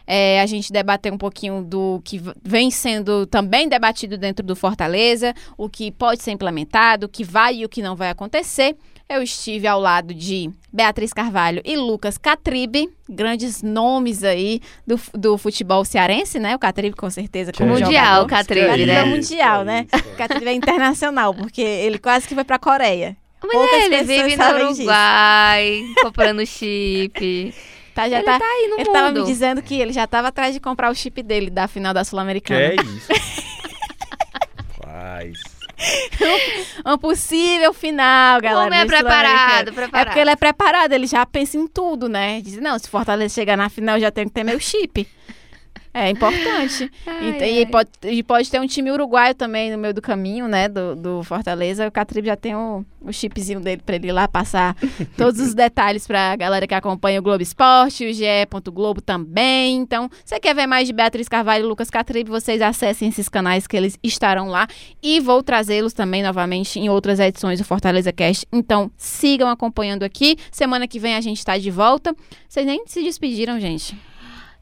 É, 0.09 0.39
a 0.39 0.45
gente 0.45 0.71
debateu 0.71 1.13
um 1.13 1.17
pouquinho 1.17 1.61
do 1.61 2.01
que 2.05 2.21
vem 2.41 2.71
sendo 2.71 3.25
também 3.25 3.67
debatido 3.67 4.17
dentro 4.17 4.45
do 4.45 4.55
Fortaleza, 4.55 5.33
o 5.57 5.67
que 5.67 5.91
pode 5.91 6.23
ser 6.23 6.31
implementado, 6.31 7.07
o 7.07 7.09
que 7.09 7.25
vai 7.25 7.57
e 7.57 7.65
o 7.65 7.69
que 7.69 7.81
não 7.81 7.93
vai 7.93 8.09
acontecer. 8.09 8.77
Eu 9.09 9.21
estive 9.21 9.67
ao 9.67 9.79
lado 9.79 10.13
de 10.13 10.49
Beatriz 10.71 11.13
Carvalho 11.13 11.61
e 11.63 11.77
Lucas 11.77 12.17
Catribe, 12.17 12.89
grandes 13.09 13.61
nomes 13.61 14.23
aí 14.23 14.61
do, 14.85 14.99
do 15.13 15.37
futebol 15.37 15.83
cearense, 15.85 16.39
né? 16.39 16.55
O 16.55 16.59
Catribe, 16.59 16.95
com 16.95 17.09
certeza, 17.09 17.51
como 17.53 17.71
Mundial, 17.71 17.89
jogador. 17.91 18.27
Catribe, 18.27 18.67
Catribe 18.67 18.91
né? 18.91 18.99
é 18.99 19.05
mundial, 19.05 19.63
né? 19.63 19.87
O 20.13 20.17
Catribe 20.17 20.47
é 20.47 20.53
internacional, 20.53 21.33
porque 21.33 21.61
ele 21.61 21.97
quase 21.97 22.27
que 22.27 22.35
foi 22.35 22.43
pra 22.43 22.59
Coreia. 22.59 23.15
Mas 23.47 23.51
Poucas 23.57 23.73
ele 23.83 23.89
pessoas 23.89 24.07
vive 24.07 24.35
no 24.35 24.43
sabem 24.43 24.67
disso. 24.67 24.81
Uruguai, 24.81 25.85
comprando 26.03 26.45
chip. 26.45 27.53
Tá, 27.97 28.07
já 28.07 28.17
ele 28.17 28.25
tá, 28.25 28.37
tá 28.37 28.45
aí 28.45 28.67
no 28.67 28.75
ele 28.75 28.83
mundo. 28.83 28.93
tava 28.93 29.11
me 29.11 29.23
dizendo 29.23 29.59
que 29.59 29.73
ele 29.81 29.91
já 29.91 30.05
tava 30.05 30.27
atrás 30.27 30.53
de 30.53 30.59
comprar 30.59 30.91
o 30.91 30.93
chip 30.93 31.23
dele 31.23 31.49
da 31.49 31.67
final 31.67 31.95
da 31.95 32.01
Que 32.01 32.05
Sul-Americana. 32.05 32.59
é 32.59 32.75
isso. 32.75 33.07
Faz. 34.83 35.33
Um 36.85 36.95
possível 36.97 37.73
final, 37.73 38.37
O 38.37 38.41
galera. 38.41 38.67
homem 38.67 38.79
é 38.79 38.85
da 38.85 38.87
preparado, 38.97 39.73
preparado. 39.73 40.01
É 40.01 40.05
porque 40.05 40.19
ele 40.19 40.29
é 40.29 40.35
preparado, 40.35 40.93
ele 40.93 41.07
já 41.07 41.25
pensa 41.25 41.57
em 41.57 41.67
tudo, 41.67 42.07
né? 42.07 42.39
Diz, 42.41 42.57
não, 42.57 42.77
se 42.77 42.87
Fortaleza 42.87 43.33
chegar 43.33 43.57
na 43.57 43.67
final, 43.67 43.95
eu 43.95 44.01
já 44.01 44.11
tenho 44.11 44.27
que 44.27 44.33
ter 44.33 44.43
meu 44.43 44.59
chip. 44.59 45.07
É 45.93 46.09
importante. 46.09 46.91
Ai, 47.07 47.29
E, 47.29 47.33
tem- 47.33 47.55
e 47.55 47.59
ai. 47.59 47.65
pode, 47.65 47.89
e 48.03 48.23
pode 48.23 48.51
ter 48.51 48.59
um 48.61 48.67
time 48.67 48.91
uruguaio 48.91 49.33
também 49.33 49.71
no 49.71 49.77
meio 49.77 49.93
do 49.93 50.01
caminho, 50.01 50.47
né? 50.47 50.67
Do, 50.69 50.95
do 50.95 51.23
Fortaleza. 51.23 51.87
O 51.87 51.91
Catribe 51.91 52.27
já 52.27 52.35
tem 52.35 52.55
o, 52.55 52.85
o 53.01 53.11
chipzinho 53.11 53.59
dele 53.59 53.81
pra 53.83 53.95
ele 53.95 54.07
ir 54.09 54.11
lá 54.11 54.27
passar 54.27 54.75
todos 55.17 55.39
os 55.41 55.53
detalhes 55.53 56.05
pra 56.05 56.35
galera 56.35 56.67
que 56.67 56.73
acompanha 56.75 57.19
o 57.19 57.23
Globo 57.23 57.41
Esporte, 57.41 58.05
o 58.05 58.13
GE. 58.13 58.25
Globo 58.71 59.01
também. 59.01 59.75
Então, 59.77 60.09
você 60.23 60.39
quer 60.39 60.53
ver 60.53 60.67
mais 60.67 60.87
de 60.87 60.93
Beatriz 60.93 61.27
Carvalho 61.27 61.63
e 61.65 61.67
Lucas 61.67 61.89
Catribe, 61.89 62.29
vocês 62.29 62.61
acessem 62.61 63.09
esses 63.09 63.27
canais 63.29 63.65
que 63.65 63.75
eles 63.77 63.97
estarão 64.03 64.49
lá. 64.49 64.67
E 65.01 65.19
vou 65.19 65.41
trazê-los 65.41 65.93
também 65.93 66.21
novamente 66.21 66.79
em 66.79 66.89
outras 66.89 67.19
edições 67.19 67.59
do 67.59 67.65
Fortaleza 67.65 68.11
Cast. 68.13 68.45
Então, 68.51 68.91
sigam 68.97 69.49
acompanhando 69.49 70.03
aqui. 70.03 70.37
Semana 70.51 70.87
que 70.87 70.99
vem 70.99 71.15
a 71.15 71.21
gente 71.21 71.43
tá 71.43 71.57
de 71.57 71.71
volta. 71.71 72.15
Vocês 72.47 72.65
nem 72.65 72.83
se 72.85 73.01
despediram, 73.01 73.59
gente. 73.59 73.97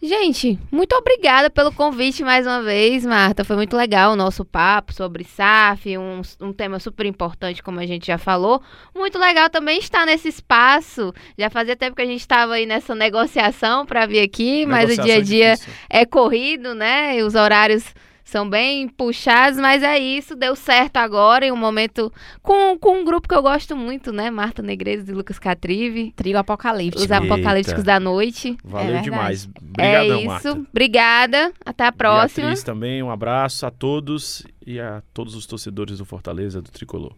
Gente, 0.02 0.60
muito 0.72 0.94
obrigada 0.96 1.50
pelo 1.50 1.72
convite 1.72 2.24
mais 2.24 2.46
uma 2.46 2.62
vez, 2.62 3.06
Marta. 3.06 3.44
Foi 3.44 3.56
muito 3.56 3.76
legal 3.76 4.12
o 4.12 4.16
nosso 4.16 4.44
papo 4.44 4.94
sobre 4.94 5.24
SAF, 5.24 5.98
um, 5.98 6.22
um 6.42 6.54
tema 6.54 6.80
super 6.80 7.06
importante, 7.06 7.64
como 7.64 7.80
a 7.80 7.86
gente 7.86 8.08
já 8.08 8.18
falou. 8.18 8.62
Muito 8.94 9.18
legal 9.18 9.50
também 9.50 9.80
estar 9.80 10.06
nesse 10.06 10.28
espaço. 10.28 11.14
Já 11.38 11.50
fazia 11.50 11.76
tempo 11.76 11.96
que 11.96 12.02
a 12.02 12.06
gente 12.06 12.20
estava 12.20 12.56
aí 12.56 12.66
nessa 12.66 12.94
negociação 12.94 13.86
para 13.86 14.06
vir 14.06 14.20
aqui, 14.20 14.66
mas 14.66 14.92
o 14.92 15.02
dia 15.02 15.16
a 15.16 15.18
Negociação 15.18 15.24
dia 15.24 15.52
difícil. 15.54 15.74
é 15.90 16.06
corrido, 16.06 16.76
né? 16.76 17.18
E 17.18 17.24
os 17.24 17.34
horários 17.34 17.86
são 18.26 18.50
bem 18.50 18.88
puxados, 18.88 19.60
mas 19.60 19.84
é 19.84 20.00
isso, 20.00 20.36
deu 20.36 20.56
certo 20.56 20.98
agora 20.98 21.46
em 21.46 21.52
um 21.52 21.56
momento 21.56 22.12
com, 22.42 22.76
com 22.80 23.00
um 23.00 23.06
grupo 23.06 23.28
que 23.28 23.36
eu 23.36 23.42
gosto 23.44 23.76
muito, 23.76 24.12
né? 24.12 24.32
Marta 24.32 24.64
Negreiros 24.64 25.08
e 25.08 25.12
Lucas 25.12 25.38
Catrive. 25.38 26.12
Trio 26.16 26.40
Apocalíptico. 26.40 27.04
Os 27.04 27.12
Apocalípticos 27.12 27.84
da 27.84 28.00
Noite. 28.00 28.58
Valeu 28.64 28.96
É 28.96 29.02
demais. 29.02 29.48
é 29.78 30.02
Obrigadão, 30.02 30.18
isso. 30.18 30.28
Marta. 30.28 30.52
Obrigada. 30.72 31.54
Até 31.64 31.86
a 31.86 31.92
próxima. 31.92 32.48
Beatriz 32.48 32.64
também, 32.64 33.04
um 33.04 33.12
abraço 33.12 33.64
a 33.64 33.70
todos 33.70 34.44
e 34.66 34.80
a 34.80 35.04
todos 35.14 35.36
os 35.36 35.46
torcedores 35.46 36.00
do 36.00 36.06
Fortaleza, 36.06 36.60
do 36.64 36.72
Tricolor. 36.72 37.14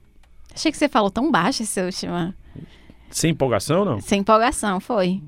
Achei 0.53 0.71
que 0.71 0.77
você 0.77 0.89
falou 0.89 1.09
tão 1.09 1.31
baixo 1.31 1.63
esse 1.63 1.81
último. 1.81 2.33
Sem 3.09 3.31
empolgação, 3.31 3.85
não? 3.85 4.01
Sem 4.01 4.19
empolgação, 4.19 4.81
foi. 4.81 5.21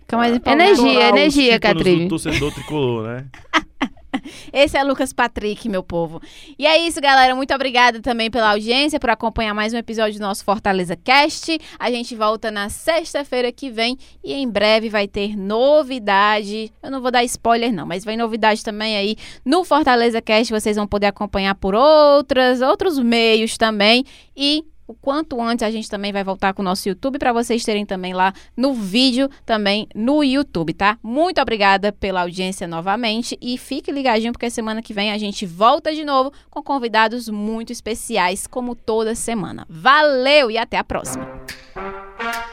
Fica 0.00 0.16
mais 0.16 0.34
empolgado. 0.34 0.62
Energia, 0.62 1.08
energia, 1.10 1.60
Catrive. 1.60 2.04
do 2.04 2.08
torcedor 2.08 2.54
tricolor, 2.54 3.06
né? 3.06 3.26
Esse 4.52 4.76
é 4.76 4.84
Lucas 4.84 5.12
Patrick, 5.12 5.68
meu 5.68 5.82
povo. 5.82 6.20
E 6.58 6.66
é 6.66 6.78
isso, 6.78 7.00
galera. 7.00 7.34
Muito 7.34 7.54
obrigada 7.54 8.00
também 8.00 8.30
pela 8.30 8.50
audiência, 8.50 9.00
por 9.00 9.10
acompanhar 9.10 9.54
mais 9.54 9.72
um 9.72 9.76
episódio 9.76 10.18
do 10.18 10.22
nosso 10.22 10.44
Fortaleza 10.44 10.96
Cast. 10.96 11.58
A 11.78 11.90
gente 11.90 12.14
volta 12.14 12.50
na 12.50 12.68
sexta-feira 12.68 13.50
que 13.52 13.70
vem 13.70 13.98
e 14.22 14.32
em 14.34 14.48
breve 14.48 14.88
vai 14.88 15.06
ter 15.06 15.36
novidade. 15.36 16.72
Eu 16.82 16.90
não 16.90 17.00
vou 17.00 17.10
dar 17.10 17.24
spoiler, 17.24 17.72
não, 17.72 17.86
mas 17.86 18.04
vai 18.04 18.16
novidade 18.16 18.62
também 18.62 18.96
aí 18.96 19.16
no 19.44 19.64
Fortaleza 19.64 20.20
Cast. 20.20 20.52
Vocês 20.52 20.76
vão 20.76 20.86
poder 20.86 21.06
acompanhar 21.06 21.54
por 21.54 21.74
outras, 21.74 22.60
outros 22.60 22.98
meios 22.98 23.56
também. 23.56 24.04
E 24.36 24.64
o 24.86 24.94
quanto 24.94 25.40
antes 25.40 25.62
a 25.62 25.70
gente 25.70 25.88
também 25.88 26.12
vai 26.12 26.22
voltar 26.22 26.52
com 26.52 26.62
o 26.62 26.64
nosso 26.64 26.88
YouTube 26.88 27.18
para 27.18 27.32
vocês 27.32 27.64
terem 27.64 27.86
também 27.86 28.12
lá 28.12 28.32
no 28.56 28.74
vídeo, 28.74 29.28
também 29.44 29.88
no 29.94 30.22
YouTube, 30.22 30.74
tá? 30.74 30.98
Muito 31.02 31.40
obrigada 31.40 31.92
pela 31.92 32.22
audiência 32.22 32.66
novamente 32.66 33.38
e 33.40 33.56
fique 33.56 33.90
ligadinho 33.90 34.32
porque 34.32 34.50
semana 34.50 34.82
que 34.82 34.92
vem 34.92 35.10
a 35.10 35.18
gente 35.18 35.46
volta 35.46 35.94
de 35.94 36.04
novo 36.04 36.32
com 36.50 36.62
convidados 36.62 37.28
muito 37.28 37.72
especiais, 37.72 38.46
como 38.46 38.74
toda 38.74 39.14
semana. 39.14 39.66
Valeu 39.68 40.50
e 40.50 40.58
até 40.58 40.76
a 40.76 40.84
próxima! 40.84 41.28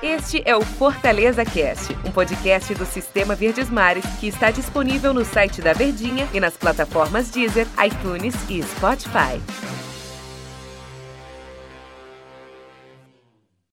Este 0.01 0.41
é 0.45 0.55
o 0.55 0.61
Fortaleza 0.61 1.45
Cast, 1.45 1.93
um 2.05 2.11
podcast 2.11 2.73
do 2.73 2.85
Sistema 2.85 3.35
Verdes 3.35 3.69
Mares 3.69 4.05
que 4.19 4.27
está 4.27 4.51
disponível 4.51 5.13
no 5.13 5.23
site 5.23 5.61
da 5.61 5.73
Verdinha 5.73 6.27
e 6.33 6.39
nas 6.39 6.57
plataformas 6.57 7.29
Deezer, 7.29 7.67
iTunes 7.85 8.35
e 8.49 8.63
Spotify. 8.63 9.39